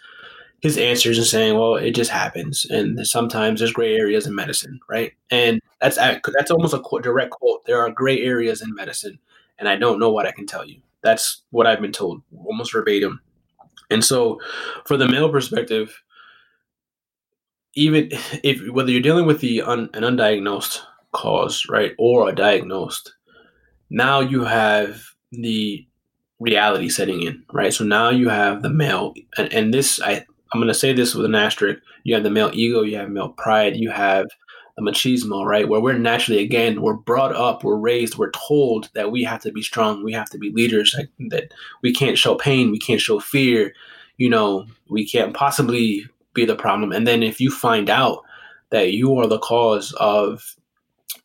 his 0.62 0.78
answers 0.78 1.18
and 1.18 1.26
saying, 1.26 1.58
"Well, 1.58 1.74
it 1.74 1.90
just 1.90 2.10
happens," 2.10 2.64
and 2.70 3.04
sometimes 3.06 3.60
there's 3.60 3.72
gray 3.72 3.94
areas 3.96 4.26
in 4.26 4.34
medicine, 4.34 4.80
right? 4.88 5.12
And 5.30 5.60
that's 5.80 5.96
that's 5.96 6.50
almost 6.50 6.72
a 6.72 6.82
direct 7.02 7.32
quote. 7.32 7.66
There 7.66 7.80
are 7.80 7.90
gray 7.90 8.22
areas 8.22 8.62
in 8.62 8.74
medicine, 8.74 9.18
and 9.58 9.68
I 9.68 9.76
don't 9.76 9.98
know 9.98 10.10
what 10.10 10.26
I 10.26 10.32
can 10.32 10.46
tell 10.46 10.64
you. 10.64 10.80
That's 11.02 11.42
what 11.50 11.66
I've 11.66 11.80
been 11.80 11.92
told, 11.92 12.22
almost 12.44 12.72
verbatim. 12.72 13.20
And 13.90 14.04
so, 14.04 14.40
for 14.86 14.96
the 14.96 15.08
male 15.08 15.30
perspective, 15.30 16.00
even 17.74 18.08
if 18.44 18.66
whether 18.70 18.92
you're 18.92 19.02
dealing 19.02 19.26
with 19.26 19.40
the 19.40 19.62
un, 19.62 19.90
an 19.94 20.04
undiagnosed 20.04 20.80
cause, 21.10 21.66
right, 21.68 21.92
or 21.98 22.28
a 22.28 22.34
diagnosed, 22.34 23.14
now 23.90 24.20
you 24.20 24.44
have 24.44 25.02
the 25.32 25.84
reality 26.38 26.88
setting 26.88 27.22
in, 27.22 27.42
right? 27.52 27.74
So 27.74 27.84
now 27.84 28.10
you 28.10 28.28
have 28.28 28.62
the 28.62 28.70
male, 28.70 29.12
and, 29.36 29.52
and 29.52 29.74
this 29.74 30.00
I 30.00 30.24
I'm 30.52 30.60
going 30.60 30.68
to 30.68 30.74
say 30.74 30.92
this 30.92 31.14
with 31.14 31.24
an 31.24 31.34
asterisk. 31.34 31.80
You 32.04 32.14
have 32.14 32.24
the 32.24 32.30
male 32.30 32.50
ego, 32.52 32.82
you 32.82 32.96
have 32.96 33.10
male 33.10 33.30
pride, 33.30 33.76
you 33.76 33.90
have 33.90 34.26
the 34.76 34.82
machismo, 34.82 35.44
right? 35.44 35.68
Where 35.68 35.80
we're 35.80 35.98
naturally, 35.98 36.42
again, 36.42 36.80
we're 36.80 36.94
brought 36.94 37.34
up, 37.34 37.62
we're 37.62 37.76
raised, 37.76 38.16
we're 38.16 38.30
told 38.30 38.90
that 38.94 39.12
we 39.12 39.22
have 39.24 39.40
to 39.42 39.52
be 39.52 39.62
strong, 39.62 40.02
we 40.02 40.12
have 40.12 40.30
to 40.30 40.38
be 40.38 40.50
leaders, 40.50 40.94
like, 40.96 41.10
that 41.30 41.52
we 41.82 41.92
can't 41.92 42.18
show 42.18 42.34
pain, 42.34 42.70
we 42.70 42.78
can't 42.78 43.00
show 43.00 43.20
fear, 43.20 43.74
you 44.16 44.30
know, 44.30 44.66
we 44.88 45.06
can't 45.06 45.34
possibly 45.34 46.06
be 46.34 46.44
the 46.44 46.56
problem. 46.56 46.92
And 46.92 47.06
then 47.06 47.22
if 47.22 47.40
you 47.40 47.50
find 47.50 47.90
out 47.90 48.22
that 48.70 48.92
you 48.92 49.16
are 49.18 49.26
the 49.26 49.38
cause 49.38 49.92
of 49.94 50.56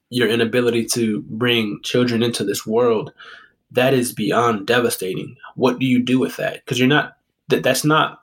your 0.09 0.27
inability 0.27 0.85
to 0.85 1.21
bring 1.29 1.79
children 1.83 2.23
into 2.23 2.43
this 2.43 2.65
world, 2.65 3.13
that 3.71 3.93
is 3.93 4.13
beyond 4.13 4.67
devastating. 4.67 5.35
What 5.55 5.79
do 5.79 5.85
you 5.85 6.01
do 6.01 6.19
with 6.19 6.37
that? 6.37 6.63
Because 6.65 6.79
you're 6.79 6.87
not 6.87 7.17
that 7.49 7.63
that's 7.63 7.83
not 7.83 8.21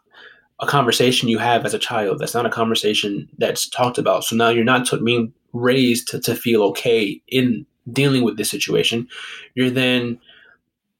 a 0.64 0.70
conversation 0.70 1.28
you 1.28 1.38
have 1.38 1.64
as 1.64 1.74
a 1.74 1.78
child. 1.78 2.18
That's 2.18 2.34
not 2.34 2.46
a 2.46 2.50
conversation 2.50 3.28
that's 3.38 3.68
talked 3.68 3.98
about. 3.98 4.24
So 4.24 4.36
now 4.36 4.48
you're 4.48 4.64
not 4.64 4.86
t- 4.86 4.98
being 5.02 5.32
raised 5.52 6.08
to, 6.08 6.20
to 6.20 6.34
feel 6.34 6.62
okay 6.64 7.20
in 7.28 7.66
dealing 7.92 8.24
with 8.24 8.36
this 8.36 8.50
situation. 8.50 9.06
You're 9.54 9.70
then 9.70 10.18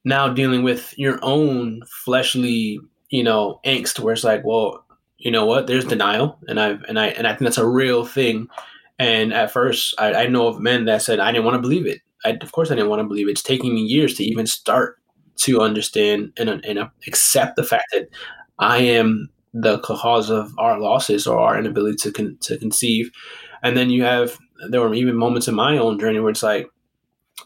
now 0.04 0.28
dealing 0.28 0.62
with 0.62 0.96
your 0.98 1.18
own 1.22 1.82
fleshly, 2.04 2.78
you 3.08 3.22
know, 3.22 3.60
angst 3.64 3.98
where 3.98 4.12
it's 4.12 4.24
like, 4.24 4.44
well, 4.44 4.84
you 5.18 5.30
know 5.30 5.46
what? 5.46 5.66
There's 5.66 5.86
denial, 5.86 6.38
and 6.48 6.60
I've 6.60 6.82
and 6.82 6.98
I 6.98 7.06
and 7.08 7.26
I 7.26 7.30
think 7.30 7.42
that's 7.42 7.58
a 7.58 7.66
real 7.66 8.04
thing. 8.04 8.48
And 8.98 9.32
at 9.32 9.50
first, 9.50 9.94
I, 9.98 10.12
I 10.12 10.26
know 10.26 10.48
of 10.48 10.60
men 10.60 10.84
that 10.84 11.02
said 11.02 11.18
I 11.18 11.32
didn't 11.32 11.46
want 11.46 11.54
to 11.54 11.62
believe 11.62 11.86
it. 11.86 12.00
I, 12.24 12.30
of 12.40 12.52
course, 12.52 12.70
I 12.70 12.74
didn't 12.74 12.90
want 12.90 13.00
to 13.00 13.08
believe 13.08 13.28
it. 13.28 13.32
It's 13.32 13.42
taking 13.42 13.74
me 13.74 13.80
years 13.80 14.14
to 14.14 14.24
even 14.24 14.46
start 14.46 14.98
to 15.36 15.60
understand 15.60 16.32
and, 16.36 16.48
and 16.48 16.90
accept 17.06 17.56
the 17.56 17.64
fact 17.64 17.86
that 17.92 18.08
I 18.58 18.78
am 18.78 19.30
the 19.54 19.78
cause 19.78 20.30
of 20.30 20.52
our 20.58 20.78
losses 20.80 21.26
or 21.26 21.38
our 21.38 21.56
inability 21.58 21.96
to 21.96 22.12
con- 22.12 22.36
to 22.40 22.58
conceive. 22.58 23.10
And 23.62 23.76
then 23.76 23.88
you 23.88 24.02
have 24.02 24.36
there 24.68 24.80
were 24.80 24.92
even 24.92 25.16
moments 25.16 25.48
in 25.48 25.54
my 25.54 25.78
own 25.78 25.98
journey 25.98 26.18
where 26.18 26.30
it's 26.30 26.42
like, 26.42 26.68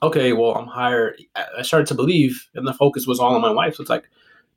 okay, 0.03 0.33
well, 0.33 0.55
I'm 0.55 0.67
higher. 0.67 1.15
I 1.57 1.63
started 1.63 1.87
to 1.89 1.95
believe, 1.95 2.49
and 2.55 2.67
the 2.67 2.73
focus 2.73 3.07
was 3.07 3.21
all 3.21 3.35
on 3.35 3.43
my 3.43 3.51
wife. 3.51 3.77
So 3.77 3.83
it's 3.83 3.91
like, 3.91 4.09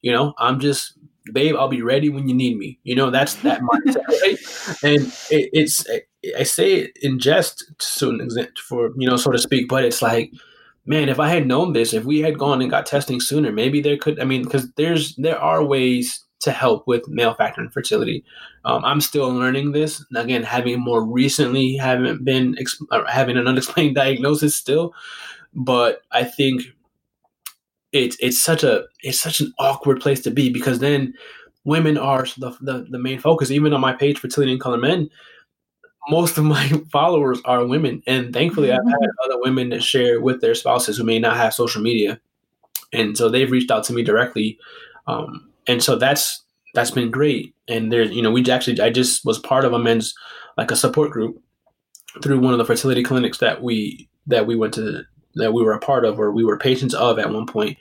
you 0.01 0.11
know, 0.11 0.33
I'm 0.37 0.59
just, 0.59 0.97
babe, 1.31 1.55
I'll 1.55 1.67
be 1.67 1.81
ready 1.81 2.09
when 2.09 2.27
you 2.27 2.35
need 2.35 2.57
me. 2.57 2.79
You 2.83 2.95
know, 2.95 3.09
that's 3.09 3.35
that 3.35 3.61
mindset, 3.61 4.07
right? 4.07 4.37
And 4.83 5.07
it, 5.29 5.49
it's, 5.53 5.85
I 6.37 6.43
say 6.43 6.73
it 6.73 6.97
in 7.01 7.19
jest 7.19 7.71
to 7.99 8.09
an 8.09 8.21
extent, 8.21 8.57
for 8.59 8.91
you 8.97 9.07
know, 9.07 9.17
so 9.17 9.31
to 9.31 9.37
speak, 9.37 9.67
but 9.67 9.83
it's 9.83 10.01
like, 10.01 10.31
man, 10.85 11.09
if 11.09 11.19
I 11.19 11.29
had 11.29 11.47
known 11.47 11.73
this, 11.73 11.93
if 11.93 12.05
we 12.05 12.21
had 12.21 12.37
gone 12.37 12.61
and 12.61 12.71
got 12.71 12.85
testing 12.85 13.19
sooner, 13.19 13.51
maybe 13.51 13.81
there 13.81 13.97
could. 13.97 14.19
I 14.19 14.25
mean, 14.25 14.43
because 14.43 14.71
there's 14.73 15.15
there 15.15 15.39
are 15.39 15.63
ways 15.63 16.23
to 16.41 16.51
help 16.51 16.87
with 16.87 17.07
male 17.07 17.33
factor 17.33 17.61
infertility. 17.61 18.23
Um, 18.65 18.83
I'm 18.83 19.01
still 19.01 19.29
learning 19.29 19.71
this. 19.71 20.03
Again, 20.15 20.43
having 20.43 20.79
more 20.79 21.03
recently, 21.03 21.75
haven't 21.75 22.25
been 22.25 22.57
having 23.07 23.37
an 23.37 23.47
unexplained 23.47 23.95
diagnosis 24.03 24.55
still, 24.55 24.93
but 25.53 26.01
I 26.11 26.23
think 26.23 26.63
it's 27.91 28.17
it's 28.19 28.41
such 28.41 28.63
a 28.63 28.85
it's 29.01 29.19
such 29.19 29.39
an 29.39 29.53
awkward 29.59 30.01
place 30.01 30.21
to 30.21 30.31
be 30.31 30.51
because 30.51 30.79
then 30.79 31.13
women 31.63 31.97
are 31.97 32.25
the, 32.37 32.51
the, 32.61 32.87
the 32.89 32.99
main 32.99 33.19
focus. 33.19 33.51
Even 33.51 33.73
on 33.73 33.81
my 33.81 33.93
page, 33.93 34.17
fertility 34.17 34.51
in 34.51 34.59
color 34.59 34.77
men, 34.77 35.09
most 36.09 36.37
of 36.37 36.43
my 36.43 36.67
followers 36.91 37.39
are 37.45 37.65
women, 37.65 38.01
and 38.07 38.33
thankfully, 38.33 38.69
mm-hmm. 38.69 38.87
I've 38.87 38.93
had 38.93 39.09
other 39.25 39.39
women 39.41 39.69
that 39.69 39.83
share 39.83 40.19
with 40.19 40.41
their 40.41 40.55
spouses 40.55 40.97
who 40.97 41.03
may 41.03 41.19
not 41.19 41.37
have 41.37 41.53
social 41.53 41.81
media, 41.81 42.19
and 42.91 43.17
so 43.17 43.29
they've 43.29 43.51
reached 43.51 43.71
out 43.71 43.83
to 43.85 43.93
me 43.93 44.03
directly. 44.03 44.57
Um, 45.07 45.50
and 45.71 45.81
so 45.81 45.95
that's 45.95 46.43
that's 46.73 46.91
been 46.91 47.09
great. 47.09 47.55
And 47.67 47.91
there's 47.91 48.11
you 48.11 48.21
know 48.21 48.31
we 48.31 48.49
actually 48.51 48.79
I 48.81 48.89
just 48.89 49.25
was 49.25 49.39
part 49.39 49.63
of 49.63 49.71
a 49.71 49.79
men's 49.79 50.13
like 50.57 50.69
a 50.69 50.75
support 50.75 51.11
group 51.11 51.41
through 52.21 52.39
one 52.39 52.53
of 52.53 52.57
the 52.57 52.65
fertility 52.65 53.03
clinics 53.03 53.37
that 53.37 53.63
we 53.63 54.09
that 54.27 54.45
we 54.45 54.55
went 54.55 54.73
to 54.73 55.03
that 55.35 55.53
we 55.53 55.63
were 55.63 55.71
a 55.71 55.79
part 55.79 56.03
of 56.03 56.19
or 56.19 56.31
we 56.31 56.43
were 56.43 56.57
patients 56.57 56.93
of 56.93 57.17
at 57.17 57.31
one 57.31 57.45
point. 57.45 57.77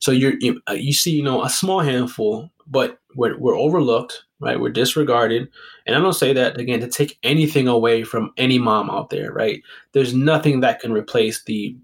So 0.00 0.10
you're 0.10 0.34
you, 0.40 0.60
uh, 0.68 0.74
you 0.74 0.92
see 0.92 1.12
you 1.12 1.22
know 1.22 1.42
a 1.42 1.48
small 1.48 1.80
handful, 1.80 2.50
but 2.66 2.98
we're, 3.16 3.38
we're 3.38 3.58
overlooked, 3.58 4.22
right? 4.38 4.60
We're 4.60 4.68
disregarded, 4.68 5.48
and 5.86 5.96
I 5.96 6.00
don't 6.00 6.12
say 6.12 6.34
that 6.34 6.60
again 6.60 6.80
to 6.80 6.88
take 6.88 7.18
anything 7.22 7.68
away 7.68 8.04
from 8.04 8.32
any 8.36 8.58
mom 8.58 8.90
out 8.90 9.08
there, 9.08 9.32
right? 9.32 9.62
There's 9.92 10.12
nothing 10.12 10.60
that 10.60 10.80
can 10.80 10.92
replace 10.92 11.42
the 11.44 11.74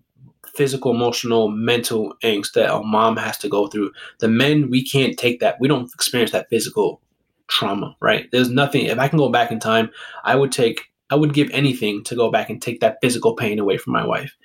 physical, 0.57 0.93
emotional, 0.93 1.49
mental 1.49 2.15
angst 2.23 2.53
that 2.55 2.75
a 2.75 2.83
mom 2.83 3.17
has 3.17 3.39
to 3.39 3.49
go 3.49 3.67
through. 3.67 3.93
The 4.21 4.29
men, 4.29 4.71
we 4.71 4.85
can't 4.85 5.19
take 5.19 5.41
that. 5.41 5.61
We 5.61 5.69
don't 5.69 5.93
experience 5.95 6.33
that 6.33 6.49
physical 6.49 7.01
trauma, 7.49 7.97
right? 8.01 8.29
There's 8.33 8.51
nothing. 8.51 8.87
If 8.87 8.99
I 8.99 9.09
can 9.09 9.19
go 9.19 9.29
back 9.29 9.53
in 9.53 9.61
time, 9.61 9.91
I 10.25 10.35
would 10.35 10.53
take, 10.53 10.87
I 11.11 11.15
would 11.15 11.35
give 11.35 11.51
anything 11.51 12.03
to 12.05 12.17
go 12.17 12.31
back 12.31 12.51
and 12.51 12.61
take 12.61 12.81
that 12.81 12.99
physical 13.03 13.35
pain 13.35 13.59
away 13.59 13.79
from 13.79 13.93
my 13.93 14.07
wife. 14.07 14.37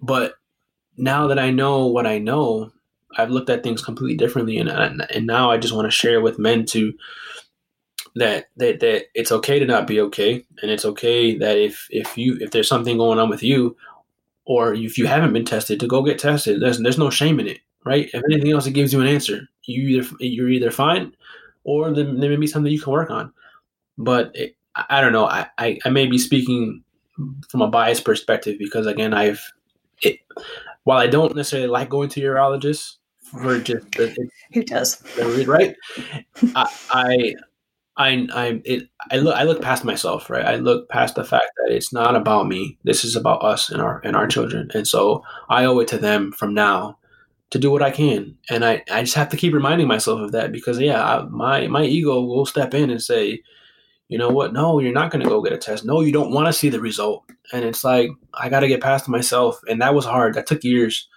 But 0.00 0.34
now 0.96 1.28
that 1.28 1.38
I 1.38 1.50
know 1.50 1.86
what 1.86 2.06
I 2.06 2.18
know, 2.18 2.72
I've 3.16 3.30
looked 3.30 3.50
at 3.50 3.62
things 3.62 3.82
completely 3.82 4.16
differently, 4.16 4.58
and 4.58 4.70
and 4.70 5.26
now 5.26 5.50
I 5.50 5.58
just 5.58 5.74
want 5.74 5.86
to 5.86 5.90
share 5.90 6.20
with 6.20 6.38
men 6.38 6.64
to 6.66 6.92
that 8.16 8.46
that 8.56 8.80
that 8.80 9.06
it's 9.14 9.32
okay 9.32 9.58
to 9.58 9.66
not 9.66 9.86
be 9.86 10.00
okay, 10.00 10.44
and 10.62 10.70
it's 10.70 10.84
okay 10.84 11.36
that 11.38 11.58
if 11.58 11.86
if 11.90 12.16
you 12.16 12.38
if 12.40 12.50
there's 12.50 12.68
something 12.68 12.98
going 12.98 13.18
on 13.18 13.28
with 13.28 13.42
you, 13.42 13.76
or 14.52 14.74
if 14.74 14.98
you 14.98 15.06
haven't 15.06 15.32
been 15.32 15.46
tested, 15.46 15.80
to 15.80 15.86
go 15.86 16.02
get 16.02 16.18
tested. 16.18 16.60
There's 16.60 16.78
there's 16.78 16.98
no 16.98 17.08
shame 17.08 17.40
in 17.40 17.48
it, 17.48 17.60
right? 17.84 18.10
If 18.12 18.22
anything 18.30 18.52
else, 18.52 18.66
it 18.66 18.72
gives 18.72 18.92
you 18.92 19.00
an 19.00 19.06
answer. 19.06 19.48
You 19.64 20.00
either 20.00 20.08
you're 20.20 20.50
either 20.50 20.70
fine, 20.70 21.14
or 21.64 21.90
there, 21.90 22.04
there 22.04 22.30
may 22.30 22.36
be 22.36 22.46
something 22.46 22.70
you 22.70 22.80
can 22.80 22.92
work 22.92 23.10
on. 23.10 23.32
But 23.96 24.30
it, 24.34 24.56
I 24.90 25.00
don't 25.00 25.12
know. 25.12 25.24
I, 25.24 25.46
I, 25.56 25.78
I 25.86 25.88
may 25.88 26.06
be 26.06 26.18
speaking 26.18 26.84
from 27.48 27.62
a 27.62 27.68
biased 27.68 28.04
perspective 28.04 28.58
because 28.58 28.86
again, 28.86 29.14
I've 29.14 29.42
it, 30.02 30.18
while 30.84 30.98
I 30.98 31.06
don't 31.06 31.34
necessarily 31.34 31.68
like 31.68 31.88
going 31.88 32.10
to 32.10 32.20
urologists 32.20 32.96
for 33.22 33.58
just 33.58 33.86
who 34.52 34.64
does 34.64 35.02
right, 35.46 35.74
I, 36.54 36.66
I 36.90 37.34
I 37.96 38.26
I 38.32 38.62
it 38.64 38.88
I 39.10 39.16
look 39.18 39.36
I 39.36 39.42
look 39.44 39.60
past 39.62 39.84
myself, 39.84 40.30
right? 40.30 40.44
I 40.44 40.56
look 40.56 40.88
past 40.88 41.14
the 41.14 41.24
fact 41.24 41.50
that 41.58 41.74
it's 41.74 41.92
not 41.92 42.16
about 42.16 42.48
me. 42.48 42.78
This 42.84 43.04
is 43.04 43.16
about 43.16 43.44
us 43.44 43.70
and 43.70 43.82
our 43.82 44.00
and 44.04 44.16
our 44.16 44.26
children. 44.26 44.70
And 44.74 44.86
so 44.88 45.22
I 45.48 45.64
owe 45.64 45.78
it 45.80 45.88
to 45.88 45.98
them 45.98 46.32
from 46.32 46.54
now 46.54 46.98
to 47.50 47.58
do 47.58 47.70
what 47.70 47.82
I 47.82 47.90
can. 47.90 48.34
And 48.48 48.64
I, 48.64 48.82
I 48.90 49.02
just 49.02 49.14
have 49.14 49.28
to 49.28 49.36
keep 49.36 49.52
reminding 49.52 49.86
myself 49.86 50.20
of 50.20 50.32
that 50.32 50.52
because 50.52 50.80
yeah, 50.80 51.04
I, 51.04 51.22
my 51.24 51.66
my 51.68 51.84
ego 51.84 52.20
will 52.22 52.46
step 52.46 52.72
in 52.72 52.90
and 52.90 53.02
say, 53.02 53.42
you 54.08 54.16
know 54.18 54.30
what? 54.30 54.54
No, 54.54 54.78
you're 54.78 54.92
not 54.92 55.10
going 55.10 55.22
to 55.22 55.28
go 55.28 55.42
get 55.42 55.52
a 55.52 55.58
test. 55.58 55.84
No, 55.84 56.00
you 56.00 56.12
don't 56.12 56.32
want 56.32 56.46
to 56.46 56.52
see 56.52 56.70
the 56.70 56.80
result. 56.80 57.24
And 57.52 57.64
it's 57.64 57.84
like 57.84 58.10
I 58.34 58.48
got 58.48 58.60
to 58.60 58.68
get 58.68 58.80
past 58.80 59.08
myself, 59.08 59.60
and 59.68 59.82
that 59.82 59.94
was 59.94 60.06
hard. 60.06 60.34
That 60.34 60.46
took 60.46 60.64
years 60.64 61.08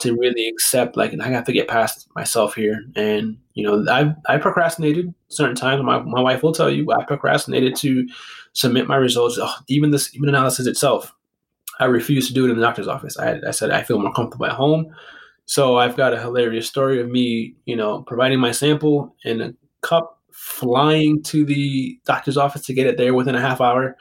to 0.00 0.16
really 0.16 0.48
accept 0.48 0.96
like 0.96 1.14
I 1.18 1.28
have 1.28 1.44
to 1.44 1.52
get 1.52 1.68
past 1.68 2.08
myself 2.14 2.54
here. 2.54 2.84
And 2.96 3.38
you 3.54 3.64
know, 3.64 3.84
I 3.90 4.14
I 4.28 4.38
procrastinated 4.38 5.12
certain 5.28 5.56
times. 5.56 5.82
My 5.82 6.00
my 6.00 6.20
wife 6.20 6.42
will 6.42 6.52
tell 6.52 6.70
you 6.70 6.90
I 6.92 7.04
procrastinated 7.04 7.76
to 7.76 8.06
submit 8.52 8.88
my 8.88 8.96
results. 8.96 9.38
Oh, 9.40 9.54
even 9.68 9.90
this 9.90 10.14
even 10.14 10.28
analysis 10.28 10.66
itself, 10.66 11.14
I 11.80 11.86
refused 11.86 12.28
to 12.28 12.34
do 12.34 12.46
it 12.46 12.50
in 12.50 12.56
the 12.56 12.62
doctor's 12.62 12.88
office. 12.88 13.18
I, 13.18 13.40
I 13.46 13.50
said 13.50 13.70
I 13.70 13.82
feel 13.82 13.98
more 13.98 14.12
comfortable 14.12 14.46
at 14.46 14.52
home. 14.52 14.94
So 15.44 15.78
I've 15.78 15.96
got 15.96 16.14
a 16.14 16.20
hilarious 16.20 16.68
story 16.68 17.00
of 17.00 17.10
me, 17.10 17.54
you 17.66 17.76
know, 17.76 18.02
providing 18.02 18.38
my 18.38 18.52
sample 18.52 19.14
in 19.24 19.40
a 19.40 19.54
cup, 19.80 20.20
flying 20.30 21.22
to 21.24 21.44
the 21.44 21.98
doctor's 22.04 22.36
office 22.36 22.62
to 22.66 22.74
get 22.74 22.86
it 22.86 22.96
there 22.96 23.12
within 23.14 23.34
a 23.34 23.40
half 23.40 23.60
hour. 23.60 23.96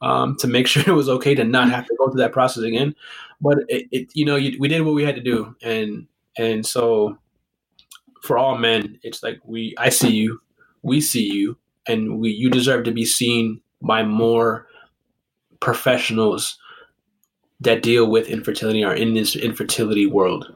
Um, 0.00 0.36
to 0.40 0.48
make 0.48 0.66
sure 0.68 0.82
it 0.84 0.92
was 0.92 1.08
okay 1.08 1.34
to 1.36 1.44
not 1.44 1.70
have 1.70 1.86
to 1.86 1.94
go 1.96 2.10
through 2.10 2.22
that 2.22 2.32
process 2.32 2.64
again 2.64 2.96
but 3.42 3.58
it, 3.68 3.88
it 3.90 4.10
you 4.14 4.24
know 4.24 4.36
you, 4.36 4.58
we 4.58 4.68
did 4.68 4.82
what 4.82 4.94
we 4.94 5.04
had 5.04 5.16
to 5.16 5.20
do 5.20 5.54
and 5.62 6.06
and 6.38 6.64
so 6.64 7.18
for 8.22 8.38
all 8.38 8.56
men 8.56 8.98
it's 9.02 9.22
like 9.22 9.38
we 9.44 9.74
i 9.78 9.88
see 9.88 10.10
you 10.10 10.40
we 10.82 11.00
see 11.00 11.30
you 11.30 11.56
and 11.86 12.18
we 12.18 12.30
you 12.30 12.48
deserve 12.48 12.84
to 12.84 12.92
be 12.92 13.04
seen 13.04 13.60
by 13.82 14.02
more 14.02 14.66
professionals 15.60 16.58
that 17.60 17.82
deal 17.82 18.10
with 18.10 18.28
infertility 18.28 18.84
or 18.84 18.94
in 18.94 19.14
this 19.14 19.36
infertility 19.36 20.06
world 20.06 20.52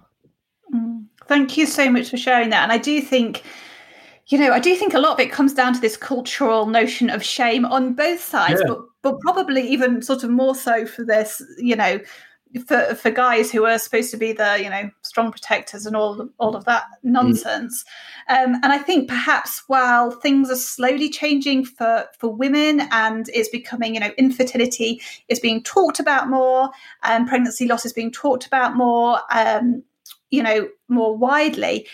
mm. 0.74 1.04
thank 1.26 1.56
you 1.56 1.66
so 1.66 1.90
much 1.90 2.10
for 2.10 2.16
sharing 2.16 2.50
that 2.50 2.62
and 2.62 2.72
i 2.72 2.78
do 2.78 3.00
think 3.00 3.42
you 4.28 4.38
know 4.38 4.52
i 4.52 4.58
do 4.58 4.74
think 4.74 4.94
a 4.94 4.98
lot 4.98 5.12
of 5.12 5.20
it 5.20 5.30
comes 5.30 5.52
down 5.52 5.74
to 5.74 5.80
this 5.80 5.96
cultural 5.96 6.66
notion 6.66 7.10
of 7.10 7.22
shame 7.22 7.64
on 7.64 7.94
both 7.94 8.20
sides 8.20 8.60
yeah. 8.64 8.68
but 8.72 8.80
but 9.02 9.20
probably 9.20 9.68
even 9.68 10.02
sort 10.02 10.24
of 10.24 10.30
more 10.30 10.54
so 10.54 10.86
for 10.86 11.04
this 11.04 11.42
you 11.58 11.76
know 11.76 11.98
for 12.66 12.94
for 12.94 13.10
guys 13.10 13.50
who 13.50 13.64
are 13.64 13.78
supposed 13.78 14.10
to 14.10 14.16
be 14.16 14.32
the 14.32 14.60
you 14.62 14.70
know 14.70 14.90
strong 15.02 15.30
protectors 15.30 15.86
and 15.86 15.96
all 15.96 16.28
all 16.38 16.56
of 16.56 16.64
that 16.64 16.84
nonsense. 17.02 17.84
Mm. 18.30 18.44
Um, 18.44 18.54
and 18.62 18.72
I 18.72 18.78
think 18.78 19.08
perhaps 19.08 19.62
while 19.66 20.10
things 20.10 20.50
are 20.50 20.56
slowly 20.56 21.10
changing 21.10 21.64
for 21.64 22.06
for 22.18 22.28
women 22.28 22.82
and 22.90 23.28
is 23.30 23.48
becoming 23.48 23.94
you 23.94 24.00
know 24.00 24.12
infertility 24.16 25.00
is 25.28 25.40
being 25.40 25.62
talked 25.62 26.00
about 26.00 26.28
more, 26.28 26.70
and 27.02 27.28
pregnancy 27.28 27.66
loss 27.66 27.84
is 27.84 27.92
being 27.92 28.12
talked 28.12 28.46
about 28.46 28.76
more, 28.76 29.20
um, 29.30 29.82
you 30.30 30.42
know 30.42 30.68
more 30.88 31.16
widely. 31.16 31.86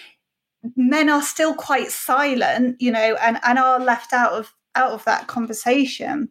Men 0.77 1.09
are 1.09 1.23
still 1.23 1.55
quite 1.55 1.91
silent, 1.91 2.81
you 2.81 2.93
know, 2.93 3.17
and 3.21 3.41
and 3.43 3.59
are 3.59 3.81
left 3.81 4.13
out 4.13 4.33
of 4.33 4.53
out 4.75 4.93
of 4.93 5.05
that 5.05 5.27
conversation 5.27 6.31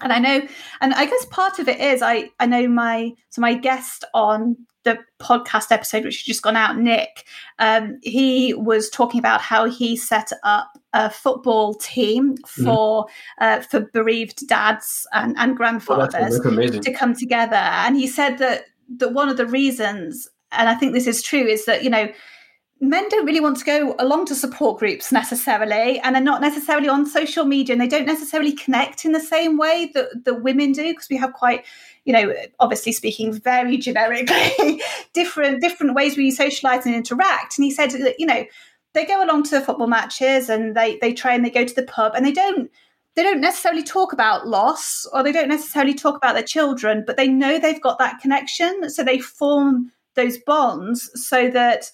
and 0.00 0.12
I 0.12 0.18
know, 0.18 0.46
and 0.80 0.94
I 0.94 1.06
guess 1.06 1.26
part 1.26 1.58
of 1.58 1.68
it 1.68 1.80
is 1.80 2.02
I 2.02 2.30
I 2.40 2.46
know 2.46 2.68
my 2.68 3.12
so 3.30 3.40
my 3.40 3.54
guest 3.54 4.04
on 4.14 4.56
the 4.84 4.98
podcast 5.20 5.70
episode 5.70 6.04
which 6.04 6.18
has 6.18 6.24
just 6.24 6.42
gone 6.42 6.56
out, 6.56 6.78
Nick, 6.78 7.24
um, 7.58 7.98
he 8.02 8.54
was 8.54 8.88
talking 8.88 9.18
about 9.18 9.40
how 9.40 9.66
he 9.66 9.96
set 9.96 10.30
up 10.44 10.70
a 10.92 11.10
football 11.10 11.74
team 11.74 12.36
mm-hmm. 12.36 12.64
for 12.64 13.04
mm-hmm. 13.04 13.44
uh, 13.44 13.60
for 13.62 13.80
bereaved 13.92 14.46
dads 14.46 15.06
and, 15.12 15.36
and 15.38 15.56
grandfathers 15.56 16.40
oh, 16.44 16.68
to 16.68 16.92
come 16.92 17.14
together, 17.14 17.56
and 17.56 17.96
he 17.96 18.06
said 18.06 18.38
that 18.38 18.64
that 18.96 19.12
one 19.12 19.28
of 19.28 19.36
the 19.36 19.46
reasons, 19.46 20.28
and 20.52 20.68
I 20.68 20.74
think 20.74 20.92
this 20.92 21.06
is 21.06 21.22
true, 21.22 21.44
is 21.44 21.64
that 21.66 21.84
you 21.84 21.90
know 21.90 22.08
men 22.80 23.08
don't 23.08 23.26
really 23.26 23.40
want 23.40 23.56
to 23.56 23.64
go 23.64 23.94
along 23.98 24.24
to 24.26 24.34
support 24.34 24.78
groups 24.78 25.10
necessarily 25.10 25.98
and 26.00 26.14
they're 26.14 26.22
not 26.22 26.40
necessarily 26.40 26.88
on 26.88 27.04
social 27.04 27.44
media 27.44 27.72
and 27.72 27.80
they 27.80 27.88
don't 27.88 28.06
necessarily 28.06 28.52
connect 28.52 29.04
in 29.04 29.12
the 29.12 29.20
same 29.20 29.56
way 29.56 29.90
that, 29.94 30.24
the 30.24 30.34
women 30.34 30.72
do 30.72 30.92
because 30.92 31.08
we 31.08 31.16
have 31.16 31.32
quite 31.32 31.64
you 32.04 32.12
know 32.12 32.32
obviously 32.60 32.92
speaking 32.92 33.32
very 33.32 33.76
generically 33.76 34.80
different 35.12 35.60
different 35.60 35.94
ways 35.94 36.16
we 36.16 36.30
socialize 36.30 36.86
and 36.86 36.94
interact. 36.94 37.58
And 37.58 37.64
he 37.64 37.70
said 37.70 37.90
that 37.90 38.16
you 38.18 38.26
know 38.26 38.44
they 38.94 39.04
go 39.04 39.24
along 39.24 39.44
to 39.44 39.60
football 39.60 39.86
matches 39.86 40.48
and 40.48 40.76
they 40.76 40.98
they 40.98 41.12
try 41.12 41.34
and 41.34 41.44
they 41.44 41.50
go 41.50 41.64
to 41.64 41.74
the 41.74 41.82
pub 41.82 42.12
and 42.14 42.24
they 42.24 42.32
don't 42.32 42.70
they 43.14 43.22
don't 43.22 43.40
necessarily 43.40 43.82
talk 43.82 44.12
about 44.12 44.46
loss 44.46 45.06
or 45.12 45.22
they 45.22 45.32
don't 45.32 45.48
necessarily 45.48 45.94
talk 45.94 46.16
about 46.16 46.34
their 46.34 46.42
children 46.42 47.04
but 47.06 47.16
they 47.16 47.28
know 47.28 47.58
they've 47.58 47.82
got 47.82 47.98
that 47.98 48.20
connection. 48.20 48.88
So 48.90 49.02
they 49.02 49.18
form 49.18 49.92
those 50.14 50.38
bonds 50.38 51.10
so 51.14 51.48
that 51.50 51.90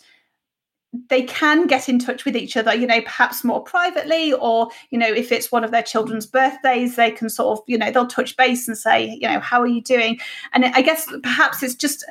they 1.08 1.22
can 1.22 1.66
get 1.66 1.88
in 1.88 1.98
touch 1.98 2.24
with 2.24 2.36
each 2.36 2.56
other, 2.56 2.74
you 2.74 2.86
know, 2.86 3.00
perhaps 3.00 3.44
more 3.44 3.62
privately, 3.62 4.32
or, 4.32 4.68
you 4.90 4.98
know, 4.98 5.08
if 5.08 5.32
it's 5.32 5.50
one 5.50 5.64
of 5.64 5.70
their 5.70 5.82
children's 5.82 6.26
birthdays, 6.26 6.96
they 6.96 7.10
can 7.10 7.28
sort 7.28 7.58
of, 7.58 7.64
you 7.66 7.76
know, 7.76 7.90
they'll 7.90 8.06
touch 8.06 8.36
base 8.36 8.68
and 8.68 8.78
say, 8.78 9.18
you 9.20 9.28
know, 9.28 9.40
how 9.40 9.60
are 9.60 9.66
you 9.66 9.82
doing? 9.82 10.18
And 10.52 10.64
I 10.64 10.82
guess 10.82 11.06
perhaps 11.22 11.62
it's 11.62 11.74
just, 11.74 12.04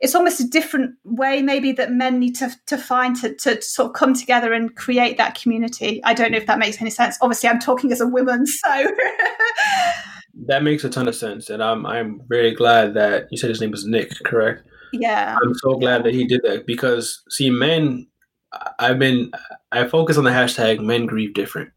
it's 0.00 0.14
almost 0.14 0.40
a 0.40 0.48
different 0.48 0.94
way 1.04 1.42
maybe 1.42 1.72
that 1.72 1.92
men 1.92 2.18
need 2.18 2.36
to, 2.36 2.50
to 2.66 2.78
find 2.78 3.16
to, 3.16 3.34
to 3.34 3.60
sort 3.60 3.90
of 3.90 3.94
come 3.94 4.14
together 4.14 4.52
and 4.52 4.74
create 4.76 5.16
that 5.18 5.34
community. 5.40 6.00
I 6.04 6.14
don't 6.14 6.30
know 6.30 6.38
if 6.38 6.46
that 6.46 6.58
makes 6.58 6.80
any 6.80 6.90
sense. 6.90 7.18
Obviously, 7.20 7.48
I'm 7.48 7.60
talking 7.60 7.92
as 7.92 8.00
a 8.00 8.06
woman, 8.06 8.46
so. 8.46 8.86
that 10.46 10.62
makes 10.62 10.84
a 10.84 10.88
ton 10.88 11.08
of 11.08 11.16
sense. 11.16 11.50
And 11.50 11.62
I'm, 11.62 11.84
I'm 11.84 12.22
very 12.28 12.54
glad 12.54 12.94
that 12.94 13.26
you 13.30 13.38
said 13.38 13.50
his 13.50 13.60
name 13.60 13.72
was 13.72 13.84
Nick, 13.84 14.10
correct? 14.24 14.62
Yeah. 14.92 15.36
I'm 15.42 15.54
so 15.54 15.74
glad 15.74 16.04
that 16.04 16.14
he 16.14 16.24
did 16.24 16.40
that 16.44 16.66
because, 16.66 17.22
see, 17.28 17.50
men 17.50 18.06
I've 18.78 18.98
been 18.98 19.30
I 19.72 19.86
focus 19.86 20.16
on 20.16 20.24
the 20.24 20.30
hashtag 20.30 20.80
men 20.80 21.06
grieve 21.06 21.34
different, 21.34 21.70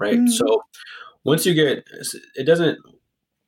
right? 0.00 0.18
Mm. 0.18 0.28
So 0.28 0.62
once 1.24 1.46
you 1.46 1.54
get 1.54 1.84
it 2.34 2.44
doesn't 2.44 2.78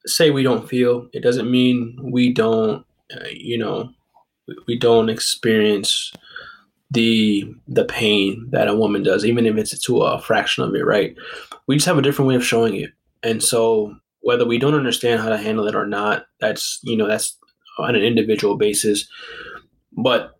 say 0.06 0.30
we 0.30 0.42
don't 0.42 0.68
feel. 0.68 1.08
It 1.12 1.22
doesn't 1.22 1.50
mean 1.50 1.98
we 2.02 2.32
don't 2.32 2.84
uh, 3.14 3.28
you 3.32 3.58
know 3.58 3.90
we 4.66 4.78
don't 4.78 5.08
experience 5.08 6.12
the 6.90 7.52
the 7.68 7.84
pain 7.84 8.48
that 8.50 8.68
a 8.68 8.74
woman 8.74 9.02
does 9.02 9.24
even 9.24 9.46
if 9.46 9.56
it's 9.56 9.78
to 9.84 10.02
a 10.02 10.20
fraction 10.20 10.64
of 10.64 10.74
it, 10.74 10.84
right? 10.84 11.16
We 11.66 11.76
just 11.76 11.86
have 11.86 11.98
a 11.98 12.02
different 12.02 12.28
way 12.28 12.34
of 12.34 12.44
showing 12.44 12.74
it. 12.76 12.90
And 13.22 13.42
so 13.42 13.94
whether 14.20 14.46
we 14.46 14.58
don't 14.58 14.74
understand 14.74 15.20
how 15.20 15.28
to 15.28 15.36
handle 15.36 15.66
it 15.66 15.74
or 15.74 15.86
not, 15.86 16.26
that's 16.40 16.80
you 16.82 16.96
know 16.96 17.06
that's 17.06 17.36
on 17.78 17.94
an 17.94 18.02
individual 18.02 18.56
basis. 18.56 19.08
But 19.92 20.38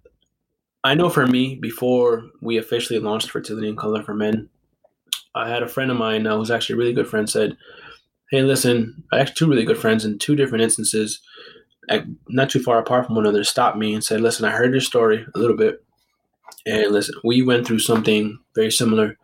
I 0.82 0.94
know 0.94 1.10
for 1.10 1.26
me, 1.26 1.56
before 1.56 2.24
we 2.40 2.56
officially 2.56 2.98
launched 2.98 3.30
Fertility 3.30 3.68
in 3.68 3.76
Color 3.76 4.02
for 4.02 4.14
Men, 4.14 4.48
I 5.34 5.48
had 5.48 5.62
a 5.62 5.68
friend 5.68 5.90
of 5.90 5.96
mine 5.96 6.26
uh, 6.26 6.36
who's 6.36 6.50
actually 6.50 6.74
a 6.74 6.78
really 6.78 6.92
good 6.92 7.08
friend 7.08 7.28
said, 7.28 7.56
Hey, 8.30 8.42
listen, 8.42 9.04
I 9.12 9.18
actually 9.18 9.34
two 9.34 9.48
really 9.48 9.64
good 9.64 9.78
friends 9.78 10.04
in 10.04 10.18
two 10.18 10.36
different 10.36 10.62
instances, 10.62 11.20
not 12.28 12.48
too 12.48 12.62
far 12.62 12.78
apart 12.78 13.06
from 13.06 13.16
one 13.16 13.26
another, 13.26 13.44
stopped 13.44 13.76
me 13.76 13.92
and 13.92 14.02
said, 14.02 14.20
Listen, 14.20 14.46
I 14.46 14.52
heard 14.52 14.72
your 14.72 14.80
story 14.80 15.26
a 15.34 15.38
little 15.38 15.56
bit. 15.56 15.84
And 16.66 16.92
listen, 16.92 17.14
we 17.24 17.42
went 17.42 17.66
through 17.66 17.80
something 17.80 18.38
very 18.54 18.70
similar. 18.70 19.16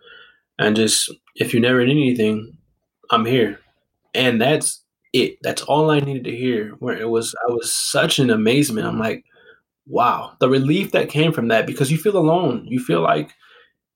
And 0.58 0.76
just, 0.76 1.12
if 1.34 1.54
you 1.54 1.60
never 1.60 1.84
need 1.84 1.92
anything, 1.92 2.56
I'm 3.10 3.24
here. 3.24 3.60
And 4.14 4.40
that's 4.40 4.82
it. 5.12 5.38
That's 5.42 5.62
all 5.62 5.90
I 5.90 6.00
needed 6.00 6.24
to 6.24 6.36
hear. 6.36 6.70
Where 6.78 6.96
it 6.96 7.08
was, 7.08 7.34
I 7.48 7.52
was 7.52 7.72
such 7.72 8.18
an 8.18 8.30
amazement. 8.30 8.86
I'm 8.86 8.98
like, 8.98 9.24
wow, 9.86 10.32
the 10.40 10.48
relief 10.48 10.92
that 10.92 11.08
came 11.08 11.32
from 11.32 11.48
that 11.48 11.66
because 11.66 11.90
you 11.90 11.98
feel 11.98 12.16
alone. 12.16 12.64
You 12.66 12.80
feel 12.80 13.00
like 13.00 13.32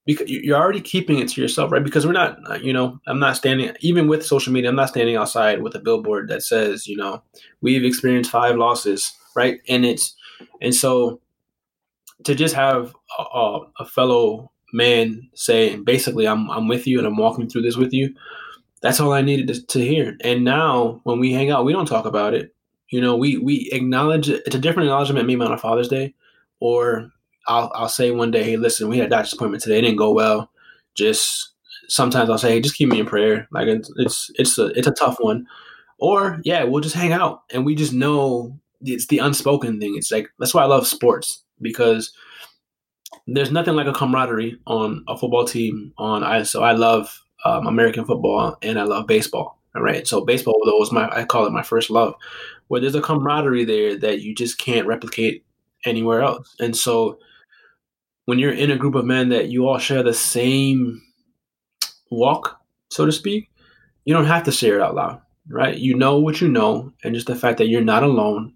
because 0.06 0.28
you're 0.28 0.58
already 0.58 0.80
keeping 0.80 1.18
it 1.18 1.28
to 1.28 1.40
yourself, 1.40 1.70
right? 1.70 1.84
Because 1.84 2.06
we're 2.06 2.12
not, 2.12 2.38
uh, 2.50 2.54
you 2.54 2.72
know, 2.72 2.98
I'm 3.06 3.18
not 3.18 3.36
standing, 3.36 3.72
even 3.80 4.08
with 4.08 4.24
social 4.24 4.52
media, 4.52 4.70
I'm 4.70 4.76
not 4.76 4.88
standing 4.88 5.16
outside 5.16 5.62
with 5.62 5.74
a 5.74 5.78
billboard 5.78 6.28
that 6.28 6.42
says, 6.42 6.86
you 6.86 6.96
know, 6.96 7.22
we've 7.60 7.84
experienced 7.84 8.30
five 8.30 8.56
losses, 8.56 9.12
right? 9.36 9.60
And 9.68 9.84
it's, 9.84 10.14
and 10.60 10.74
so 10.74 11.20
to 12.24 12.34
just 12.34 12.54
have 12.54 12.94
a, 13.18 13.58
a 13.78 13.84
fellow 13.84 14.50
man 14.72 15.28
say, 15.34 15.76
basically, 15.76 16.26
I'm, 16.26 16.50
I'm 16.50 16.66
with 16.66 16.86
you 16.86 16.98
and 16.98 17.06
I'm 17.06 17.16
walking 17.16 17.48
through 17.48 17.62
this 17.62 17.76
with 17.76 17.92
you. 17.92 18.14
That's 18.82 19.00
all 19.00 19.12
I 19.12 19.20
needed 19.20 19.48
to, 19.48 19.66
to 19.66 19.80
hear. 19.80 20.16
And 20.22 20.44
now 20.44 21.00
when 21.04 21.20
we 21.20 21.32
hang 21.32 21.50
out, 21.50 21.64
we 21.64 21.72
don't 21.72 21.86
talk 21.86 22.06
about 22.06 22.34
it. 22.34 22.54
You 22.90 23.00
know, 23.00 23.16
we 23.16 23.38
we 23.38 23.70
acknowledge 23.72 24.28
it's 24.28 24.54
a 24.54 24.58
different 24.58 24.88
acknowledgement 24.88 25.26
maybe 25.26 25.40
on 25.42 25.52
a 25.52 25.58
Father's 25.58 25.88
Day, 25.88 26.14
or 26.58 27.10
I'll 27.46 27.70
I'll 27.74 27.88
say 27.88 28.10
one 28.10 28.30
day, 28.30 28.42
hey, 28.42 28.56
listen, 28.56 28.88
we 28.88 28.98
had 28.98 29.06
a 29.06 29.10
doctor's 29.10 29.32
appointment 29.32 29.62
today, 29.62 29.78
it 29.78 29.82
didn't 29.82 29.96
go 29.96 30.12
well. 30.12 30.50
Just 30.94 31.52
sometimes 31.88 32.30
I'll 32.30 32.38
say, 32.38 32.52
hey, 32.52 32.60
just 32.60 32.76
keep 32.76 32.88
me 32.88 33.00
in 33.00 33.06
prayer. 33.06 33.48
Like 33.52 33.68
it's 33.68 33.92
it's 33.96 34.30
it's 34.36 34.58
a 34.58 34.66
it's 34.78 34.88
a 34.88 34.92
tough 34.92 35.16
one. 35.20 35.46
Or 35.98 36.40
yeah, 36.44 36.64
we'll 36.64 36.82
just 36.82 36.94
hang 36.94 37.12
out 37.12 37.42
and 37.52 37.64
we 37.64 37.74
just 37.74 37.92
know 37.92 38.58
it's 38.82 39.06
the 39.06 39.18
unspoken 39.18 39.78
thing. 39.78 39.94
It's 39.96 40.10
like 40.10 40.28
that's 40.38 40.54
why 40.54 40.62
I 40.62 40.66
love 40.66 40.86
sports 40.86 41.42
because 41.60 42.12
there's 43.26 43.50
nothing 43.50 43.74
like 43.74 43.86
a 43.86 43.92
camaraderie 43.92 44.58
on 44.66 45.04
a 45.08 45.16
football 45.16 45.44
team. 45.44 45.92
On 45.98 46.24
I 46.24 46.42
so 46.42 46.62
I 46.62 46.72
love 46.72 47.20
um, 47.44 47.66
American 47.66 48.04
football 48.04 48.56
and 48.62 48.78
I 48.78 48.84
love 48.84 49.06
baseball. 49.06 49.58
All 49.76 49.82
right, 49.82 50.06
so 50.06 50.24
baseball 50.24 50.60
though 50.64 50.78
was 50.78 50.90
my 50.90 51.08
I 51.14 51.24
call 51.24 51.46
it 51.46 51.52
my 51.52 51.62
first 51.62 51.90
love 51.90 52.14
where 52.70 52.80
there's 52.80 52.94
a 52.94 53.02
camaraderie 53.02 53.64
there 53.64 53.96
that 53.98 54.20
you 54.20 54.32
just 54.32 54.56
can't 54.56 54.86
replicate 54.86 55.44
anywhere 55.84 56.22
else. 56.22 56.54
And 56.60 56.76
so 56.76 57.18
when 58.26 58.38
you're 58.38 58.52
in 58.52 58.70
a 58.70 58.76
group 58.76 58.94
of 58.94 59.04
men 59.04 59.30
that 59.30 59.48
you 59.48 59.66
all 59.66 59.78
share 59.78 60.04
the 60.04 60.14
same 60.14 61.02
walk, 62.12 62.60
so 62.88 63.04
to 63.04 63.10
speak, 63.10 63.50
you 64.04 64.14
don't 64.14 64.26
have 64.26 64.44
to 64.44 64.52
share 64.52 64.76
it 64.76 64.82
out 64.82 64.94
loud, 64.94 65.20
right? 65.48 65.76
You 65.76 65.96
know 65.96 66.20
what 66.20 66.40
you 66.40 66.46
know, 66.46 66.92
and 67.02 67.12
just 67.12 67.26
the 67.26 67.34
fact 67.34 67.58
that 67.58 67.66
you're 67.66 67.80
not 67.80 68.04
alone 68.04 68.54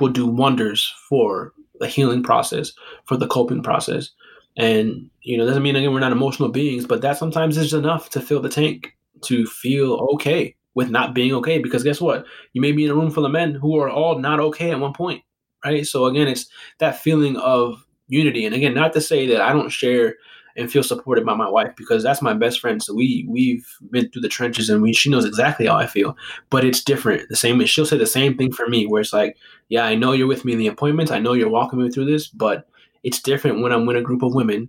will 0.00 0.08
do 0.08 0.26
wonders 0.26 0.92
for 1.08 1.52
the 1.78 1.86
healing 1.86 2.24
process, 2.24 2.72
for 3.04 3.16
the 3.16 3.28
coping 3.28 3.62
process. 3.62 4.10
And 4.56 5.08
you 5.22 5.38
know, 5.38 5.46
doesn't 5.46 5.62
mean 5.62 5.76
again 5.76 5.92
we're 5.92 6.00
not 6.00 6.10
emotional 6.10 6.48
beings, 6.48 6.86
but 6.86 7.02
that 7.02 7.18
sometimes 7.18 7.56
is 7.56 7.72
enough 7.72 8.10
to 8.10 8.20
fill 8.20 8.42
the 8.42 8.48
tank 8.48 8.96
to 9.26 9.46
feel 9.46 10.08
okay 10.14 10.56
with 10.74 10.90
not 10.90 11.14
being 11.14 11.32
okay 11.34 11.58
because 11.58 11.84
guess 11.84 12.00
what? 12.00 12.26
You 12.52 12.60
may 12.60 12.72
be 12.72 12.84
in 12.84 12.90
a 12.90 12.94
room 12.94 13.10
full 13.10 13.26
of 13.26 13.32
men 13.32 13.54
who 13.54 13.78
are 13.78 13.88
all 13.90 14.18
not 14.18 14.40
okay 14.40 14.70
at 14.70 14.80
one 14.80 14.92
point 14.92 15.22
right? 15.64 15.86
So 15.86 16.06
again 16.06 16.28
it's 16.28 16.46
that 16.78 16.98
feeling 16.98 17.36
of 17.36 17.84
unity. 18.08 18.44
And 18.44 18.54
again 18.54 18.74
not 18.74 18.92
to 18.92 19.00
say 19.00 19.26
that 19.28 19.40
i 19.40 19.52
don't 19.52 19.70
share 19.70 20.16
and 20.56 20.70
feel 20.70 20.84
supported 20.84 21.26
by 21.26 21.34
my 21.34 21.48
wife 21.48 21.72
because 21.76 22.04
that's 22.04 22.22
my 22.22 22.32
best 22.32 22.60
friend. 22.60 22.80
So 22.80 22.94
we 22.94 23.26
we've 23.28 23.66
been 23.90 24.08
through 24.10 24.22
the 24.22 24.28
trenches 24.28 24.70
and 24.70 24.82
we 24.82 24.92
she 24.92 25.10
knows 25.10 25.24
exactly 25.24 25.66
how 25.66 25.76
i 25.76 25.86
feel 25.86 26.16
but 26.50 26.64
it's 26.64 26.84
different. 26.84 27.28
The 27.28 27.36
same 27.36 27.64
she'll 27.64 27.86
say 27.86 27.98
the 27.98 28.06
same 28.06 28.36
thing 28.36 28.52
for 28.52 28.68
me 28.68 28.86
where 28.86 29.00
it's 29.00 29.12
like 29.12 29.36
yeah 29.68 29.84
i 29.84 29.94
know 29.94 30.12
you're 30.12 30.28
with 30.28 30.44
me 30.44 30.52
in 30.52 30.58
the 30.58 30.68
appointments. 30.68 31.10
I 31.10 31.18
know 31.18 31.32
you're 31.32 31.48
walking 31.48 31.80
me 31.80 31.90
through 31.90 32.06
this 32.06 32.28
but 32.28 32.68
it's 33.02 33.20
different 33.20 33.62
when 33.62 33.72
i'm 33.72 33.86
with 33.86 33.96
a 33.96 34.02
group 34.02 34.22
of 34.22 34.34
women 34.34 34.68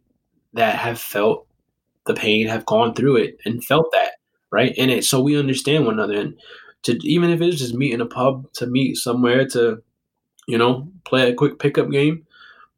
that 0.53 0.75
have 0.75 0.99
felt 0.99 1.47
the 2.05 2.13
pain 2.13 2.47
have 2.47 2.65
gone 2.65 2.93
through 2.93 3.17
it 3.17 3.37
and 3.45 3.63
felt 3.63 3.91
that 3.91 4.13
right? 4.51 4.73
And 4.77 4.91
it 4.91 5.03
so 5.05 5.21
we 5.21 5.37
understand 5.37 5.85
one 5.85 5.95
another, 5.95 6.19
and 6.19 6.39
to 6.83 6.97
even 7.03 7.29
if 7.29 7.41
it's 7.41 7.59
just 7.59 7.73
meet 7.73 7.93
in 7.93 8.01
a 8.01 8.05
pub 8.05 8.51
to 8.53 8.67
meet 8.67 8.95
somewhere 8.97 9.47
to, 9.49 9.81
you 10.47 10.57
know, 10.57 10.87
play 11.03 11.29
a 11.29 11.33
quick 11.33 11.59
pickup 11.59 11.89
game, 11.89 12.25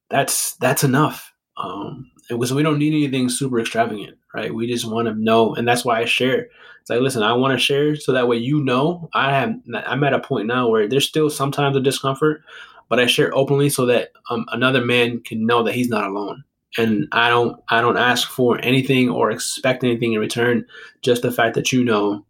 that's 0.09 0.55
that's 0.55 0.83
enough. 0.83 1.33
Um, 1.57 2.11
it 2.29 2.35
was 2.35 2.53
we 2.53 2.63
don't 2.63 2.79
need 2.79 2.93
anything 2.93 3.29
super 3.29 3.59
extravagant, 3.59 4.17
right? 4.33 4.53
We 4.53 4.67
just 4.67 4.85
want 4.85 5.07
to 5.07 5.13
know, 5.13 5.55
and 5.55 5.67
that's 5.67 5.85
why 5.85 5.99
I 5.99 6.05
share. 6.05 6.47
It's 6.81 6.89
like, 6.89 7.01
listen, 7.01 7.23
I 7.23 7.33
want 7.33 7.57
to 7.57 7.63
share 7.63 7.95
so 7.95 8.13
that 8.13 8.27
way 8.27 8.37
you 8.37 8.63
know 8.63 9.09
I 9.13 9.33
have. 9.33 9.55
I'm 9.85 10.03
at 10.03 10.13
a 10.13 10.19
point 10.19 10.47
now 10.47 10.69
where 10.69 10.87
there's 10.87 11.07
still 11.07 11.29
sometimes 11.29 11.75
a 11.75 11.81
discomfort, 11.81 12.43
but 12.89 12.99
I 12.99 13.07
share 13.07 13.35
openly 13.35 13.69
so 13.69 13.85
that 13.87 14.11
um, 14.29 14.45
another 14.51 14.83
man 14.83 15.21
can 15.21 15.45
know 15.45 15.63
that 15.63 15.75
he's 15.75 15.89
not 15.89 16.05
alone 16.05 16.43
and 16.77 17.07
I 17.11 17.29
don't 17.29 17.61
I 17.69 17.81
don't 17.81 17.97
ask 17.97 18.27
for 18.27 18.59
anything 18.63 19.09
or 19.09 19.31
expect 19.31 19.83
anything 19.83 20.13
in 20.13 20.19
return. 20.19 20.65
Just 21.01 21.21
the 21.21 21.31
fact 21.31 21.55
that 21.55 21.71
you 21.71 21.83
know 21.83 22.25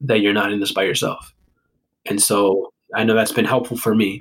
that 0.00 0.20
you're 0.20 0.32
not 0.32 0.52
in 0.52 0.60
this 0.60 0.72
by 0.72 0.84
yourself, 0.84 1.34
and 2.06 2.22
so 2.22 2.72
I 2.94 3.04
know 3.04 3.14
that's 3.14 3.32
been 3.32 3.44
helpful 3.44 3.76
for 3.76 3.94
me. 3.94 4.20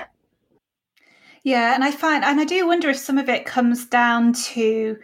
Yeah, 1.43 1.73
and 1.73 1.83
I 1.83 1.91
find, 1.91 2.23
and 2.23 2.39
I 2.39 2.45
do 2.45 2.67
wonder 2.67 2.89
if 2.89 2.97
some 2.97 3.17
of 3.17 3.29
it 3.29 3.45
comes 3.45 3.85
down 3.85 4.33
to, 4.33 4.97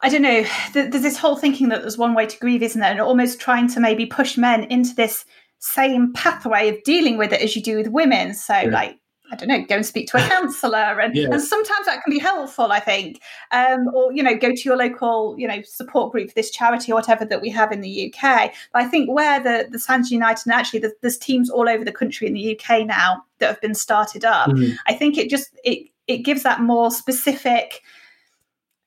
I 0.00 0.08
don't 0.08 0.22
know, 0.22 0.44
there's 0.72 1.02
this 1.02 1.16
whole 1.16 1.36
thinking 1.36 1.68
that 1.68 1.80
there's 1.82 1.98
one 1.98 2.14
way 2.14 2.26
to 2.26 2.38
grieve, 2.38 2.62
isn't 2.62 2.80
there? 2.80 2.90
And 2.90 3.00
almost 3.00 3.40
trying 3.40 3.68
to 3.68 3.80
maybe 3.80 4.04
push 4.04 4.36
men 4.36 4.64
into 4.64 4.94
this 4.94 5.24
same 5.60 6.12
pathway 6.12 6.68
of 6.68 6.82
dealing 6.82 7.16
with 7.16 7.32
it 7.32 7.40
as 7.40 7.54
you 7.54 7.62
do 7.62 7.76
with 7.76 7.88
women. 7.88 8.34
So, 8.34 8.54
yeah. 8.54 8.70
like, 8.70 8.98
I 9.34 9.36
don't 9.36 9.48
know, 9.48 9.64
go 9.64 9.76
and 9.76 9.86
speak 9.86 10.08
to 10.10 10.16
a 10.16 10.20
counsellor, 10.28 11.00
and, 11.00 11.14
yeah. 11.14 11.28
and 11.30 11.40
sometimes 11.40 11.86
that 11.86 12.02
can 12.02 12.10
be 12.10 12.18
helpful. 12.18 12.70
I 12.70 12.80
think, 12.80 13.20
um, 13.50 13.88
or 13.92 14.12
you 14.12 14.22
know, 14.22 14.36
go 14.36 14.54
to 14.54 14.62
your 14.64 14.76
local, 14.76 15.34
you 15.38 15.48
know, 15.48 15.60
support 15.62 16.12
group 16.12 16.28
for 16.28 16.34
this 16.34 16.50
charity 16.50 16.92
or 16.92 16.94
whatever 16.94 17.24
that 17.24 17.40
we 17.40 17.50
have 17.50 17.72
in 17.72 17.80
the 17.80 18.12
UK. 18.12 18.52
But 18.72 18.82
I 18.82 18.86
think 18.86 19.10
where 19.10 19.40
the 19.40 19.68
the 19.70 19.78
Sands 19.78 20.10
United, 20.10 20.46
and 20.46 20.54
actually 20.54 20.80
there's, 20.80 20.92
there's, 21.00 21.18
teams 21.18 21.48
all 21.48 21.68
over 21.68 21.84
the 21.84 21.92
country 21.92 22.26
in 22.26 22.34
the 22.34 22.58
UK 22.58 22.86
now 22.86 23.24
that 23.38 23.46
have 23.46 23.60
been 23.60 23.74
started 23.74 24.24
up. 24.24 24.50
Mm-hmm. 24.50 24.74
I 24.86 24.94
think 24.94 25.18
it 25.18 25.28
just 25.30 25.50
it 25.64 25.88
it 26.06 26.18
gives 26.18 26.42
that 26.42 26.60
more 26.60 26.90
specific 26.90 27.82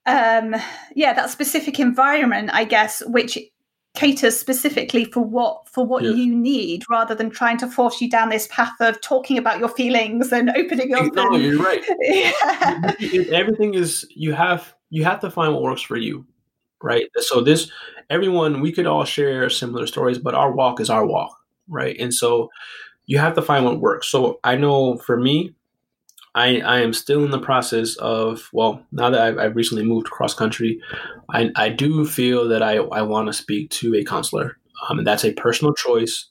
um, 0.06 0.56
yeah, 0.94 1.12
that 1.12 1.30
specific 1.30 1.78
environment, 1.78 2.50
I 2.52 2.64
guess, 2.64 3.02
which 3.06 3.38
caters 3.98 4.38
specifically 4.38 5.04
for 5.06 5.24
what 5.24 5.68
for 5.68 5.84
what 5.84 6.04
yeah. 6.04 6.10
you 6.10 6.32
need 6.32 6.84
rather 6.88 7.16
than 7.16 7.28
trying 7.28 7.58
to 7.58 7.66
force 7.66 8.00
you 8.00 8.08
down 8.08 8.28
this 8.28 8.46
path 8.46 8.80
of 8.80 9.00
talking 9.00 9.36
about 9.36 9.58
your 9.58 9.68
feelings 9.68 10.30
and 10.32 10.50
opening 10.50 10.94
up 10.94 11.12
no 11.14 11.34
and, 11.34 11.42
you're 11.42 11.60
right 11.60 11.82
yeah. 12.00 13.24
everything 13.32 13.74
is 13.74 14.06
you 14.14 14.32
have 14.32 14.72
you 14.90 15.02
have 15.02 15.18
to 15.18 15.28
find 15.28 15.52
what 15.52 15.64
works 15.64 15.82
for 15.82 15.96
you 15.96 16.24
right 16.80 17.06
so 17.16 17.40
this 17.40 17.72
everyone 18.08 18.60
we 18.60 18.70
could 18.70 18.86
all 18.86 19.04
share 19.04 19.50
similar 19.50 19.84
stories 19.84 20.16
but 20.16 20.32
our 20.32 20.52
walk 20.52 20.78
is 20.80 20.90
our 20.90 21.04
walk 21.04 21.36
right 21.66 21.98
and 21.98 22.14
so 22.14 22.48
you 23.06 23.18
have 23.18 23.34
to 23.34 23.42
find 23.42 23.64
what 23.64 23.80
works 23.80 24.06
so 24.06 24.38
i 24.44 24.54
know 24.54 24.96
for 24.98 25.16
me 25.16 25.52
I, 26.38 26.60
I 26.60 26.80
am 26.80 26.92
still 26.92 27.24
in 27.24 27.30
the 27.30 27.40
process 27.40 27.96
of 27.96 28.48
well 28.52 28.82
now 28.92 29.10
that 29.10 29.20
I've, 29.20 29.38
I've 29.38 29.56
recently 29.56 29.84
moved 29.84 30.10
cross 30.10 30.34
country 30.34 30.80
I, 31.30 31.50
I 31.56 31.68
do 31.68 32.06
feel 32.06 32.48
that 32.48 32.62
I, 32.62 32.76
I 32.76 33.02
want 33.02 33.26
to 33.26 33.32
speak 33.32 33.70
to 33.70 33.94
a 33.96 34.04
counselor. 34.04 34.56
Um, 34.88 34.98
and 34.98 35.06
that's 35.06 35.24
a 35.24 35.32
personal 35.32 35.74
choice 35.74 36.26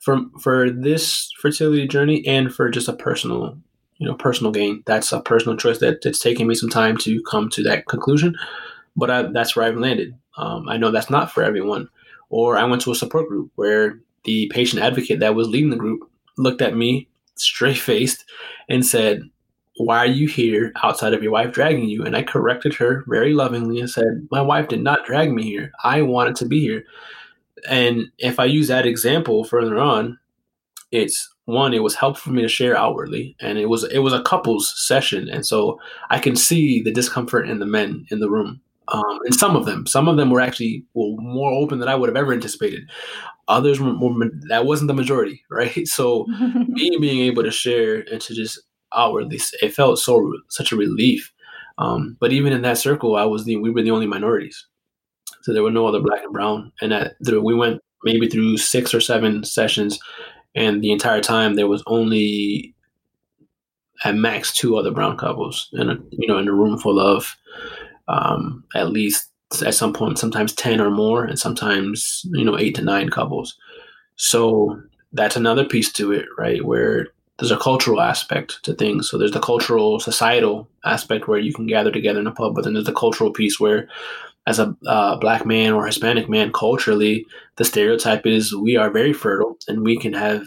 for 0.00 0.20
for 0.40 0.68
this 0.68 1.30
fertility 1.40 1.86
journey 1.86 2.26
and 2.26 2.52
for 2.52 2.68
just 2.70 2.88
a 2.88 2.92
personal 2.92 3.56
you 3.98 4.08
know 4.08 4.14
personal 4.14 4.52
gain. 4.52 4.82
That's 4.86 5.12
a 5.12 5.20
personal 5.20 5.56
choice 5.56 5.78
that 5.78 6.04
it's 6.04 6.18
taken 6.18 6.48
me 6.48 6.56
some 6.56 6.70
time 6.70 6.96
to 6.98 7.22
come 7.30 7.48
to 7.50 7.62
that 7.62 7.86
conclusion 7.86 8.36
but 8.96 9.10
I, 9.10 9.22
that's 9.22 9.56
where 9.56 9.66
I've 9.66 9.76
landed. 9.76 10.14
Um, 10.36 10.68
I 10.68 10.76
know 10.76 10.90
that's 10.90 11.10
not 11.10 11.30
for 11.30 11.42
everyone. 11.42 11.88
Or 12.30 12.56
I 12.56 12.64
went 12.64 12.82
to 12.82 12.92
a 12.92 12.96
support 12.96 13.28
group 13.28 13.50
where 13.54 14.00
the 14.24 14.50
patient 14.52 14.82
advocate 14.82 15.20
that 15.20 15.34
was 15.34 15.48
leading 15.48 15.70
the 15.70 15.76
group 15.76 16.08
looked 16.38 16.62
at 16.62 16.76
me 16.76 17.08
straight 17.36 17.78
faced 17.78 18.24
and 18.68 18.84
said 18.84 19.22
why 19.84 19.98
are 19.98 20.06
you 20.06 20.28
here 20.28 20.72
outside 20.82 21.14
of 21.14 21.22
your 21.22 21.32
wife 21.32 21.52
dragging 21.52 21.88
you? 21.88 22.04
And 22.04 22.16
I 22.16 22.22
corrected 22.22 22.74
her 22.74 23.04
very 23.08 23.34
lovingly 23.34 23.80
and 23.80 23.90
said, 23.90 24.28
My 24.30 24.40
wife 24.40 24.68
did 24.68 24.82
not 24.82 25.04
drag 25.04 25.32
me 25.32 25.44
here. 25.44 25.72
I 25.82 26.02
wanted 26.02 26.36
to 26.36 26.46
be 26.46 26.60
here. 26.60 26.84
And 27.68 28.10
if 28.18 28.38
I 28.38 28.44
use 28.44 28.68
that 28.68 28.86
example 28.86 29.44
further 29.44 29.78
on, 29.78 30.18
it's 30.90 31.28
one, 31.46 31.74
it 31.74 31.82
was 31.82 31.96
helpful 31.96 32.30
for 32.30 32.36
me 32.36 32.42
to 32.42 32.48
share 32.48 32.76
outwardly. 32.76 33.36
And 33.40 33.58
it 33.58 33.68
was 33.68 33.84
it 33.84 33.98
was 33.98 34.12
a 34.12 34.22
couples 34.22 34.72
session. 34.76 35.28
And 35.28 35.44
so 35.44 35.80
I 36.10 36.18
can 36.18 36.36
see 36.36 36.82
the 36.82 36.92
discomfort 36.92 37.48
in 37.48 37.58
the 37.58 37.66
men 37.66 38.06
in 38.10 38.20
the 38.20 38.30
room. 38.30 38.60
Um, 38.88 39.20
and 39.24 39.34
some 39.34 39.56
of 39.56 39.64
them, 39.64 39.86
some 39.86 40.08
of 40.08 40.16
them 40.16 40.30
were 40.30 40.40
actually 40.40 40.84
well, 40.94 41.16
more 41.18 41.52
open 41.52 41.78
than 41.78 41.88
I 41.88 41.94
would 41.94 42.08
have 42.08 42.16
ever 42.16 42.32
anticipated. 42.32 42.90
Others 43.48 43.80
were 43.80 43.92
more, 43.92 44.14
that 44.48 44.66
wasn't 44.66 44.88
the 44.88 44.94
majority, 44.94 45.44
right? 45.50 45.86
So 45.86 46.26
me 46.68 46.96
being 47.00 47.20
able 47.20 47.42
to 47.42 47.50
share 47.50 48.04
and 48.10 48.20
to 48.20 48.34
just 48.34 48.60
outwardly. 48.94 49.40
It 49.60 49.74
felt 49.74 49.98
so 49.98 50.32
such 50.48 50.72
a 50.72 50.76
relief. 50.76 51.32
Um, 51.78 52.16
but 52.20 52.32
even 52.32 52.52
in 52.52 52.62
that 52.62 52.78
circle, 52.78 53.16
I 53.16 53.24
was 53.24 53.44
the 53.44 53.56
we 53.56 53.70
were 53.70 53.82
the 53.82 53.90
only 53.90 54.06
minorities, 54.06 54.66
so 55.42 55.52
there 55.52 55.62
were 55.62 55.70
no 55.70 55.86
other 55.86 56.00
black 56.00 56.22
and 56.22 56.32
brown. 56.32 56.72
And 56.80 56.92
that 56.92 57.42
we 57.42 57.54
went 57.54 57.80
maybe 58.04 58.28
through 58.28 58.58
six 58.58 58.94
or 58.94 59.00
seven 59.00 59.44
sessions, 59.44 59.98
and 60.54 60.82
the 60.82 60.92
entire 60.92 61.20
time 61.20 61.54
there 61.54 61.68
was 61.68 61.82
only 61.86 62.74
at 64.04 64.16
max 64.16 64.52
two 64.52 64.76
other 64.76 64.90
brown 64.90 65.16
couples, 65.16 65.68
and 65.72 66.04
you 66.10 66.28
know 66.28 66.38
in 66.38 66.48
a 66.48 66.52
room 66.52 66.78
full 66.78 67.00
of 67.00 67.36
um, 68.08 68.64
at 68.74 68.90
least 68.90 69.30
at 69.64 69.74
some 69.74 69.92
point 69.92 70.18
sometimes 70.18 70.54
ten 70.54 70.80
or 70.80 70.90
more, 70.90 71.24
and 71.24 71.38
sometimes 71.38 72.22
you 72.32 72.44
know 72.44 72.58
eight 72.58 72.74
to 72.74 72.82
nine 72.82 73.08
couples. 73.08 73.56
So 74.16 74.80
that's 75.12 75.36
another 75.36 75.64
piece 75.64 75.92
to 75.92 76.12
it, 76.12 76.26
right? 76.38 76.64
Where 76.64 77.08
there's 77.42 77.50
a 77.50 77.56
cultural 77.56 78.00
aspect 78.00 78.62
to 78.62 78.72
things. 78.72 79.10
So 79.10 79.18
there's 79.18 79.32
the 79.32 79.40
cultural, 79.40 79.98
societal 79.98 80.68
aspect 80.84 81.26
where 81.26 81.40
you 81.40 81.52
can 81.52 81.66
gather 81.66 81.90
together 81.90 82.20
in 82.20 82.28
a 82.28 82.30
pub, 82.30 82.54
but 82.54 82.62
then 82.62 82.74
there's 82.74 82.86
the 82.86 82.92
cultural 82.92 83.32
piece 83.32 83.58
where, 83.58 83.88
as 84.46 84.60
a 84.60 84.76
uh, 84.86 85.16
black 85.16 85.44
man 85.44 85.72
or 85.72 85.84
Hispanic 85.84 86.28
man, 86.28 86.52
culturally, 86.52 87.26
the 87.56 87.64
stereotype 87.64 88.26
is 88.26 88.54
we 88.54 88.76
are 88.76 88.90
very 88.90 89.12
fertile 89.12 89.58
and 89.66 89.82
we 89.82 89.98
can 89.98 90.12
have 90.12 90.46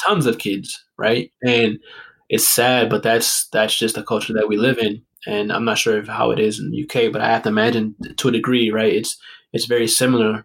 tons 0.00 0.26
of 0.26 0.38
kids, 0.38 0.84
right? 0.96 1.32
And 1.42 1.80
it's 2.28 2.48
sad, 2.48 2.88
but 2.88 3.02
that's 3.02 3.48
that's 3.48 3.76
just 3.76 3.96
the 3.96 4.04
culture 4.04 4.32
that 4.34 4.48
we 4.48 4.56
live 4.56 4.78
in. 4.78 5.02
And 5.26 5.52
I'm 5.52 5.64
not 5.64 5.78
sure 5.78 6.04
how 6.04 6.30
it 6.30 6.38
is 6.38 6.60
in 6.60 6.70
the 6.70 6.84
UK, 6.84 7.12
but 7.12 7.20
I 7.20 7.32
have 7.32 7.42
to 7.42 7.48
imagine 7.48 7.96
to 8.16 8.28
a 8.28 8.32
degree, 8.32 8.70
right? 8.70 8.92
It's 8.92 9.18
it's 9.52 9.64
very 9.64 9.88
similar. 9.88 10.44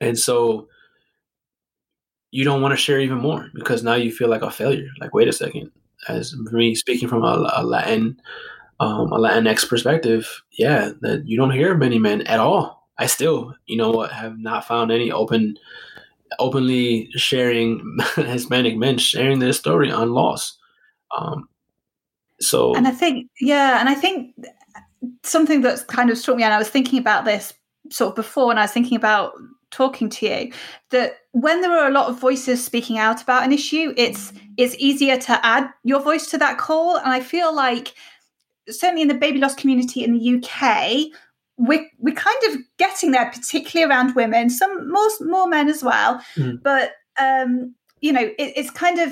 And 0.00 0.18
so 0.18 0.68
you 2.34 2.42
don't 2.42 2.60
want 2.60 2.72
to 2.72 2.76
share 2.76 2.98
even 2.98 3.18
more 3.18 3.48
because 3.54 3.84
now 3.84 3.94
you 3.94 4.10
feel 4.10 4.28
like 4.28 4.42
a 4.42 4.50
failure. 4.50 4.88
Like, 4.98 5.14
wait 5.14 5.28
a 5.28 5.32
second. 5.32 5.70
As 6.08 6.32
for 6.32 6.56
me, 6.56 6.74
speaking 6.74 7.06
from 7.06 7.22
a, 7.22 7.48
a 7.54 7.62
Latin, 7.62 8.20
um, 8.80 9.12
a 9.12 9.18
Latinx 9.20 9.68
perspective, 9.68 10.42
yeah, 10.50 10.90
that 11.02 11.28
you 11.28 11.36
don't 11.36 11.52
hear 11.52 11.76
many 11.76 12.00
men 12.00 12.22
at 12.22 12.40
all. 12.40 12.88
I 12.98 13.06
still, 13.06 13.54
you 13.66 13.76
know, 13.76 14.00
have 14.00 14.36
not 14.36 14.66
found 14.66 14.90
any 14.90 15.12
open, 15.12 15.56
openly 16.40 17.08
sharing 17.12 17.98
Hispanic 18.16 18.76
men 18.76 18.98
sharing 18.98 19.38
their 19.38 19.52
story 19.52 19.92
on 19.92 20.10
loss. 20.10 20.58
Um, 21.16 21.48
so, 22.40 22.74
and 22.74 22.88
I 22.88 22.90
think, 22.90 23.30
yeah, 23.40 23.78
and 23.78 23.88
I 23.88 23.94
think 23.94 24.34
something 25.22 25.60
that's 25.60 25.84
kind 25.84 26.10
of 26.10 26.18
struck 26.18 26.36
me, 26.36 26.42
and 26.42 26.52
I 26.52 26.58
was 26.58 26.68
thinking 26.68 26.98
about 26.98 27.26
this 27.26 27.54
sort 27.92 28.10
of 28.10 28.16
before, 28.16 28.50
and 28.50 28.58
I 28.58 28.64
was 28.64 28.72
thinking 28.72 28.96
about 28.96 29.34
talking 29.74 30.08
to 30.08 30.26
you 30.26 30.52
that 30.90 31.16
when 31.32 31.60
there 31.60 31.72
are 31.72 31.88
a 31.88 31.92
lot 31.92 32.08
of 32.08 32.18
voices 32.18 32.64
speaking 32.64 32.96
out 32.96 33.20
about 33.20 33.42
an 33.42 33.52
issue 33.52 33.92
it's 33.96 34.32
it's 34.56 34.76
easier 34.78 35.16
to 35.16 35.44
add 35.44 35.68
your 35.82 36.00
voice 36.00 36.30
to 36.30 36.38
that 36.38 36.58
call. 36.58 36.96
And 36.96 37.08
i 37.08 37.20
feel 37.20 37.54
like 37.54 37.94
certainly 38.68 39.02
in 39.02 39.08
the 39.08 39.14
baby 39.14 39.38
loss 39.38 39.54
community 39.54 40.04
in 40.04 40.12
the 40.16 40.36
uk 40.36 41.12
we're, 41.56 41.86
we're 41.98 42.14
kind 42.14 42.38
of 42.48 42.58
getting 42.78 43.12
there 43.12 43.30
particularly 43.30 43.88
around 43.90 44.14
women 44.14 44.48
some 44.48 44.90
more 44.90 45.08
more 45.20 45.48
men 45.48 45.68
as 45.68 45.82
well. 45.82 46.20
Mm. 46.36 46.62
but 46.62 46.92
um 47.20 47.74
you 48.00 48.12
know 48.12 48.22
it, 48.22 48.52
it's 48.56 48.70
kind 48.70 49.00
of 49.00 49.10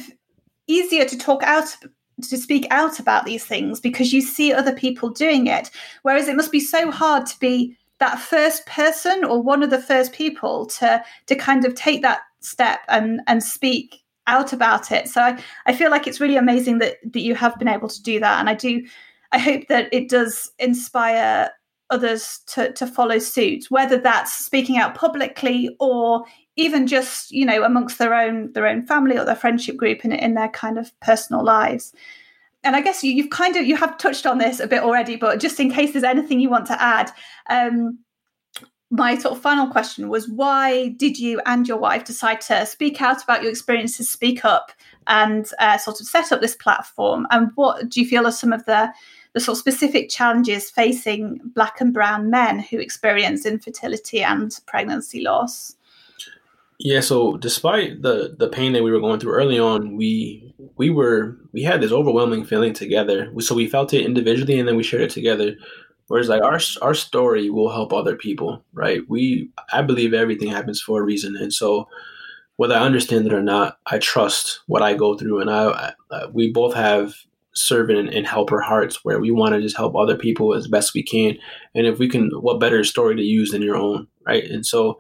easier 0.68 1.04
to 1.04 1.18
talk 1.18 1.42
out 1.42 1.76
to 2.22 2.36
speak 2.36 2.66
out 2.70 3.00
about 3.00 3.24
these 3.24 3.44
things 3.44 3.80
because 3.80 4.12
you 4.12 4.20
see 4.20 4.52
other 4.52 4.72
people 4.72 5.10
doing 5.10 5.46
it. 5.46 5.70
Whereas 6.02 6.28
it 6.28 6.36
must 6.36 6.52
be 6.52 6.60
so 6.60 6.90
hard 6.90 7.26
to 7.26 7.38
be 7.40 7.76
that 8.02 8.18
first 8.18 8.66
person 8.66 9.22
or 9.24 9.40
one 9.40 9.62
of 9.62 9.70
the 9.70 9.80
first 9.80 10.12
people 10.12 10.66
to 10.66 11.02
to 11.26 11.36
kind 11.36 11.64
of 11.64 11.76
take 11.76 12.02
that 12.02 12.22
step 12.40 12.80
and 12.88 13.20
and 13.28 13.44
speak 13.44 14.02
out 14.26 14.52
about 14.52 14.90
it. 14.90 15.08
So 15.08 15.20
I, 15.20 15.42
I 15.66 15.72
feel 15.72 15.90
like 15.90 16.08
it's 16.08 16.20
really 16.20 16.36
amazing 16.36 16.78
that 16.78 16.96
that 17.12 17.20
you 17.20 17.36
have 17.36 17.56
been 17.60 17.68
able 17.68 17.88
to 17.88 18.02
do 18.02 18.18
that. 18.18 18.40
And 18.40 18.48
I 18.50 18.54
do 18.54 18.84
I 19.30 19.38
hope 19.38 19.68
that 19.68 19.88
it 19.92 20.08
does 20.08 20.50
inspire 20.58 21.50
others 21.90 22.40
to, 22.48 22.72
to 22.72 22.86
follow 22.86 23.18
suit, 23.20 23.66
whether 23.70 23.98
that's 23.98 24.32
speaking 24.32 24.78
out 24.78 24.96
publicly 24.96 25.70
or 25.78 26.24
even 26.56 26.88
just, 26.88 27.30
you 27.30 27.46
know, 27.46 27.62
amongst 27.62 27.98
their 27.98 28.14
own 28.14 28.52
their 28.52 28.66
own 28.66 28.82
family 28.82 29.16
or 29.16 29.24
their 29.24 29.36
friendship 29.36 29.76
group 29.76 30.04
in, 30.04 30.10
in 30.10 30.34
their 30.34 30.48
kind 30.48 30.76
of 30.76 30.90
personal 30.98 31.44
lives 31.44 31.94
and 32.64 32.76
I 32.76 32.80
guess 32.80 33.02
you, 33.02 33.22
have 33.22 33.30
kind 33.30 33.56
of 33.56 33.66
you 33.66 33.76
have 33.76 33.98
touched 33.98 34.26
on 34.26 34.38
this 34.38 34.60
a 34.60 34.66
bit 34.66 34.82
already, 34.82 35.16
but 35.16 35.40
just 35.40 35.58
in 35.58 35.70
case 35.70 35.92
there's 35.92 36.04
anything 36.04 36.40
you 36.40 36.50
want 36.50 36.66
to 36.66 36.82
add, 36.82 37.10
um, 37.50 37.98
my 38.90 39.16
sort 39.16 39.34
of 39.34 39.40
final 39.40 39.68
question 39.68 40.10
was 40.10 40.28
why 40.28 40.88
did 40.98 41.18
you 41.18 41.40
and 41.46 41.66
your 41.66 41.78
wife 41.78 42.04
decide 42.04 42.42
to 42.42 42.66
speak 42.66 43.00
out 43.00 43.22
about 43.22 43.42
your 43.42 43.50
experiences, 43.50 44.10
speak 44.10 44.44
up, 44.44 44.70
and 45.06 45.50
uh, 45.58 45.78
sort 45.78 45.98
of 46.00 46.06
set 46.06 46.30
up 46.30 46.40
this 46.40 46.54
platform? 46.54 47.26
And 47.30 47.50
what 47.54 47.88
do 47.88 48.00
you 48.00 48.06
feel 48.06 48.26
are 48.26 48.32
some 48.32 48.52
of 48.52 48.64
the 48.66 48.92
the 49.32 49.40
sort 49.40 49.56
of 49.56 49.60
specific 49.60 50.10
challenges 50.10 50.70
facing 50.70 51.40
black 51.54 51.80
and 51.80 51.94
brown 51.94 52.28
men 52.28 52.58
who 52.58 52.78
experience 52.78 53.46
infertility 53.46 54.22
and 54.22 54.54
pregnancy 54.66 55.22
loss? 55.22 55.74
Yeah, 56.84 57.00
so 57.00 57.36
despite 57.36 58.02
the 58.02 58.34
the 58.38 58.48
pain 58.48 58.72
that 58.72 58.82
we 58.82 58.90
were 58.90 59.00
going 59.00 59.20
through 59.20 59.34
early 59.34 59.58
on, 59.58 59.96
we 59.96 60.52
we 60.76 60.90
were 60.90 61.36
we 61.52 61.62
had 61.62 61.80
this 61.80 61.92
overwhelming 61.92 62.44
feeling 62.44 62.72
together. 62.72 63.32
So 63.40 63.54
we 63.54 63.68
felt 63.68 63.94
it 63.94 64.04
individually, 64.04 64.58
and 64.58 64.66
then 64.68 64.76
we 64.76 64.82
shared 64.82 65.02
it 65.02 65.10
together. 65.10 65.54
Whereas 66.08 66.28
like 66.28 66.42
our 66.42 66.58
our 66.82 66.94
story 66.94 67.50
will 67.50 67.70
help 67.70 67.92
other 67.92 68.16
people, 68.16 68.64
right? 68.72 69.00
We 69.08 69.50
I 69.72 69.82
believe 69.82 70.12
everything 70.12 70.48
happens 70.50 70.80
for 70.80 71.00
a 71.00 71.04
reason, 71.04 71.36
and 71.36 71.52
so 71.52 71.88
whether 72.56 72.74
I 72.76 72.80
understand 72.80 73.26
it 73.26 73.32
or 73.34 73.42
not, 73.42 73.78
I 73.86 73.98
trust 73.98 74.60
what 74.66 74.82
I 74.82 74.94
go 74.94 75.16
through, 75.16 75.40
and 75.40 75.50
I, 75.50 75.92
I 76.10 76.26
we 76.32 76.52
both 76.52 76.74
have 76.74 77.14
servant 77.54 77.98
and, 77.98 78.08
and 78.10 78.26
helper 78.26 78.60
hearts 78.60 79.04
where 79.04 79.20
we 79.20 79.30
want 79.30 79.54
to 79.54 79.60
just 79.60 79.76
help 79.76 79.94
other 79.96 80.16
people 80.16 80.54
as 80.54 80.68
best 80.68 80.94
we 80.94 81.02
can, 81.02 81.36
and 81.74 81.86
if 81.86 81.98
we 81.98 82.08
can, 82.08 82.30
what 82.40 82.60
better 82.60 82.84
story 82.84 83.16
to 83.16 83.22
use 83.22 83.50
than 83.52 83.62
your 83.62 83.76
own, 83.76 84.08
right? 84.26 84.44
And 84.44 84.66
so 84.66 84.98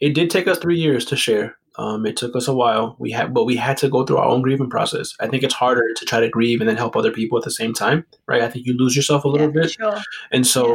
it 0.00 0.14
did 0.14 0.30
take 0.30 0.48
us 0.48 0.58
three 0.58 0.78
years 0.78 1.04
to 1.06 1.16
share. 1.16 1.56
Um, 1.76 2.04
it 2.04 2.16
took 2.16 2.34
us 2.34 2.48
a 2.48 2.54
while. 2.54 2.96
We 2.98 3.10
had, 3.10 3.32
but 3.32 3.44
we 3.44 3.56
had 3.56 3.76
to 3.78 3.88
go 3.88 4.04
through 4.04 4.18
our 4.18 4.26
own 4.28 4.42
grieving 4.42 4.68
process. 4.68 5.14
I 5.20 5.28
think 5.28 5.42
it's 5.42 5.54
harder 5.54 5.94
to 5.94 6.04
try 6.04 6.20
to 6.20 6.28
grieve 6.28 6.60
and 6.60 6.68
then 6.68 6.76
help 6.76 6.96
other 6.96 7.12
people 7.12 7.38
at 7.38 7.44
the 7.44 7.50
same 7.50 7.72
time, 7.72 8.04
right? 8.26 8.42
I 8.42 8.50
think 8.50 8.66
you 8.66 8.76
lose 8.76 8.96
yourself 8.96 9.24
a 9.24 9.28
little 9.28 9.46
yeah, 9.46 9.62
bit, 9.62 9.70
sure. 9.70 10.00
and 10.32 10.46
so 10.46 10.74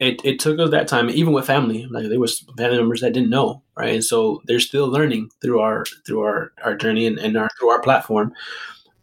yeah. 0.00 0.08
it 0.08 0.20
it 0.24 0.38
took 0.40 0.58
us 0.58 0.70
that 0.70 0.88
time. 0.88 1.08
Even 1.10 1.32
with 1.32 1.46
family, 1.46 1.86
like 1.90 2.08
there 2.08 2.20
was 2.20 2.44
family 2.56 2.76
members 2.76 3.00
that 3.00 3.12
didn't 3.12 3.30
know, 3.30 3.62
right? 3.76 3.94
And 3.94 4.04
so 4.04 4.42
they're 4.46 4.60
still 4.60 4.88
learning 4.88 5.30
through 5.40 5.60
our 5.60 5.84
through 6.06 6.20
our 6.20 6.52
our 6.64 6.74
journey 6.74 7.06
and, 7.06 7.18
and 7.18 7.36
our 7.36 7.48
through 7.58 7.70
our 7.70 7.80
platform. 7.80 8.34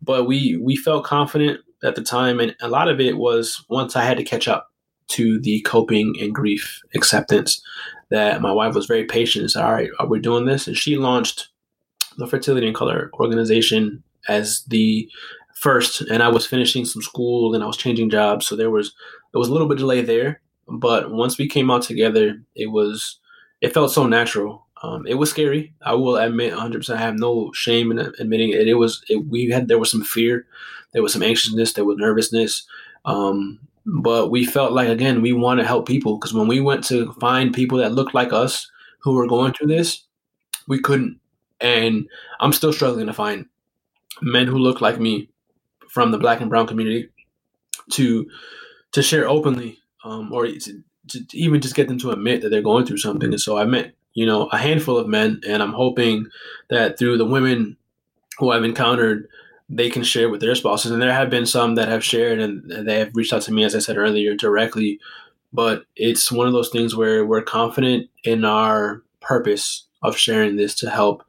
But 0.01 0.25
we 0.25 0.57
we 0.57 0.75
felt 0.75 1.05
confident 1.05 1.61
at 1.83 1.95
the 1.95 2.03
time, 2.03 2.39
and 2.39 2.55
a 2.61 2.67
lot 2.67 2.89
of 2.89 2.99
it 2.99 3.17
was 3.17 3.63
once 3.69 3.95
I 3.95 4.03
had 4.03 4.17
to 4.17 4.23
catch 4.23 4.47
up 4.47 4.69
to 5.07 5.39
the 5.39 5.61
coping 5.61 6.15
and 6.19 6.33
grief 6.33 6.81
acceptance 6.95 7.61
that 8.09 8.41
my 8.41 8.51
wife 8.51 8.75
was 8.75 8.85
very 8.85 9.05
patient 9.05 9.43
and 9.43 9.51
said, 9.51 9.63
All 9.63 9.73
right, 9.73 9.89
are 9.99 10.07
we 10.07 10.19
doing 10.19 10.45
this? 10.45 10.67
And 10.67 10.77
she 10.77 10.97
launched 10.97 11.49
the 12.17 12.27
Fertility 12.27 12.67
in 12.67 12.73
Color 12.73 13.09
organization 13.15 14.03
as 14.27 14.63
the 14.67 15.09
first. 15.55 16.01
And 16.01 16.21
I 16.21 16.29
was 16.29 16.45
finishing 16.45 16.85
some 16.85 17.01
school 17.01 17.53
and 17.53 17.63
I 17.63 17.67
was 17.67 17.77
changing 17.77 18.09
jobs. 18.09 18.47
So 18.47 18.55
there 18.55 18.71
was 18.71 18.93
there 19.31 19.39
was 19.39 19.49
a 19.49 19.51
little 19.51 19.67
bit 19.67 19.77
delay 19.77 20.01
there. 20.01 20.41
But 20.67 21.11
once 21.11 21.37
we 21.37 21.47
came 21.47 21.69
out 21.69 21.83
together, 21.83 22.41
it 22.55 22.67
was 22.67 23.19
it 23.61 23.73
felt 23.73 23.91
so 23.91 24.05
natural. 24.07 24.65
Um, 24.83 25.07
it 25.07 25.15
was 25.15 25.29
scary. 25.29 25.73
I 25.81 25.93
will 25.93 26.17
admit 26.17 26.53
100%. 26.53 26.93
I 26.93 26.99
have 26.99 27.15
no 27.15 27.51
shame 27.53 27.91
in 27.91 27.99
admitting 28.19 28.51
it. 28.51 28.67
It 28.67 28.75
was, 28.75 29.03
it, 29.09 29.25
we 29.27 29.49
had, 29.49 29.67
there 29.67 29.79
was 29.79 29.89
some 29.89 30.03
fear, 30.03 30.45
there 30.91 31.01
was 31.01 31.13
some 31.13 31.23
anxiousness, 31.23 31.73
there 31.73 31.85
was 31.85 31.97
nervousness. 31.97 32.67
Um, 33.05 33.59
but 33.85 34.31
we 34.31 34.45
felt 34.45 34.73
like 34.73 34.89
again 34.89 35.21
we 35.21 35.33
want 35.33 35.59
to 35.59 35.65
help 35.67 35.87
people 35.87 36.17
because 36.17 36.33
when 36.33 36.47
we 36.47 36.61
went 36.61 36.83
to 36.85 37.13
find 37.13 37.53
people 37.53 37.79
that 37.79 37.93
looked 37.93 38.15
like 38.15 38.33
us 38.33 38.69
who 39.01 39.15
were 39.15 39.27
going 39.27 39.53
through 39.53 39.67
this 39.67 40.03
we 40.67 40.79
couldn't. 40.79 41.19
And 41.61 42.07
i'm 42.41 42.53
still 42.53 42.73
struggling 42.73 43.07
to 43.07 43.13
find 43.13 43.47
men 44.21 44.47
who 44.47 44.57
look 44.59 44.81
like 44.81 44.99
me 44.99 45.29
from 45.89 46.11
the 46.11 46.17
black 46.19 46.41
and 46.41 46.49
brown 46.49 46.67
community 46.67 47.09
to 47.91 48.27
to 48.93 49.03
share 49.03 49.29
openly 49.29 49.79
um, 50.03 50.31
or 50.33 50.47
to, 50.47 50.81
to 51.09 51.25
even 51.33 51.61
just 51.61 51.75
get 51.75 51.87
them 51.87 51.99
to 51.99 52.11
admit 52.11 52.41
that 52.41 52.49
they're 52.49 52.61
going 52.61 52.85
through 52.85 52.97
something. 52.97 53.31
And 53.31 53.41
so 53.41 53.57
i 53.57 53.65
met 53.65 53.93
you 54.13 54.25
know 54.25 54.47
a 54.47 54.57
handful 54.57 54.97
of 54.97 55.07
men 55.07 55.41
and 55.47 55.63
i'm 55.63 55.73
hoping 55.73 56.27
that 56.69 56.97
through 56.99 57.17
the 57.17 57.25
women 57.25 57.77
who 58.39 58.51
i've 58.51 58.63
encountered 58.63 59.27
they 59.69 59.89
can 59.89 60.03
share 60.03 60.29
with 60.29 60.41
their 60.41 60.55
spouses. 60.55 60.91
And 60.91 61.01
there 61.01 61.13
have 61.13 61.29
been 61.29 61.45
some 61.45 61.75
that 61.75 61.87
have 61.87 62.03
shared 62.03 62.39
and 62.39 62.87
they 62.87 62.99
have 62.99 63.11
reached 63.15 63.33
out 63.33 63.41
to 63.43 63.53
me, 63.53 63.63
as 63.63 63.75
I 63.75 63.79
said 63.79 63.97
earlier, 63.97 64.35
directly. 64.35 64.99
But 65.53 65.85
it's 65.95 66.31
one 66.31 66.47
of 66.47 66.53
those 66.53 66.69
things 66.69 66.95
where 66.95 67.25
we're 67.25 67.41
confident 67.41 68.09
in 68.23 68.45
our 68.45 69.01
purpose 69.21 69.87
of 70.03 70.17
sharing 70.17 70.55
this 70.55 70.75
to 70.75 70.89
help 70.89 71.23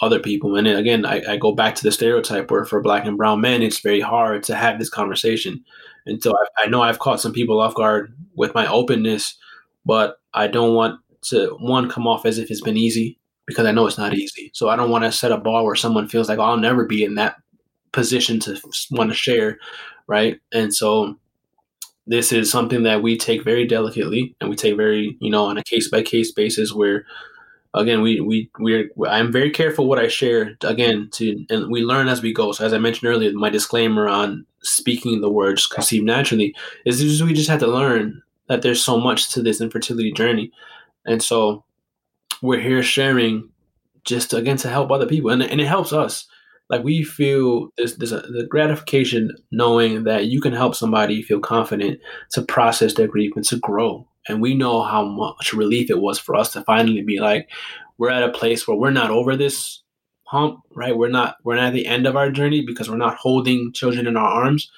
other 0.00 0.20
people. 0.20 0.56
And 0.56 0.68
again, 0.68 1.06
I, 1.06 1.22
I, 1.28 1.36
go 1.36 1.52
back 1.52 1.74
to 1.76 1.82
the 1.82 1.92
stereotype 1.92 2.50
where 2.50 2.64
for 2.64 2.82
black 2.82 3.06
and 3.06 3.16
brown 3.16 3.40
men, 3.40 3.62
it's 3.62 3.80
very 3.80 4.00
hard 4.00 4.42
to 4.44 4.54
have 4.54 4.78
this 4.78 4.90
conversation. 4.90 5.64
And 6.04 6.22
so 6.22 6.32
I, 6.32 6.64
I 6.64 6.66
know 6.66 6.82
I've 6.82 6.98
caught 6.98 7.20
some 7.20 7.32
people 7.32 7.60
off 7.60 7.74
guard 7.74 8.14
with 8.34 8.54
my 8.54 8.66
openness, 8.66 9.36
but 9.86 10.20
I 10.34 10.48
don't 10.48 10.74
want 10.74 11.00
to, 11.28 11.56
one, 11.60 11.88
come 11.88 12.06
off 12.06 12.26
as 12.26 12.38
if 12.38 12.50
it's 12.50 12.60
been 12.60 12.76
easy 12.76 13.18
because 13.46 13.66
I 13.66 13.72
know 13.72 13.86
it's 13.86 13.98
not 13.98 14.14
easy. 14.14 14.50
So 14.52 14.68
I 14.68 14.76
don't 14.76 14.90
want 14.90 15.04
to 15.04 15.12
set 15.12 15.32
a 15.32 15.38
bar 15.38 15.64
where 15.64 15.74
someone 15.74 16.08
feels 16.08 16.28
like 16.28 16.38
oh, 16.38 16.42
I'll 16.42 16.56
never 16.56 16.84
be 16.84 17.04
in 17.04 17.14
that 17.14 17.36
position 17.94 18.40
to 18.40 18.60
want 18.90 19.10
to 19.10 19.16
share, 19.16 19.58
right? 20.06 20.40
And 20.52 20.74
so 20.74 21.16
this 22.06 22.32
is 22.32 22.50
something 22.50 22.82
that 22.82 23.02
we 23.02 23.16
take 23.16 23.44
very 23.44 23.66
delicately 23.66 24.36
and 24.40 24.50
we 24.50 24.56
take 24.56 24.76
very, 24.76 25.16
you 25.20 25.30
know, 25.30 25.46
on 25.46 25.56
a 25.56 25.62
case 25.62 25.88
by 25.88 26.02
case 26.02 26.32
basis 26.32 26.72
where 26.72 27.06
again 27.72 28.02
we 28.02 28.20
we 28.20 28.50
we're 28.58 28.90
I'm 29.08 29.32
very 29.32 29.50
careful 29.50 29.86
what 29.86 29.98
I 29.98 30.08
share 30.08 30.56
again 30.62 31.08
to 31.12 31.46
and 31.48 31.70
we 31.70 31.82
learn 31.82 32.08
as 32.08 32.20
we 32.20 32.34
go. 32.34 32.52
So 32.52 32.66
as 32.66 32.74
I 32.74 32.78
mentioned 32.78 33.08
earlier, 33.08 33.32
my 33.32 33.48
disclaimer 33.48 34.08
on 34.08 34.44
speaking 34.62 35.20
the 35.20 35.30
words 35.30 35.66
conceived 35.66 36.04
naturally 36.04 36.54
is 36.84 37.00
just, 37.00 37.22
we 37.22 37.32
just 37.32 37.50
have 37.50 37.60
to 37.60 37.66
learn 37.66 38.22
that 38.48 38.62
there's 38.62 38.82
so 38.82 38.98
much 38.98 39.32
to 39.32 39.42
this 39.42 39.60
infertility 39.60 40.12
journey. 40.12 40.52
And 41.06 41.22
so 41.22 41.64
we're 42.42 42.60
here 42.60 42.82
sharing 42.82 43.50
just 44.04 44.34
again 44.34 44.58
to 44.58 44.68
help 44.68 44.90
other 44.90 45.06
people 45.06 45.30
and, 45.30 45.42
and 45.42 45.60
it 45.60 45.66
helps 45.66 45.92
us 45.92 46.26
like 46.74 46.84
we 46.84 47.04
feel 47.04 47.68
there's, 47.76 47.96
there's 47.98 48.10
a, 48.10 48.18
uh, 48.18 48.26
the 48.32 48.46
gratification 48.50 49.30
knowing 49.52 50.02
that 50.04 50.26
you 50.26 50.40
can 50.40 50.52
help 50.52 50.74
somebody 50.74 51.22
feel 51.22 51.38
confident 51.38 52.00
to 52.32 52.42
process 52.42 52.94
their 52.94 53.06
grief 53.06 53.32
and 53.36 53.44
to 53.44 53.58
grow. 53.58 54.04
And 54.28 54.42
we 54.42 54.54
know 54.54 54.82
how 54.82 55.04
much 55.04 55.52
relief 55.52 55.88
it 55.88 56.00
was 56.00 56.18
for 56.18 56.34
us 56.34 56.52
to 56.52 56.64
finally 56.64 57.02
be 57.02 57.20
like 57.20 57.48
we're 57.96 58.10
at 58.10 58.24
a 58.24 58.32
place 58.32 58.66
where 58.66 58.76
we're 58.76 58.90
not 58.90 59.12
over 59.12 59.36
this 59.36 59.82
hump 60.24 60.58
right? 60.74 60.96
We're 60.96 61.10
not 61.10 61.36
we're 61.44 61.54
not 61.54 61.66
at 61.66 61.74
the 61.74 61.86
end 61.86 62.08
of 62.08 62.16
our 62.16 62.28
journey 62.28 62.64
because 62.66 62.90
we're 62.90 62.96
not 62.96 63.18
holding 63.18 63.72
children 63.72 64.08
in 64.08 64.16
our 64.16 64.28
arms 64.44 64.68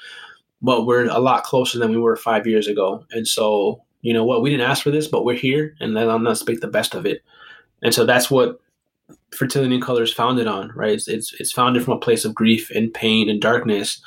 but 0.60 0.84
we're 0.84 1.06
a 1.06 1.18
lot 1.18 1.44
closer 1.44 1.78
than 1.78 1.90
we 1.90 1.98
were 1.98 2.16
five 2.16 2.46
years 2.46 2.66
ago. 2.66 3.06
And 3.10 3.26
so 3.26 3.82
you 4.02 4.12
know 4.12 4.24
what? 4.24 4.42
We 4.42 4.50
didn't 4.50 4.68
ask 4.68 4.82
for 4.82 4.90
this 4.90 5.08
but 5.08 5.24
we're 5.24 5.34
here 5.34 5.74
and 5.80 5.98
i'm 5.98 6.24
gonna 6.24 6.36
speak 6.36 6.60
the 6.60 6.68
best 6.68 6.94
of 6.94 7.06
it. 7.06 7.22
And 7.82 7.94
so 7.94 8.04
that's 8.04 8.30
what 8.30 8.60
fertility 9.32 9.74
in 9.74 9.80
color 9.80 10.02
is 10.02 10.12
founded 10.12 10.46
on, 10.46 10.72
right? 10.74 10.92
It's, 10.92 11.08
it's, 11.08 11.32
it's 11.40 11.52
founded 11.52 11.84
from 11.84 11.94
a 11.94 12.00
place 12.00 12.24
of 12.24 12.34
grief 12.34 12.70
and 12.70 12.92
pain 12.92 13.28
and 13.28 13.40
darkness. 13.40 14.00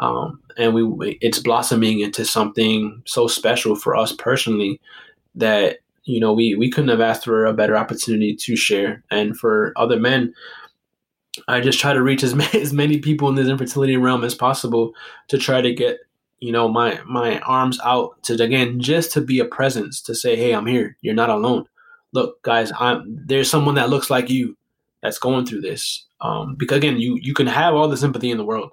Um, 0.00 0.40
and 0.58 0.74
we 0.74 1.18
it's 1.20 1.38
blossoming 1.38 2.00
into 2.00 2.24
something 2.24 3.02
so 3.06 3.26
special 3.26 3.74
for 3.74 3.96
us 3.96 4.12
personally 4.12 4.80
that 5.34 5.78
you 6.04 6.20
know 6.20 6.32
we 6.32 6.54
we 6.54 6.70
couldn't 6.70 6.90
have 6.90 7.00
asked 7.00 7.24
for 7.24 7.46
a 7.46 7.54
better 7.54 7.76
opportunity 7.76 8.34
to 8.34 8.56
share 8.56 9.02
and 9.10 9.38
for 9.38 9.72
other 9.76 9.98
men 9.98 10.34
i 11.46 11.60
just 11.60 11.78
try 11.78 11.92
to 11.92 12.02
reach 12.02 12.22
as 12.22 12.34
many, 12.34 12.60
as 12.60 12.72
many 12.72 12.98
people 12.98 13.28
in 13.28 13.36
this 13.36 13.48
infertility 13.48 13.96
realm 13.96 14.24
as 14.24 14.34
possible 14.34 14.92
to 15.28 15.38
try 15.38 15.60
to 15.60 15.72
get 15.72 15.98
you 16.40 16.52
know 16.52 16.68
my 16.68 17.00
my 17.06 17.38
arms 17.40 17.78
out 17.84 18.20
to 18.22 18.34
again 18.42 18.80
just 18.80 19.12
to 19.12 19.20
be 19.20 19.38
a 19.38 19.44
presence 19.44 20.02
to 20.02 20.14
say 20.14 20.36
hey 20.36 20.52
i'm 20.52 20.66
here 20.66 20.96
you're 21.00 21.14
not 21.14 21.30
alone 21.30 21.64
look 22.12 22.42
guys 22.42 22.72
i'm 22.80 23.04
there's 23.26 23.50
someone 23.50 23.74
that 23.76 23.90
looks 23.90 24.10
like 24.10 24.28
you 24.28 24.56
that's 25.02 25.18
going 25.18 25.46
through 25.46 25.60
this. 25.60 26.06
Um, 26.20 26.54
because 26.56 26.78
again, 26.78 26.98
you 26.98 27.18
you 27.20 27.34
can 27.34 27.46
have 27.46 27.74
all 27.74 27.88
the 27.88 27.96
sympathy 27.96 28.30
in 28.30 28.38
the 28.38 28.44
world, 28.44 28.70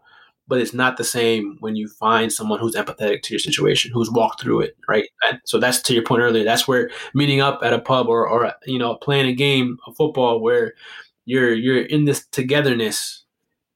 but 0.48 0.60
it's 0.60 0.74
not 0.74 0.98
the 0.98 1.04
same 1.04 1.58
when 1.60 1.76
you 1.76 1.88
find 1.88 2.32
someone 2.32 2.60
who's 2.60 2.76
empathetic 2.76 3.22
to 3.24 3.34
your 3.34 3.40
situation, 3.40 3.92
who's 3.94 4.12
walked 4.12 4.42
through 4.42 4.62
it, 4.62 4.78
right? 4.88 5.08
And 5.30 5.40
so 5.46 5.60
that's 5.60 5.82
to 5.84 5.94
your 5.94 6.04
point 6.04 6.22
earlier. 6.22 6.44
That's 6.44 6.68
where 6.68 6.90
meeting 7.14 7.42
up 7.42 7.60
at 7.64 7.74
a 7.74 7.80
pub 7.80 8.08
or 8.08 8.28
or 8.28 8.54
you 8.66 8.80
know 8.80 8.96
playing 8.96 9.28
a 9.28 9.34
game 9.34 9.78
of 9.88 9.96
football 9.96 10.40
where 10.42 10.74
you're 11.26 11.54
you're 11.54 11.84
in 11.84 12.06
this 12.06 12.26
togetherness. 12.28 13.24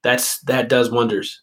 That's 0.02 0.40
that 0.42 0.68
does 0.68 0.90
wonders. 0.90 1.42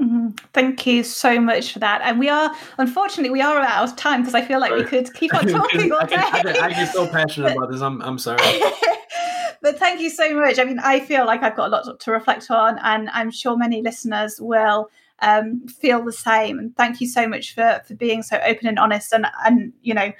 Mm-hmm. 0.00 0.28
Thank 0.52 0.86
you 0.86 1.02
so 1.02 1.40
much 1.40 1.72
for 1.72 1.80
that. 1.80 2.02
And 2.02 2.18
we 2.18 2.28
are, 2.28 2.54
unfortunately, 2.78 3.30
we 3.30 3.40
are 3.40 3.58
out 3.60 3.88
of 3.88 3.96
time 3.96 4.20
because 4.20 4.34
I 4.34 4.42
feel 4.42 4.60
like 4.60 4.72
we 4.72 4.84
could 4.84 5.12
keep 5.14 5.34
on 5.34 5.46
talking 5.48 5.90
all 5.90 6.06
day. 6.06 6.16
I, 6.16 6.70
get 6.70 6.92
so 6.92 7.08
passionate 7.08 7.56
about 7.56 7.70
this. 7.70 7.80
I'm, 7.80 8.00
I'm 8.02 8.18
sorry. 8.18 8.38
but 9.62 9.78
thank 9.78 10.00
you 10.00 10.10
so 10.10 10.32
much. 10.34 10.58
I 10.58 10.64
mean, 10.64 10.78
I 10.78 11.00
feel 11.00 11.26
like 11.26 11.42
I've 11.42 11.56
got 11.56 11.68
a 11.68 11.70
lot 11.70 12.00
to 12.00 12.10
reflect 12.12 12.50
on, 12.50 12.78
and 12.78 13.10
I'm 13.10 13.30
sure 13.30 13.56
many 13.56 13.82
listeners 13.82 14.40
will 14.40 14.88
um, 15.20 15.66
feel 15.66 16.04
the 16.04 16.12
same. 16.12 16.58
And 16.58 16.76
thank 16.76 17.00
you 17.00 17.08
so 17.08 17.26
much 17.26 17.54
for 17.54 17.82
for 17.86 17.94
being 17.94 18.22
so 18.22 18.38
open 18.38 18.68
and 18.68 18.78
honest. 18.78 19.12
And 19.12 19.26
and 19.44 19.72
you 19.82 19.94
know, 19.94 20.12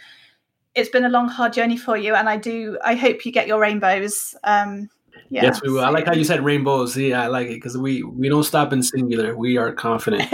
it's 0.74 0.89
been 0.89 1.05
a 1.05 1.09
long, 1.09 1.29
hard 1.29 1.53
journey 1.53 1.76
for 1.76 1.97
you, 1.97 2.14
and 2.14 2.29
I 2.29 2.37
do. 2.37 2.79
I 2.85 2.95
hope 2.95 3.24
you 3.24 3.33
get 3.33 3.47
your 3.47 3.61
rainbows. 3.61 4.35
Um, 4.43 4.91
yeah, 5.31 5.45
yes, 5.45 5.61
we 5.62 5.70
will. 5.70 5.85
I 5.85 5.91
like 5.91 6.07
how 6.07 6.14
you 6.14 6.24
said 6.24 6.45
rainbows. 6.45 6.97
Yeah, 6.97 7.22
I 7.22 7.26
like 7.26 7.49
it 7.49 7.55
because 7.55 7.76
we 7.76 8.03
we 8.03 8.29
don't 8.29 8.45
stop 8.45 8.72
in 8.72 8.83
singular. 8.83 9.37
We 9.37 9.57
are 9.57 9.72
confident. 9.72 10.29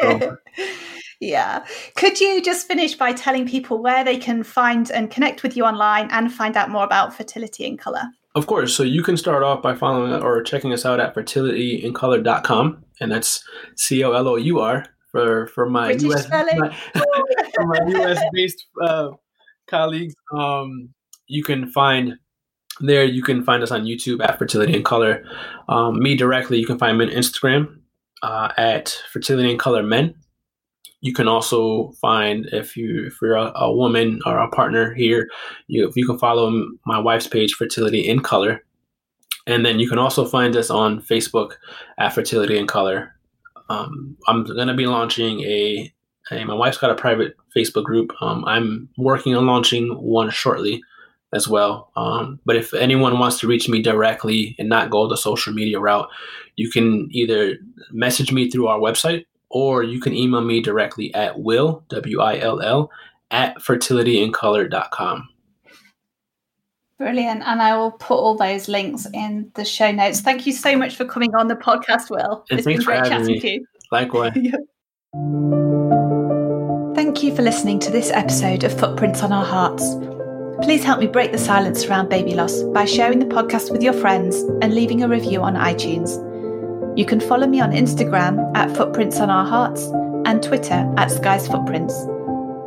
so. 0.00 0.36
Yeah. 1.22 1.64
Could 1.94 2.18
you 2.18 2.42
just 2.42 2.66
finish 2.66 2.96
by 2.96 3.12
telling 3.12 3.46
people 3.46 3.80
where 3.80 4.02
they 4.02 4.16
can 4.16 4.42
find 4.42 4.90
and 4.90 5.08
connect 5.08 5.44
with 5.44 5.56
you 5.56 5.64
online 5.64 6.08
and 6.10 6.32
find 6.32 6.56
out 6.56 6.68
more 6.68 6.82
about 6.82 7.14
fertility 7.14 7.64
in 7.64 7.76
color? 7.76 8.02
Of 8.34 8.48
course. 8.48 8.74
So 8.74 8.82
you 8.82 9.04
can 9.04 9.16
start 9.16 9.44
off 9.44 9.62
by 9.62 9.76
following 9.76 10.20
or 10.20 10.42
checking 10.42 10.72
us 10.72 10.84
out 10.84 10.98
at 10.98 11.14
fertilityincolor.com. 11.14 12.84
And 13.00 13.12
that's 13.12 13.44
C 13.76 14.02
O 14.02 14.10
L 14.12 14.26
O 14.26 14.34
U 14.34 14.58
R 14.58 14.84
for, 15.12 15.46
for 15.46 15.70
my 15.70 15.92
US, 15.92 16.28
my, 16.28 16.76
for 17.54 17.66
my 17.66 17.78
US 18.00 18.18
based 18.32 18.66
uh, 18.82 19.10
colleagues. 19.68 20.14
Um, 20.36 20.88
you 21.28 21.44
can 21.44 21.70
find 21.70 22.14
there, 22.80 23.04
you 23.04 23.22
can 23.22 23.44
find 23.44 23.62
us 23.62 23.70
on 23.70 23.84
YouTube 23.84 24.22
at 24.24 24.38
Fertility 24.38 24.74
in 24.74 24.82
Color. 24.82 25.24
Um, 25.68 26.02
me 26.02 26.16
directly, 26.16 26.58
you 26.58 26.66
can 26.66 26.78
find 26.78 26.98
me 26.98 27.06
on 27.06 27.12
Instagram 27.12 27.78
uh, 28.22 28.52
at 28.56 28.96
Fertility 29.12 29.50
in 29.50 29.58
Color 29.58 29.82
Men 29.82 30.14
you 31.02 31.12
can 31.12 31.28
also 31.28 31.92
find 32.00 32.46
if 32.52 32.76
you 32.76 33.06
if 33.06 33.18
you're 33.20 33.34
a, 33.34 33.52
a 33.56 33.74
woman 33.74 34.20
or 34.24 34.38
a 34.38 34.48
partner 34.48 34.94
here, 34.94 35.28
you 35.66 35.92
you 35.94 36.06
can 36.06 36.18
follow 36.18 36.64
my 36.86 36.98
wife's 36.98 37.26
page, 37.26 37.54
Fertility 37.54 38.08
in 38.08 38.20
Color, 38.20 38.64
and 39.46 39.66
then 39.66 39.80
you 39.80 39.88
can 39.88 39.98
also 39.98 40.24
find 40.24 40.56
us 40.56 40.70
on 40.70 41.02
Facebook 41.02 41.54
at 41.98 42.14
Fertility 42.14 42.56
in 42.56 42.68
Color. 42.68 43.14
Um, 43.68 44.16
I'm 44.28 44.44
gonna 44.44 44.74
be 44.74 44.86
launching 44.86 45.40
a, 45.40 45.92
a, 46.30 46.44
my 46.44 46.54
wife's 46.54 46.78
got 46.78 46.92
a 46.92 46.94
private 46.94 47.34
Facebook 47.54 47.84
group. 47.84 48.12
Um, 48.20 48.44
I'm 48.44 48.88
working 48.96 49.34
on 49.34 49.44
launching 49.44 49.88
one 49.96 50.30
shortly 50.30 50.82
as 51.32 51.48
well. 51.48 51.90
Um, 51.96 52.38
but 52.44 52.56
if 52.56 52.74
anyone 52.74 53.18
wants 53.18 53.40
to 53.40 53.46
reach 53.46 53.68
me 53.68 53.82
directly 53.82 54.54
and 54.58 54.68
not 54.68 54.90
go 54.90 55.08
the 55.08 55.16
social 55.16 55.52
media 55.52 55.80
route, 55.80 56.08
you 56.56 56.70
can 56.70 57.08
either 57.10 57.56
message 57.90 58.32
me 58.32 58.50
through 58.50 58.68
our 58.68 58.78
website 58.78 59.24
or 59.48 59.82
you 59.82 60.00
can 60.00 60.14
email 60.14 60.42
me 60.42 60.60
directly 60.60 61.12
at 61.14 61.40
will, 61.40 61.84
W 61.88 62.20
I 62.20 62.38
L 62.38 62.60
L, 62.60 62.90
at 63.30 63.58
fertilityincolor.com. 63.58 65.28
Brilliant. 66.98 67.42
And 67.44 67.60
I 67.60 67.76
will 67.76 67.92
put 67.92 68.14
all 68.14 68.36
those 68.36 68.68
links 68.68 69.08
in 69.12 69.50
the 69.54 69.64
show 69.64 69.90
notes. 69.90 70.20
Thank 70.20 70.46
you 70.46 70.52
so 70.52 70.76
much 70.76 70.94
for 70.94 71.04
coming 71.04 71.34
on 71.34 71.48
the 71.48 71.56
podcast, 71.56 72.10
Will. 72.10 72.44
And 72.48 72.60
it's 72.60 72.66
been 72.66 72.80
great 72.80 73.04
chatting 73.04 73.26
me. 73.26 73.40
to 73.40 73.50
you. 73.50 73.66
Likewise. 73.90 74.34
Thank 76.94 77.24
you 77.24 77.34
for 77.34 77.42
listening 77.42 77.80
to 77.80 77.90
this 77.90 78.10
episode 78.10 78.62
of 78.62 78.78
Footprints 78.78 79.22
on 79.22 79.32
Our 79.32 79.44
Hearts. 79.44 79.96
Please 80.62 80.84
help 80.84 81.00
me 81.00 81.08
break 81.08 81.32
the 81.32 81.38
silence 81.38 81.84
around 81.86 82.08
baby 82.08 82.34
loss 82.34 82.62
by 82.62 82.84
sharing 82.84 83.18
the 83.18 83.26
podcast 83.26 83.72
with 83.72 83.82
your 83.82 83.92
friends 83.92 84.36
and 84.62 84.74
leaving 84.74 85.02
a 85.02 85.08
review 85.08 85.42
on 85.42 85.54
iTunes. 85.54 86.16
You 86.96 87.04
can 87.04 87.20
follow 87.20 87.46
me 87.46 87.60
on 87.60 87.72
Instagram 87.72 88.56
at 88.56 88.74
Footprints 88.76 89.18
on 89.18 89.28
Our 89.28 89.44
Hearts 89.44 89.86
and 90.24 90.42
Twitter 90.42 90.88
at 90.96 91.10
Skies 91.10 91.48
Footprints. 91.48 91.94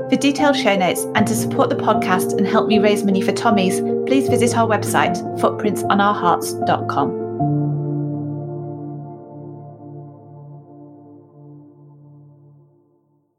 For 0.09 0.17
detailed 0.17 0.57
show 0.57 0.75
notes 0.75 1.03
and 1.15 1.25
to 1.25 1.35
support 1.35 1.69
the 1.69 1.77
podcast 1.77 2.37
and 2.37 2.45
help 2.45 2.67
me 2.67 2.79
raise 2.79 3.03
money 3.03 3.21
for 3.21 3.31
Tommy's, 3.31 3.79
please 4.07 4.27
visit 4.27 4.57
our 4.57 4.67
website, 4.67 5.15
footprintsonourhearts.com. 5.39 7.24